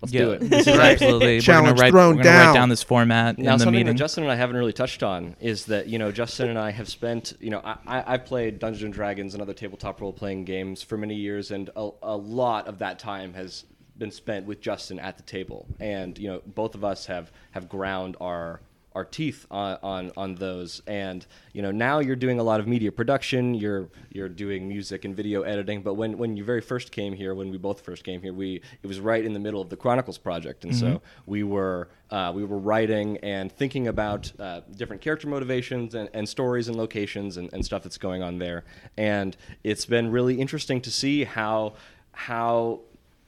Let's 0.00 0.12
yeah, 0.12 0.20
do 0.22 0.30
it. 0.32 0.40
This 0.50 0.66
is 0.66 0.78
absolutely 0.78 1.40
Challenge 1.40 1.78
we're 1.78 1.82
write, 1.82 1.90
thrown 1.92 2.16
we're 2.16 2.22
gonna 2.24 2.36
write 2.36 2.44
down. 2.44 2.54
down 2.54 2.68
this 2.68 2.82
format 2.82 3.38
Now, 3.38 3.52
in 3.52 3.58
the 3.58 3.64
something 3.64 3.72
meeting. 3.72 3.86
that 3.86 3.94
Justin 3.94 4.24
and 4.24 4.32
I 4.32 4.36
haven't 4.36 4.56
really 4.56 4.72
touched 4.72 5.04
on 5.04 5.36
is 5.40 5.66
that 5.66 5.86
you 5.86 5.98
know 5.98 6.10
Justin 6.10 6.50
and 6.50 6.58
I 6.58 6.72
have 6.72 6.88
spent 6.88 7.34
you 7.40 7.50
know 7.50 7.60
I, 7.64 7.76
I 7.86 8.14
I've 8.14 8.24
played 8.24 8.58
Dungeons 8.58 8.82
and 8.82 8.92
Dragons 8.92 9.34
and 9.34 9.42
other 9.42 9.54
tabletop 9.54 10.00
role 10.00 10.12
playing 10.12 10.44
games 10.44 10.82
for 10.82 10.96
many 10.96 11.14
years, 11.14 11.52
and 11.52 11.70
a, 11.76 11.90
a 12.02 12.16
lot 12.16 12.66
of 12.66 12.78
that 12.78 12.98
time 12.98 13.32
has 13.34 13.64
been 14.02 14.10
spent 14.10 14.46
with 14.46 14.60
Justin 14.60 14.98
at 14.98 15.16
the 15.16 15.22
table, 15.22 15.64
and 15.78 16.18
you 16.18 16.26
know 16.26 16.42
both 16.44 16.74
of 16.74 16.82
us 16.82 17.06
have 17.06 17.30
have 17.52 17.68
ground 17.68 18.16
our 18.20 18.60
our 18.96 19.04
teeth 19.04 19.46
on, 19.48 19.78
on 19.80 20.10
on 20.16 20.34
those. 20.34 20.82
And 20.88 21.24
you 21.52 21.62
know 21.62 21.70
now 21.70 22.00
you're 22.00 22.16
doing 22.16 22.40
a 22.40 22.42
lot 22.42 22.58
of 22.58 22.66
media 22.66 22.90
production. 22.90 23.54
You're 23.54 23.88
you're 24.10 24.28
doing 24.28 24.66
music 24.66 25.04
and 25.04 25.14
video 25.14 25.42
editing. 25.42 25.82
But 25.82 25.94
when 25.94 26.18
when 26.18 26.36
you 26.36 26.42
very 26.42 26.60
first 26.60 26.90
came 26.90 27.12
here 27.12 27.32
when 27.32 27.52
we 27.52 27.58
both 27.58 27.80
first 27.80 28.02
came 28.02 28.20
here 28.20 28.32
we 28.32 28.60
it 28.82 28.88
was 28.88 28.98
right 28.98 29.24
in 29.24 29.34
the 29.34 29.38
middle 29.38 29.60
of 29.60 29.68
the 29.68 29.76
chronicles 29.76 30.18
project. 30.18 30.64
And 30.64 30.74
so 30.74 31.00
we 31.24 31.44
were 31.44 31.88
uh, 32.10 32.32
we 32.34 32.44
were 32.44 32.58
writing 32.58 33.18
and 33.18 33.52
thinking 33.52 33.86
about 33.86 34.32
uh, 34.40 34.62
different 34.76 35.00
character 35.00 35.28
motivations 35.28 35.94
and, 35.94 36.10
and 36.12 36.28
stories 36.28 36.66
and 36.66 36.76
locations 36.76 37.36
and, 37.36 37.48
and 37.52 37.64
stuff 37.64 37.84
that's 37.84 37.98
going 37.98 38.20
on 38.24 38.38
there. 38.38 38.64
And 38.96 39.36
it's 39.62 39.86
been 39.86 40.10
really 40.10 40.40
interesting 40.40 40.80
to 40.80 40.90
see 40.90 41.22
how 41.22 41.74
how 42.14 42.80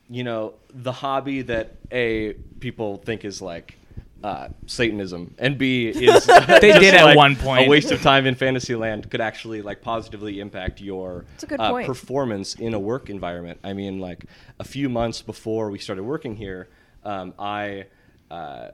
you 0.09 0.25
know 0.25 0.55
the 0.71 0.93
hobby 0.93 1.43
that 1.43 1.77
a 1.91 2.35
people 2.61 2.99
think 2.99 3.25
is 3.25 3.41
like 3.41 3.79
uh, 4.25 4.49
Satanism, 4.67 5.35
and 5.39 5.59
B 5.59 5.89
is 5.89 6.25
They 6.27 6.71
just 6.71 6.81
did 6.81 6.95
at 6.95 7.05
like 7.05 7.17
one 7.17 7.37
point. 7.37 7.67
a 7.67 7.71
waste 7.71 7.91
of 7.91 8.01
time 8.01 8.27
in 8.27 8.35
Fantasyland 8.35 9.11
could 9.11 9.21
actually 9.21 9.61
like 9.61 9.83
positively 9.83 10.41
impact 10.41 10.81
your 10.81 11.27
That's 11.33 11.43
a 11.43 11.47
good 11.47 11.61
uh, 11.61 11.85
performance 11.85 12.55
in 12.55 12.73
a 12.73 12.81
work 12.81 13.11
environment. 13.11 13.61
I 13.63 13.75
mean, 13.75 13.99
like 13.99 14.25
a 14.59 14.65
few 14.65 14.89
months 14.89 15.21
before 15.21 15.71
we 15.71 15.79
started 15.79 16.05
working 16.05 16.37
here, 16.37 16.69
um, 17.05 17.35
I 17.39 17.85
uh, 18.31 18.69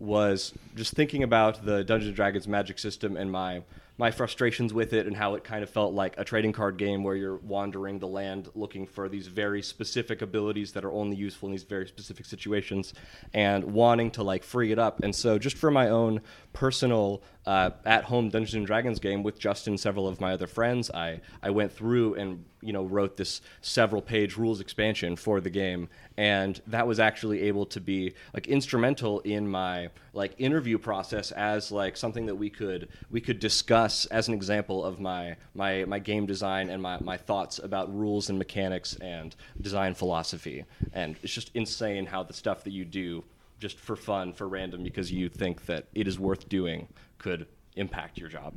was 0.00 0.52
just 0.74 0.94
thinking 0.94 1.22
about 1.22 1.64
the 1.64 1.84
Dungeons 1.84 2.08
and 2.08 2.16
Dragons 2.16 2.48
magic 2.48 2.78
system 2.78 3.16
and 3.16 3.30
my 3.30 3.62
my 4.00 4.10
frustrations 4.10 4.72
with 4.72 4.94
it 4.94 5.06
and 5.06 5.14
how 5.14 5.34
it 5.34 5.44
kind 5.44 5.62
of 5.62 5.68
felt 5.68 5.92
like 5.92 6.14
a 6.16 6.24
trading 6.24 6.52
card 6.52 6.78
game 6.78 7.04
where 7.04 7.14
you're 7.14 7.36
wandering 7.36 7.98
the 7.98 8.06
land 8.06 8.48
looking 8.54 8.86
for 8.86 9.10
these 9.10 9.26
very 9.26 9.60
specific 9.60 10.22
abilities 10.22 10.72
that 10.72 10.86
are 10.86 10.90
only 10.90 11.14
useful 11.14 11.48
in 11.48 11.52
these 11.52 11.64
very 11.64 11.86
specific 11.86 12.24
situations 12.24 12.94
and 13.34 13.62
wanting 13.62 14.10
to 14.10 14.22
like 14.22 14.42
free 14.42 14.72
it 14.72 14.78
up. 14.78 15.02
And 15.02 15.14
so 15.14 15.38
just 15.38 15.58
for 15.58 15.70
my 15.70 15.90
own 15.90 16.22
personal 16.54 17.22
uh, 17.44 17.70
at-home 17.84 18.30
Dungeons 18.30 18.54
and 18.54 18.66
Dragons 18.66 19.00
game 19.00 19.22
with 19.22 19.38
Justin 19.38 19.74
and 19.74 19.80
several 19.80 20.08
of 20.08 20.18
my 20.18 20.32
other 20.32 20.46
friends, 20.46 20.90
I 20.90 21.20
I 21.42 21.50
went 21.50 21.70
through 21.70 22.14
and 22.14 22.44
you 22.62 22.72
know 22.72 22.84
wrote 22.84 23.18
this 23.18 23.42
several 23.60 24.00
page 24.00 24.38
rules 24.38 24.60
expansion 24.60 25.14
for 25.14 25.42
the 25.42 25.50
game 25.50 25.90
and 26.20 26.60
that 26.66 26.86
was 26.86 27.00
actually 27.00 27.40
able 27.40 27.64
to 27.64 27.80
be 27.80 28.12
like 28.34 28.46
instrumental 28.46 29.20
in 29.20 29.48
my 29.48 29.88
like 30.12 30.34
interview 30.36 30.76
process 30.76 31.32
as 31.32 31.72
like 31.72 31.96
something 31.96 32.26
that 32.26 32.34
we 32.34 32.50
could 32.50 32.90
we 33.10 33.22
could 33.22 33.38
discuss 33.38 34.04
as 34.06 34.28
an 34.28 34.34
example 34.34 34.84
of 34.84 35.00
my 35.00 35.34
my 35.54 35.82
my 35.86 35.98
game 35.98 36.26
design 36.26 36.68
and 36.68 36.82
my, 36.82 36.98
my 37.00 37.16
thoughts 37.16 37.58
about 37.58 37.90
rules 37.98 38.28
and 38.28 38.38
mechanics 38.38 38.96
and 39.00 39.34
design 39.62 39.94
philosophy 39.94 40.62
and 40.92 41.16
it's 41.22 41.32
just 41.32 41.50
insane 41.54 42.04
how 42.04 42.22
the 42.22 42.34
stuff 42.34 42.64
that 42.64 42.72
you 42.72 42.84
do 42.84 43.24
just 43.58 43.78
for 43.78 43.96
fun 43.96 44.34
for 44.34 44.46
random 44.46 44.82
because 44.82 45.10
you 45.10 45.26
think 45.26 45.64
that 45.64 45.86
it 45.94 46.06
is 46.06 46.18
worth 46.18 46.50
doing 46.50 46.86
could 47.16 47.46
impact 47.76 48.18
your 48.18 48.28
job 48.28 48.52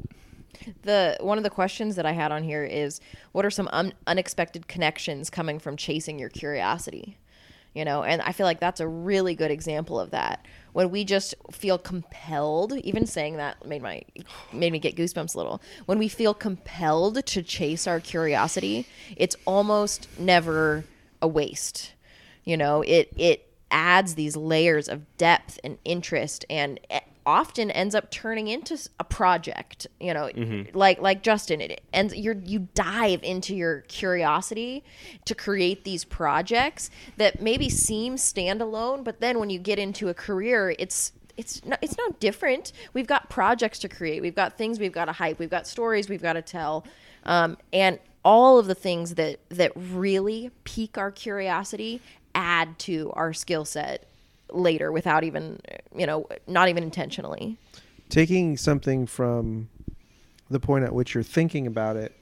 the 0.81 1.17
one 1.21 1.37
of 1.37 1.43
the 1.45 1.49
questions 1.49 1.95
that 1.95 2.05
I 2.05 2.11
had 2.11 2.31
on 2.31 2.43
here 2.43 2.63
is 2.63 2.99
what 3.31 3.43
are 3.45 3.49
some 3.49 3.67
un- 3.71 3.93
unexpected 4.05 4.67
connections 4.67 5.29
coming 5.29 5.57
from 5.59 5.77
chasing 5.77 6.19
your 6.19 6.29
curiosity? 6.29 7.17
You 7.73 7.85
know, 7.85 8.03
and 8.03 8.21
I 8.21 8.33
feel 8.33 8.45
like 8.45 8.59
that's 8.59 8.79
a 8.79 8.87
really 8.87 9.33
good 9.33 9.49
example 9.49 9.99
of 9.99 10.11
that. 10.11 10.45
When 10.73 10.91
we 10.91 11.03
just 11.03 11.33
feel 11.51 11.77
compelled, 11.77 12.73
even 12.73 13.05
saying 13.07 13.37
that 13.37 13.65
made 13.65 13.81
my 13.81 14.03
made 14.51 14.71
me 14.71 14.79
get 14.79 14.95
goosebumps 14.95 15.33
a 15.33 15.37
little. 15.37 15.61
When 15.85 15.97
we 15.97 16.07
feel 16.07 16.33
compelled 16.33 17.25
to 17.25 17.41
chase 17.41 17.87
our 17.87 17.99
curiosity, 17.99 18.87
it's 19.15 19.35
almost 19.45 20.07
never 20.19 20.85
a 21.21 21.27
waste. 21.27 21.93
You 22.43 22.57
know, 22.57 22.81
it 22.83 23.11
it 23.17 23.49
adds 23.71 24.15
these 24.15 24.35
layers 24.35 24.87
of 24.87 25.17
depth 25.17 25.59
and 25.63 25.79
interest 25.83 26.45
and 26.49 26.79
often 27.25 27.71
ends 27.71 27.95
up 27.95 28.11
turning 28.11 28.47
into 28.47 28.77
a 28.99 29.03
project 29.03 29.87
you 29.99 30.13
know 30.13 30.29
like 30.73 31.01
like 31.01 31.23
justin 31.23 31.61
it 31.61 31.81
and 31.93 32.11
you're 32.13 32.37
you 32.43 32.67
dive 32.73 33.21
into 33.23 33.55
your 33.55 33.81
curiosity 33.81 34.83
to 35.25 35.33
create 35.35 35.83
these 35.83 36.03
projects 36.03 36.89
that 37.17 37.41
maybe 37.41 37.69
seem 37.69 38.15
standalone 38.15 39.03
but 39.03 39.19
then 39.19 39.39
when 39.39 39.49
you 39.49 39.59
get 39.59 39.79
into 39.79 40.09
a 40.09 40.13
career 40.13 40.75
it's 40.79 41.11
it's 41.35 41.65
no, 41.65 41.75
it's 41.81 41.97
no 41.97 42.09
different. 42.19 42.73
We've 42.93 43.07
got 43.07 43.29
projects 43.29 43.79
to 43.79 43.89
create. 43.89 44.21
We've 44.21 44.35
got 44.35 44.57
things 44.57 44.79
we've 44.79 44.91
got 44.91 45.05
to 45.05 45.13
hype. 45.13 45.39
We've 45.39 45.49
got 45.49 45.65
stories 45.65 46.07
we've 46.07 46.21
got 46.21 46.33
to 46.33 46.43
tell, 46.43 46.85
um, 47.23 47.57
and 47.71 47.99
all 48.23 48.59
of 48.59 48.67
the 48.67 48.75
things 48.75 49.15
that 49.15 49.39
that 49.49 49.71
really 49.75 50.51
pique 50.63 50.97
our 50.97 51.11
curiosity 51.11 52.01
add 52.35 52.77
to 52.79 53.11
our 53.15 53.33
skill 53.33 53.65
set 53.65 54.07
later 54.53 54.91
without 54.91 55.23
even 55.23 55.59
you 55.95 56.05
know 56.05 56.25
not 56.47 56.69
even 56.69 56.83
intentionally. 56.83 57.57
taking 58.09 58.57
something 58.57 59.05
from 59.07 59.69
the 60.49 60.59
point 60.59 60.85
at 60.85 60.93
which 60.93 61.13
you're 61.13 61.23
thinking 61.23 61.65
about 61.67 61.95
it 61.95 62.15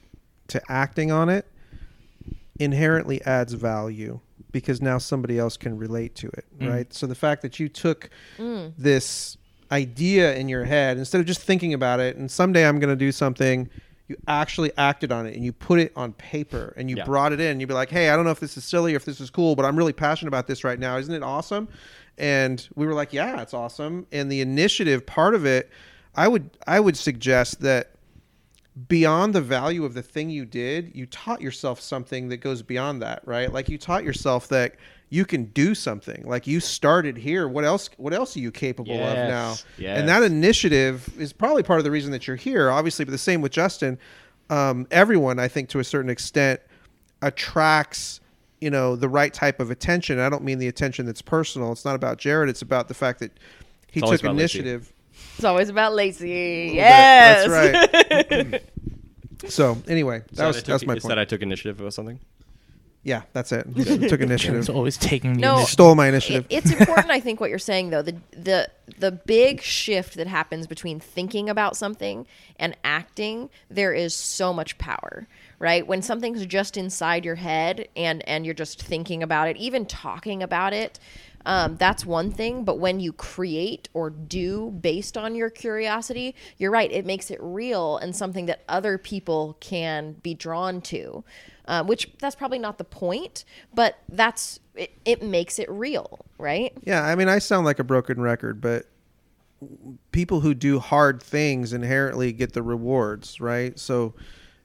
to 0.48 0.60
acting 0.68 1.10
on 1.12 1.28
it 1.28 1.46
inherently 2.58 3.22
adds 3.22 3.52
value 3.52 4.20
because 4.52 4.80
now 4.80 4.98
somebody 4.98 5.38
else 5.38 5.56
can 5.56 5.76
relate 5.76 6.14
to 6.14 6.28
it, 6.28 6.44
mm. 6.58 6.68
right? 6.68 6.92
So 6.92 7.06
the 7.06 7.14
fact 7.14 7.42
that 7.42 7.58
you 7.58 7.68
took 7.68 8.10
mm. 8.38 8.72
this 8.76 9.36
idea 9.70 10.34
in 10.34 10.48
your 10.48 10.64
head 10.64 10.98
instead 10.98 11.20
of 11.20 11.26
just 11.26 11.40
thinking 11.40 11.72
about 11.72 11.98
it 11.98 12.16
and 12.16 12.30
someday 12.30 12.66
I'm 12.66 12.78
going 12.78 12.90
to 12.90 12.96
do 12.96 13.10
something 13.10 13.70
you 14.08 14.16
actually 14.28 14.70
acted 14.76 15.10
on 15.10 15.24
it 15.26 15.34
and 15.34 15.42
you 15.42 15.52
put 15.52 15.80
it 15.80 15.92
on 15.96 16.12
paper 16.12 16.74
and 16.76 16.90
you 16.90 16.96
Yeah. 16.96 17.06
brought 17.06 17.32
it 17.32 17.40
in 17.40 17.58
you'd 17.58 17.68
be 17.68 17.74
like 17.74 17.88
hey 17.88 18.10
i 18.10 18.16
don't 18.16 18.26
know 18.26 18.30
if 18.30 18.40
this 18.40 18.58
is 18.58 18.64
silly 18.64 18.92
or 18.92 18.96
if 18.96 19.06
this 19.06 19.18
is 19.18 19.30
cool 19.30 19.56
but 19.56 19.64
i'm 19.64 19.74
really 19.74 19.94
passionate 19.94 20.28
about 20.28 20.46
this 20.46 20.62
right 20.62 20.78
now 20.78 20.98
isn't 20.98 21.14
it 21.14 21.22
awesome 21.22 21.68
and 22.18 22.68
we 22.74 22.86
were 22.86 22.94
like 22.94 23.12
yeah 23.12 23.40
it's 23.40 23.54
awesome. 23.54 24.06
And 24.12 24.30
the 24.30 24.40
initiative 24.40 25.06
part 25.06 25.34
of 25.34 25.44
it 25.46 25.70
i 26.14 26.28
would 26.28 26.50
i 26.66 26.78
would 26.78 26.96
suggest 26.96 27.60
that 27.60 27.92
beyond 28.88 29.34
the 29.34 29.40
value 29.40 29.84
of 29.84 29.94
the 29.94 30.02
thing 30.02 30.30
you 30.30 30.44
did 30.44 30.90
you 30.94 31.04
taught 31.06 31.40
yourself 31.40 31.80
something 31.80 32.28
that 32.28 32.38
goes 32.38 32.62
beyond 32.62 33.02
that 33.02 33.22
right? 33.26 33.52
Like 33.52 33.68
you 33.68 33.78
taught 33.78 34.04
yourself 34.04 34.48
that 34.48 34.76
you 35.10 35.26
can 35.26 35.44
do 35.44 35.74
something. 35.74 36.22
Like 36.24 36.46
you 36.46 36.58
started 36.58 37.18
here. 37.18 37.46
What 37.46 37.64
else 37.64 37.90
what 37.98 38.14
else 38.14 38.34
are 38.34 38.40
you 38.40 38.50
capable 38.50 38.94
of 38.94 39.14
now? 39.14 39.56
Yes, 39.76 39.98
and 39.98 40.08
that 40.08 40.22
initiative 40.22 41.12
is 41.20 41.34
probably 41.34 41.62
part 41.62 41.80
of 41.80 41.84
the 41.84 41.90
reason 41.90 42.12
that 42.12 42.26
you're 42.26 42.36
here 42.36 42.70
obviously 42.70 43.04
but 43.04 43.12
the 43.12 43.18
same 43.18 43.40
with 43.42 43.52
justin. 43.52 43.98
Um, 44.50 44.86
everyone 44.90 45.38
i 45.38 45.48
think 45.48 45.68
to 45.70 45.78
a 45.78 45.84
certain 45.84 46.10
extent 46.10 46.60
attracts 47.22 48.20
you 48.62 48.70
know, 48.70 48.96
the 48.96 49.08
right 49.08 49.34
type 49.34 49.60
of 49.60 49.70
attention. 49.70 50.18
I 50.18 50.28
don't 50.28 50.44
mean 50.44 50.58
the 50.58 50.68
attention 50.68 51.04
that's 51.06 51.20
personal. 51.22 51.72
It's 51.72 51.84
not 51.84 51.94
about 51.96 52.16
Jared. 52.18 52.48
It's 52.48 52.62
about 52.62 52.88
the 52.88 52.94
fact 52.94 53.18
that 53.20 53.32
he 53.90 54.00
It's 54.00 54.08
took 54.08 54.20
about 54.20 54.36
Lacey. 54.36 54.60
initiative. 54.60 54.92
It's 55.36 55.44
always 55.44 55.68
about 55.68 55.92
Lacey. 55.94 56.32
a 56.32 56.74
Yes. 56.74 57.46
That's 57.48 58.52
right. 58.52 58.62
so 59.48 59.76
anyway, 59.88 60.20
that 60.30 60.36
Said 60.36 60.46
was 60.46 60.56
took- 60.56 60.64
that's 60.66 60.86
my 60.86 60.94
it 60.94 61.02
point. 61.02 61.10
That 61.10 61.18
I 61.18 61.24
took 61.24 61.42
initiative 61.42 61.80
or 61.82 61.90
something. 61.90 62.20
yeah, 63.02 63.22
that's 63.32 63.50
it. 63.52 63.66
He 63.74 64.08
took 64.08 64.20
initiative. 64.20 64.60
It's 64.60 64.68
always 64.68 64.96
taking 64.96 65.32
No. 65.34 65.54
initiative. 65.54 65.72
Stole 65.72 65.94
my 65.96 66.06
initiative. 66.08 66.46
It- 66.48 66.58
it's 66.64 66.70
important, 66.72 67.10
I 67.10 67.20
think, 67.20 67.40
what 67.40 67.50
you're 67.50 67.58
saying 67.58 67.90
though. 67.90 68.02
The 68.02 68.16
the 68.30 68.68
the 68.98 69.10
big 69.12 69.60
shift 69.60 70.14
that 70.14 70.26
happens 70.28 70.66
between 70.66 71.00
thinking 71.00 71.48
about 71.50 71.76
something 71.76 72.26
and 72.56 72.76
acting, 72.84 73.50
there 73.68 73.92
is 73.92 74.14
so 74.14 74.52
much 74.52 74.78
power, 74.78 75.26
right? 75.62 75.86
When 75.86 76.02
something's 76.02 76.44
just 76.44 76.76
inside 76.76 77.24
your 77.24 77.36
head 77.36 77.88
and 77.94 78.28
and 78.28 78.44
you're 78.44 78.52
just 78.52 78.82
thinking 78.82 79.22
about 79.22 79.46
it, 79.48 79.56
even 79.56 79.86
talking 79.86 80.42
about 80.42 80.72
it. 80.74 80.98
Um, 81.46 81.76
that's 81.76 82.04
one 82.04 82.30
thing, 82.30 82.64
but 82.64 82.78
when 82.78 83.00
you 83.00 83.12
create 83.12 83.88
or 83.94 84.10
do 84.10 84.70
based 84.70 85.16
on 85.16 85.34
your 85.34 85.50
curiosity, 85.50 86.34
you're 86.58 86.70
right. 86.70 86.90
It 86.90 87.06
makes 87.06 87.30
it 87.30 87.38
real 87.40 87.96
and 87.98 88.14
something 88.14 88.46
that 88.46 88.62
other 88.68 88.98
people 88.98 89.56
can 89.60 90.14
be 90.22 90.34
drawn 90.34 90.80
to, 90.82 91.24
uh, 91.66 91.84
which 91.84 92.10
that's 92.18 92.36
probably 92.36 92.58
not 92.60 92.78
the 92.78 92.84
point, 92.84 93.44
but 93.72 93.98
that's 94.08 94.58
it, 94.74 94.92
it 95.04 95.22
makes 95.22 95.60
it 95.60 95.70
real, 95.70 96.26
right? 96.38 96.72
Yeah, 96.82 97.04
I 97.04 97.14
mean, 97.14 97.28
I 97.28 97.38
sound 97.38 97.66
like 97.66 97.78
a 97.78 97.84
broken 97.84 98.20
record, 98.20 98.60
but 98.60 98.86
people 100.10 100.40
who 100.40 100.54
do 100.54 100.80
hard 100.80 101.22
things 101.22 101.72
inherently 101.72 102.32
get 102.32 102.52
the 102.52 102.62
rewards, 102.62 103.40
right? 103.40 103.78
So 103.78 104.14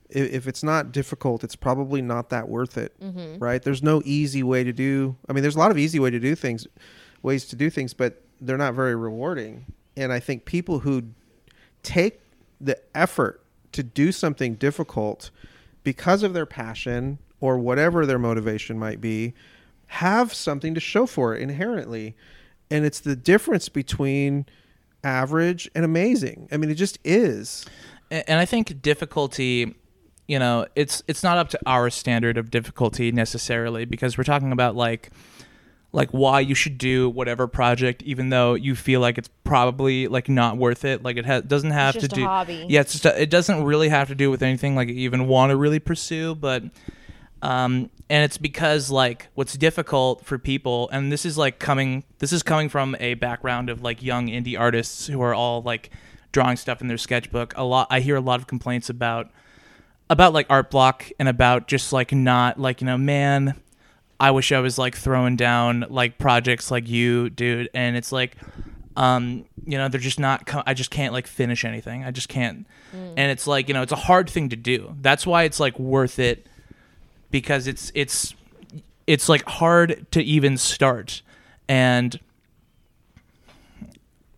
if, 0.10 0.32
if 0.32 0.47
it's 0.47 0.64
not 0.64 0.91
difficult, 0.91 1.43
it's 1.43 1.55
probably 1.55 2.01
not 2.01 2.30
that 2.30 2.49
worth 2.49 2.78
it, 2.78 2.99
mm-hmm. 2.99 3.39
right? 3.39 3.62
There's 3.62 3.84
no 3.84 4.01
easy 4.05 4.43
way 4.43 4.64
to 4.64 4.74
do. 4.74 5.16
I 5.28 5.34
mean, 5.34 5.41
there's 5.41 5.55
a 5.55 5.60
lot 5.60 5.72
of 5.72 5.78
easy 5.78 5.99
way 5.99 6.10
to 6.10 6.20
do 6.20 6.36
things, 6.36 6.68
ways 7.22 7.45
to 7.45 7.55
do 7.55 7.70
things, 7.70 7.93
but 7.93 8.22
they're 8.39 8.58
not 8.58 8.74
very 8.74 8.95
rewarding. 8.95 9.66
And 9.95 10.14
I 10.14 10.20
think 10.20 10.45
people 10.45 10.80
who 10.80 11.03
take 11.84 12.22
the 12.62 12.80
effort 12.95 13.41
to 13.72 13.84
do 13.84 14.12
something 14.12 14.55
difficult 14.55 15.30
because 15.84 16.24
of 16.24 16.34
their 16.34 16.45
passion 16.45 17.20
or 17.39 17.58
whatever 17.58 18.05
their 18.05 18.20
motivation 18.20 18.80
might 18.80 18.99
be 18.99 19.34
have 19.88 20.34
something 20.34 20.74
to 20.74 20.80
show 20.80 21.05
for 21.05 21.36
it 21.36 21.41
inherently 21.41 22.16
and 22.70 22.84
it's 22.84 22.99
the 22.99 23.16
difference 23.16 23.70
between 23.70 24.45
average 25.03 25.70
and 25.74 25.86
amazing 25.86 26.49
i 26.51 26.58
mean 26.58 26.70
it 26.70 26.76
just 26.76 26.97
is 27.05 27.66
A- 28.12 28.30
and 28.30 28.39
I 28.39 28.45
think 28.45 28.82
difficulty, 28.82 29.76
you 30.28 30.39
know, 30.39 30.67
it's 30.75 31.03
it's 31.07 31.23
not 31.23 31.38
up 31.38 31.49
to 31.49 31.59
our 31.65 31.89
standard 31.89 32.38
of 32.38 32.51
difficulty 32.51 33.11
necessarily 33.11 33.86
because 33.86 34.17
we're 34.17 34.23
talking 34.23 34.51
about 34.51 34.75
like 34.75 35.09
like 35.93 36.09
why 36.11 36.39
you 36.41 36.53
should 36.53 36.78
do 36.78 37.09
whatever 37.09 37.47
project 37.47 38.03
even 38.03 38.30
though 38.30 38.53
you 38.53 38.75
feel 38.75 38.99
like 38.99 39.17
it's 39.17 39.30
probably 39.43 40.07
like 40.07 40.28
not 40.28 40.57
worth 40.57 40.84
it 40.84 41.01
like 41.01 41.17
it 41.17 41.25
ha- 41.25 41.39
doesn't 41.39 41.71
have 41.71 41.97
to 41.97 42.07
do 42.07 42.25
hobby. 42.25 42.65
yeah 42.67 42.82
it's 42.82 42.91
just 42.91 43.05
a, 43.05 43.21
it 43.21 43.30
doesn't 43.30 43.63
really 43.63 43.89
have 43.89 44.09
to 44.09 44.15
do 44.15 44.30
with 44.30 44.43
anything 44.43 44.75
like 44.75 44.89
you 44.89 44.95
even 44.95 45.28
want 45.28 45.49
to 45.49 45.55
really 45.55 45.80
pursue 45.80 46.36
but 46.36 46.61
um 47.41 47.89
and 48.09 48.23
it's 48.23 48.38
because 48.38 48.91
like 48.91 49.30
what's 49.36 49.53
difficult 49.53 50.25
for 50.25 50.38
people 50.38 50.89
and 50.91 51.11
this 51.11 51.25
is 51.25 51.38
like 51.38 51.57
coming 51.57 52.03
this 52.19 52.34
is 52.34 52.43
coming 52.43 52.67
from 52.67 52.95
a 52.99 53.13
background 53.15 53.69
of 53.69 53.82
like 53.82 54.03
young 54.03 54.28
indie 54.28 54.59
artists 54.59 55.07
who 55.07 55.21
are 55.21 55.34
all 55.34 55.61
like 55.61 55.89
drawing 56.34 56.57
stuff 56.57 56.82
in 56.82 56.88
their 56.88 56.97
sketchbook 56.97 57.53
a 57.55 57.63
lot 57.63 57.88
i 57.89 58.01
hear 58.01 58.17
a 58.17 58.21
lot 58.21 58.39
of 58.39 58.45
complaints 58.45 58.89
about 58.89 59.32
about 60.10 60.34
like 60.34 60.47
art 60.49 60.72
block 60.72 61.10
and 61.20 61.28
about 61.28 61.68
just 61.68 61.91
like 61.93 62.12
not 62.14 62.60
like 62.60 62.82
you 62.82 62.88
know 62.88 62.97
man 62.97 63.60
i 64.20 64.32
wish 64.32 64.51
i 64.51 64.60
was 64.60 64.78
like 64.78 64.95
throwing 64.95 65.36
down 65.36 65.86
like 65.89 66.18
projects 66.18 66.72
like 66.72 66.88
you 66.88 67.30
dude. 67.30 67.70
And 67.74 67.95
it's 67.97 68.12
like 68.12 68.38
um 68.95 69.45
you 69.66 69.78
know 69.78 69.89
they're 69.89 69.99
just 70.01 70.20
not 70.20 70.45
co- 70.47 70.64
i 70.66 70.74
just 70.74 70.89
can't 70.89 71.14
like 71.14 71.28
finish 71.28 71.64
anything. 71.66 72.03
I 72.03 72.12
just 72.12 72.30
can't. 72.30 72.66
And 72.93 73.32
it's 73.32 73.45
like 73.45 73.68
you 73.68 73.74
know 73.74 73.82
it's 73.82 73.91
a 73.91 73.97
hard 73.97 74.30
thing 74.30 74.49
to 74.49 74.55
do. 74.55 74.95
That's 75.01 75.26
why 75.28 75.43
it's 75.43 75.60
like 75.60 75.78
worth 75.78 76.20
it 76.20 76.47
because 77.30 77.68
it's 77.68 77.91
it's 77.93 78.34
it's 79.05 79.30
like 79.30 79.43
hard 79.47 80.05
to 80.12 80.22
even 80.22 80.58
start. 80.58 81.22
And 81.70 82.20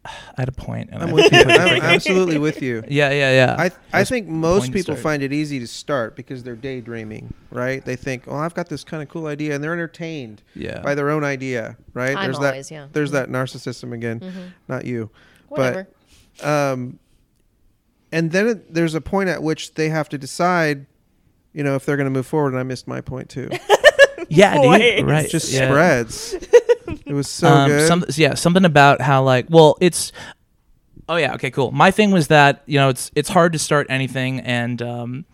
I 0.06 0.12
had 0.38 0.48
a 0.48 0.54
point 0.54 0.90
and 0.94 1.04
i'm 1.04 1.10
I 1.10 1.14
with 1.14 1.32
you 1.32 1.40
i'm 1.40 1.82
absolutely 1.82 2.38
with 2.38 2.62
you 2.62 2.84
yeah 2.88 3.12
yeah 3.12 3.32
yeah 3.32 3.56
I, 3.60 4.00
I 4.00 4.04
think 4.06 4.28
most 4.28 4.72
people 4.72 4.96
find 4.96 5.22
it 5.22 5.34
easy 5.34 5.60
to 5.60 5.68
start 5.68 6.16
because 6.16 6.42
they're 6.44 6.56
daydreaming, 6.56 7.34
right? 7.52 7.84
They 7.84 7.98
think, 7.98 8.24
"Oh, 8.28 8.36
I've 8.38 8.54
got 8.54 8.70
this 8.70 8.84
kind 8.86 9.04
of 9.04 9.10
cool 9.10 9.28
idea," 9.28 9.54
and 9.54 9.64
they're 9.64 9.74
entertained 9.74 10.42
Yeah. 10.56 10.82
by 10.82 10.96
their 10.96 11.10
own 11.10 11.24
idea, 11.26 11.76
right? 11.94 12.16
I'm 12.16 12.24
there's 12.24 12.38
always, 12.38 12.70
that. 12.70 12.74
yeah. 12.76 12.88
There's 12.94 13.12
that 13.12 13.30
narcissism 13.30 13.92
again, 13.94 14.54
not 14.70 14.86
you. 14.86 15.10
Whatever. 15.50 15.88
But 16.40 16.48
um, 16.48 17.00
and 18.12 18.32
then 18.32 18.48
it, 18.48 18.74
there's 18.74 18.96
a 18.96 19.02
point 19.02 19.28
at 19.30 19.44
which 19.44 19.74
they 19.74 19.90
have 19.90 20.08
to 20.10 20.18
decide, 20.18 20.86
you 21.54 21.64
know, 21.64 21.76
if 21.76 21.86
they're 21.86 21.98
going 21.98 22.06
to 22.06 22.12
move 22.12 22.26
forward. 22.28 22.54
And 22.54 22.60
I 22.60 22.64
missed 22.64 22.88
my 22.88 23.02
point 23.02 23.30
too. 23.30 23.50
yeah 24.38 24.62
dude 24.62 25.06
right 25.06 25.26
It 25.26 25.32
just 25.32 25.52
yeah. 25.52 25.68
spreads. 25.68 26.36
It 27.06 27.14
was 27.14 27.28
so 27.28 27.48
um, 27.48 27.70
good. 27.70 27.88
Some, 27.88 28.06
yeah, 28.16 28.34
something 28.36 28.66
about 28.66 29.02
how 29.02 29.24
like, 29.24 29.48
well, 29.50 29.78
it's. 29.82 30.12
Oh 31.08 31.16
yeah, 31.16 31.34
okay, 31.34 31.50
cool. 31.50 31.72
My 31.72 31.90
thing 31.92 32.12
was 32.12 32.28
that 32.28 32.62
you 32.68 32.78
know 32.78 32.90
it's 32.90 33.12
it's 33.16 33.30
hard 33.30 33.54
to 33.54 33.60
start 33.60 33.88
anything, 33.90 34.42
and 34.42 34.80
um, 34.82 35.26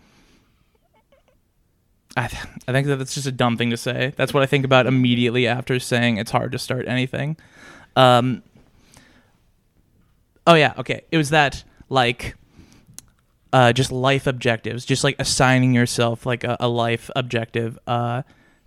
I 2.16 2.28
th- 2.28 2.42
I 2.66 2.72
think 2.72 2.86
that 2.86 2.96
that's 2.96 3.14
just 3.14 3.26
a 3.26 3.32
dumb 3.32 3.58
thing 3.58 3.70
to 3.70 3.76
say. 3.76 4.14
That's 4.16 4.32
what 4.32 4.42
I 4.42 4.46
think 4.46 4.64
about 4.64 4.86
immediately 4.86 5.46
after 5.46 5.78
saying 5.78 6.16
it's 6.16 6.30
hard 6.30 6.52
to 6.52 6.58
start 6.58 6.88
anything. 6.88 7.36
Um, 7.94 8.42
oh 10.46 10.54
yeah, 10.54 10.72
okay. 10.78 11.04
It 11.10 11.18
was 11.18 11.28
that 11.30 11.62
like 11.90 12.36
uh, 13.52 13.74
just 13.74 13.92
life 13.92 14.26
objectives, 14.26 14.86
just 14.86 15.04
like 15.04 15.16
assigning 15.18 15.74
yourself 15.74 16.24
like 16.24 16.42
a, 16.42 16.56
a 16.58 16.68
life 16.68 17.10
objective 17.14 17.78
uh, 17.86 18.22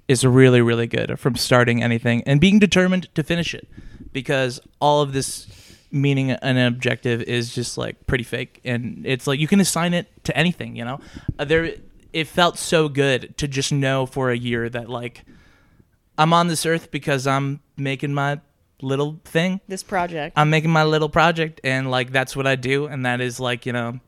is 0.10 0.26
really, 0.26 0.62
really 0.62 0.88
good 0.88 1.18
from 1.18 1.36
starting 1.36 1.82
anything 1.82 2.24
and 2.26 2.42
being 2.42 2.60
determined 2.60 3.14
to 3.16 3.24
finish 3.24 3.54
it 3.54 3.68
because 4.12 4.60
all 4.82 5.02
of 5.02 5.14
this 5.14 5.48
meaning 5.92 6.32
an 6.32 6.58
objective 6.58 7.22
is 7.22 7.56
just 7.56 7.78
like 7.78 8.06
pretty 8.08 8.26
fake. 8.26 8.60
And 8.66 9.06
it's 9.06 9.26
like 9.26 9.40
you 9.40 9.48
can 9.48 9.62
assign 9.62 9.94
it 9.94 10.08
to 10.26 10.36
anything 10.36 10.76
you 10.76 10.84
know? 10.84 11.00
Uh, 11.38 11.46
there 11.46 11.76
it 12.12 12.28
felt 12.28 12.58
so 12.58 12.90
good 12.90 13.38
to 13.38 13.48
just 13.48 13.72
know 13.72 14.06
for 14.06 14.32
a 14.32 14.38
year 14.38 14.68
that 14.68 14.90
like 14.90 15.24
i'm 16.18 16.34
on 16.34 16.48
this 16.48 16.66
earth 16.66 16.90
because 16.90 17.28
i'm 17.28 17.60
making 17.78 18.12
my 18.12 18.40
little 18.82 19.20
thing. 19.26 19.62
This 19.68 19.84
project. 19.84 20.34
I'm 20.38 20.50
making 20.50 20.72
my 20.72 20.84
little 20.84 21.10
project 21.10 21.62
and 21.64 21.90
like 21.90 22.12
that's 22.12 22.36
what 22.36 22.48
I 22.48 22.56
do. 22.56 22.86
And 22.86 23.06
that 23.06 23.22
is 23.22 23.40
like, 23.40 23.66
you 23.66 23.74
know, 23.74 24.00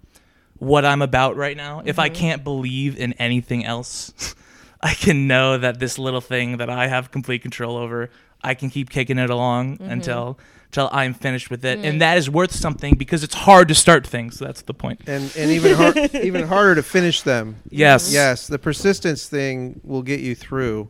what 0.58 0.86
I'm 0.86 1.02
about 1.02 1.36
right 1.36 1.58
now. 1.58 1.82
If 1.84 2.00
I 2.00 2.10
can't 2.10 2.44
believe 2.44 2.98
in 2.98 3.14
anything 3.14 3.66
else, 3.66 4.36
I 4.84 4.94
can 4.94 5.28
know 5.28 5.58
that 5.58 5.80
this 5.80 6.00
little 6.00 6.22
thing 6.22 6.58
that 6.58 6.70
I 6.70 6.88
have 6.88 7.12
complete 7.12 7.42
control 7.42 7.78
over, 7.78 8.10
I 8.44 8.56
can 8.56 8.70
keep 8.70 8.90
kicking 8.90 9.18
it 9.18 9.30
along 9.30 9.78
mm-hmm. 9.78 9.90
until 9.90 10.40
until 10.72 10.90
I'm 10.94 11.14
finished 11.14 11.50
with 11.50 11.66
it. 11.66 11.80
And 11.84 12.00
that 12.00 12.18
is 12.18 12.30
worth 12.30 12.54
something 12.54 12.96
because 12.96 13.24
it's 13.24 13.36
hard 13.36 13.68
to 13.68 13.76
start 13.76 14.08
things. 14.08 14.40
That's 14.40 14.62
the 14.62 14.74
point. 14.74 15.02
and 15.06 15.32
and 15.38 15.52
even 15.52 15.76
har- 15.76 15.94
even 16.24 16.48
harder 16.48 16.76
to 16.76 16.84
finish 16.84 17.22
them. 17.22 17.58
Yes. 17.70 18.08
Mm-hmm. 18.08 18.16
Yes, 18.16 18.48
the 18.48 18.58
persistence 18.58 19.28
thing 19.28 19.82
will 19.84 20.02
get 20.02 20.22
you 20.22 20.34
through. 20.34 20.90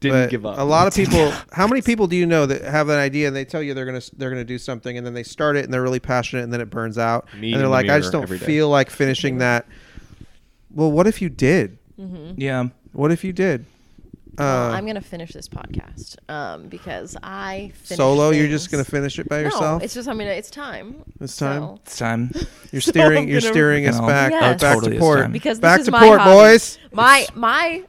Didn't 0.00 0.24
but 0.24 0.30
give 0.30 0.46
up. 0.46 0.58
A 0.58 0.62
lot 0.62 0.86
of 0.86 0.94
people. 0.94 1.32
how 1.52 1.66
many 1.66 1.82
people 1.82 2.06
do 2.06 2.16
you 2.16 2.26
know 2.26 2.46
that 2.46 2.62
have 2.62 2.88
an 2.88 2.98
idea 2.98 3.28
and 3.28 3.36
they 3.36 3.44
tell 3.44 3.62
you 3.62 3.74
they're 3.74 3.84
gonna 3.84 4.02
they're 4.16 4.30
gonna 4.30 4.44
do 4.44 4.58
something 4.58 4.96
and 4.96 5.06
then 5.06 5.14
they 5.14 5.22
start 5.22 5.56
it 5.56 5.64
and 5.64 5.74
they're 5.74 5.82
really 5.82 6.00
passionate 6.00 6.44
and 6.44 6.52
then 6.52 6.60
it 6.60 6.70
burns 6.70 6.96
out 6.96 7.26
Me 7.34 7.52
and 7.52 7.60
they're 7.60 7.66
the 7.66 7.70
like, 7.70 7.88
I 7.88 7.98
just 7.98 8.12
don't 8.12 8.28
feel 8.28 8.68
like 8.68 8.88
finishing 8.88 9.38
that. 9.38 9.66
Well, 10.70 10.90
what 10.90 11.06
if 11.06 11.20
you 11.20 11.28
did? 11.28 11.78
Mm-hmm. 11.98 12.40
Yeah. 12.40 12.68
What 12.92 13.10
if 13.12 13.24
you 13.24 13.32
did? 13.32 13.64
Well, 14.38 14.70
Uh, 14.70 14.74
I'm 14.74 14.86
gonna 14.86 15.00
finish 15.02 15.32
this 15.32 15.46
podcast 15.48 16.16
um, 16.30 16.68
because 16.68 17.16
I 17.22 17.72
finish 17.74 17.98
solo. 17.98 18.30
You're 18.30 18.48
just 18.48 18.70
gonna 18.70 18.82
finish 18.84 19.18
it 19.18 19.28
by 19.28 19.38
No, 19.38 19.44
yourself. 19.44 19.82
it's 19.82 19.92
just 19.92 20.08
I 20.08 20.14
mean 20.14 20.26
it's 20.28 20.50
time. 20.50 21.04
It's 21.20 21.36
time? 21.36 21.60
So- 21.62 21.80
It's 21.84 21.98
time. 21.98 22.30
you're 22.72 22.80
steering. 22.80 23.24
I'm 23.24 23.28
You're 23.28 23.40
gonna- 23.42 23.52
steering 23.52 23.86
us 23.88 24.00
You 24.00 24.06
back. 24.06 24.32
Yes. 24.32 24.60
back 24.60 24.72
totally 24.74 24.92
to 24.92 24.96
is 24.96 25.00
port. 25.00 25.18
time. 25.20 25.32
because 25.32 25.58
back 25.60 25.78
this 25.80 25.86
to 25.86 25.92
my 25.92 26.00
port, 26.00 26.20
hobby. 26.20 26.30
boys. 26.32 26.78
My 26.92 27.26
my 27.34 27.82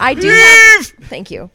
I 0.00 0.14
do 0.14 0.28
have 0.28 0.86
thank 1.08 1.30
you 1.30 1.48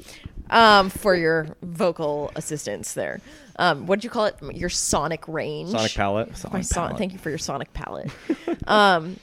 um, 0.50 0.90
for 0.90 1.14
your 1.16 1.48
vocal 1.62 2.32
assistance 2.38 2.94
there. 2.94 3.20
Um, 3.58 3.86
what 3.88 3.98
did 3.98 4.06
you 4.06 4.10
call 4.10 4.26
it? 4.26 4.38
Your 4.54 4.70
sonic 4.70 5.28
range. 5.28 5.72
Sonic 5.72 5.94
palette. 5.94 6.30
My 6.30 6.36
Sonic 6.36 6.64
son- 6.66 6.84
palette. 6.88 6.98
thank 6.98 7.12
you 7.12 7.20
for 7.20 7.30
your 7.30 7.38
sonic 7.38 7.74
palette. 7.74 8.10
um, 8.68 9.18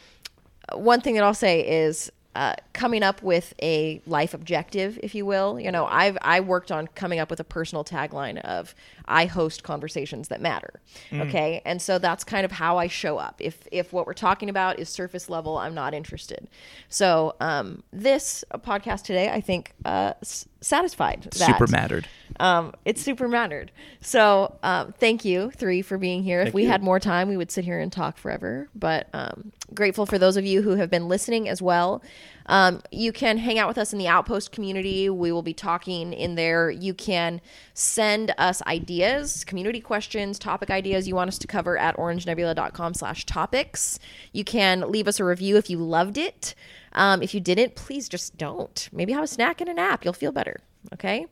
one 0.74 1.01
thing 1.01 1.14
that 1.14 1.24
I'll 1.24 1.33
say 1.33 1.61
is 1.87 2.12
uh, 2.39 2.55
coming 2.72 3.03
up 3.03 3.22
with 3.22 3.53
a 3.61 4.01
life 4.07 4.32
objective, 4.34 4.99
if 5.03 5.12
you 5.14 5.26
will. 5.26 5.59
You 5.59 5.72
know, 5.72 5.86
I've 5.86 6.16
I 6.22 6.39
worked 6.41 6.70
on 6.70 6.86
coming 6.95 7.18
up 7.18 7.30
with 7.30 7.41
a 7.41 7.45
personal 7.45 7.84
tagline 7.84 8.39
of 8.43 8.74
I 9.07 9.26
host 9.26 9.62
conversations 9.62 10.28
that 10.28 10.41
matter. 10.41 10.72
Okay, 11.12 11.62
and 11.64 11.82
so 11.82 11.99
that's 11.99 12.24
kind 12.24 12.45
of 12.45 12.53
how 12.53 12.78
I 12.78 12.86
show 12.89 13.18
up. 13.18 13.36
If 13.41 13.66
if 13.72 13.93
what 13.93 14.07
we're 14.07 14.14
talking 14.28 14.49
about 14.49 14.78
is 14.78 14.89
surface 14.89 15.28
level, 15.28 15.59
I'm 15.59 15.74
not 15.74 15.95
interested. 15.95 16.49
So 16.89 17.34
um, 17.41 17.82
this 17.93 18.45
podcast 18.70 19.03
today, 19.03 19.28
I 19.30 19.41
think, 19.41 19.72
uh, 19.84 20.12
s- 20.22 20.47
satisfied 20.61 21.22
that 21.22 21.34
Super 21.34 21.66
mattered. 21.68 22.09
um, 22.40 22.72
it 22.84 22.98
super 22.98 23.28
mattered. 23.28 23.70
So 24.00 24.56
um, 24.62 24.92
thank 24.98 25.24
you, 25.24 25.50
three, 25.52 25.82
for 25.82 25.98
being 25.98 26.22
here. 26.22 26.40
if 26.40 26.54
we 26.54 26.64
you. 26.64 26.68
had 26.68 26.82
more 26.82 26.98
time, 26.98 27.28
we 27.28 27.36
would 27.36 27.50
sit 27.50 27.64
here 27.64 27.78
and 27.78 27.92
talk 27.92 28.16
forever. 28.18 28.68
But 28.74 29.09
um, 29.12 29.52
grateful 29.72 30.04
for 30.06 30.18
those 30.18 30.36
of 30.36 30.44
you 30.44 30.62
who 30.62 30.70
have 30.76 30.90
been 30.90 31.09
listening 31.09 31.48
as 31.48 31.62
well. 31.62 32.02
Um, 32.46 32.80
you 32.90 33.12
can 33.12 33.36
hang 33.38 33.59
out 33.59 33.68
with 33.68 33.76
us 33.78 33.92
in 33.92 33.98
the 33.98 34.09
Outpost 34.09 34.52
community. 34.52 35.11
We 35.11 35.30
will 35.32 35.42
be 35.42 35.52
talking 35.52 36.12
in 36.14 36.34
there. 36.34 36.70
You 36.70 36.94
can 36.94 37.40
send 37.74 38.34
us 38.38 38.62
ideas, 38.66 39.44
community 39.44 39.80
questions, 39.80 40.38
topic 40.38 40.70
ideas 40.70 41.06
you 41.06 41.14
want 41.14 41.28
us 41.28 41.38
to 41.38 41.46
cover 41.46 41.76
at 41.76 41.96
orangenebula.com 41.98 42.94
slash 42.94 43.26
topics. 43.26 43.98
You 44.32 44.44
can 44.44 44.90
leave 44.90 45.06
us 45.06 45.20
a 45.20 45.24
review 45.24 45.56
if 45.59 45.68
you 45.68 45.78
loved 45.78 46.16
it. 46.16 46.54
Um, 46.93 47.22
if 47.22 47.34
you 47.34 47.41
didn't, 47.41 47.74
please 47.74 48.09
just 48.09 48.36
don't. 48.36 48.89
Maybe 48.93 49.12
have 49.12 49.24
a 49.24 49.28
snack 49.28 49.61
and 49.61 49.68
a 49.70 49.74
nap. 49.74 50.05
You'll 50.05 50.12
feel 50.14 50.32
better. 50.32 50.61
Okay. 50.95 51.26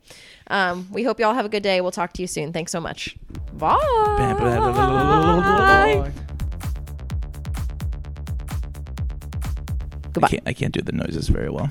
Um, 0.48 0.88
we 0.92 1.02
hope 1.04 1.18
you 1.18 1.26
all 1.26 1.34
have 1.34 1.46
a 1.46 1.48
good 1.48 1.62
day. 1.62 1.80
We'll 1.80 1.92
talk 1.92 2.12
to 2.14 2.22
you 2.22 2.28
soon. 2.28 2.52
Thanks 2.52 2.72
so 2.72 2.80
much. 2.80 3.16
Bye. 3.54 3.76
I 3.80 4.32
Goodbye. 10.12 10.28
can't, 10.28 10.42
I 10.46 10.52
can't 10.52 10.72
do 10.72 10.82
the 10.82 10.92
noises 10.92 11.28
very 11.28 11.50
well. 11.50 11.70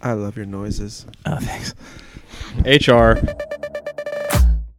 I 0.00 0.12
love 0.12 0.36
your 0.36 0.46
noises. 0.46 1.06
Oh, 1.24 1.38
thanks. 1.40 1.74
HR. 2.64 3.18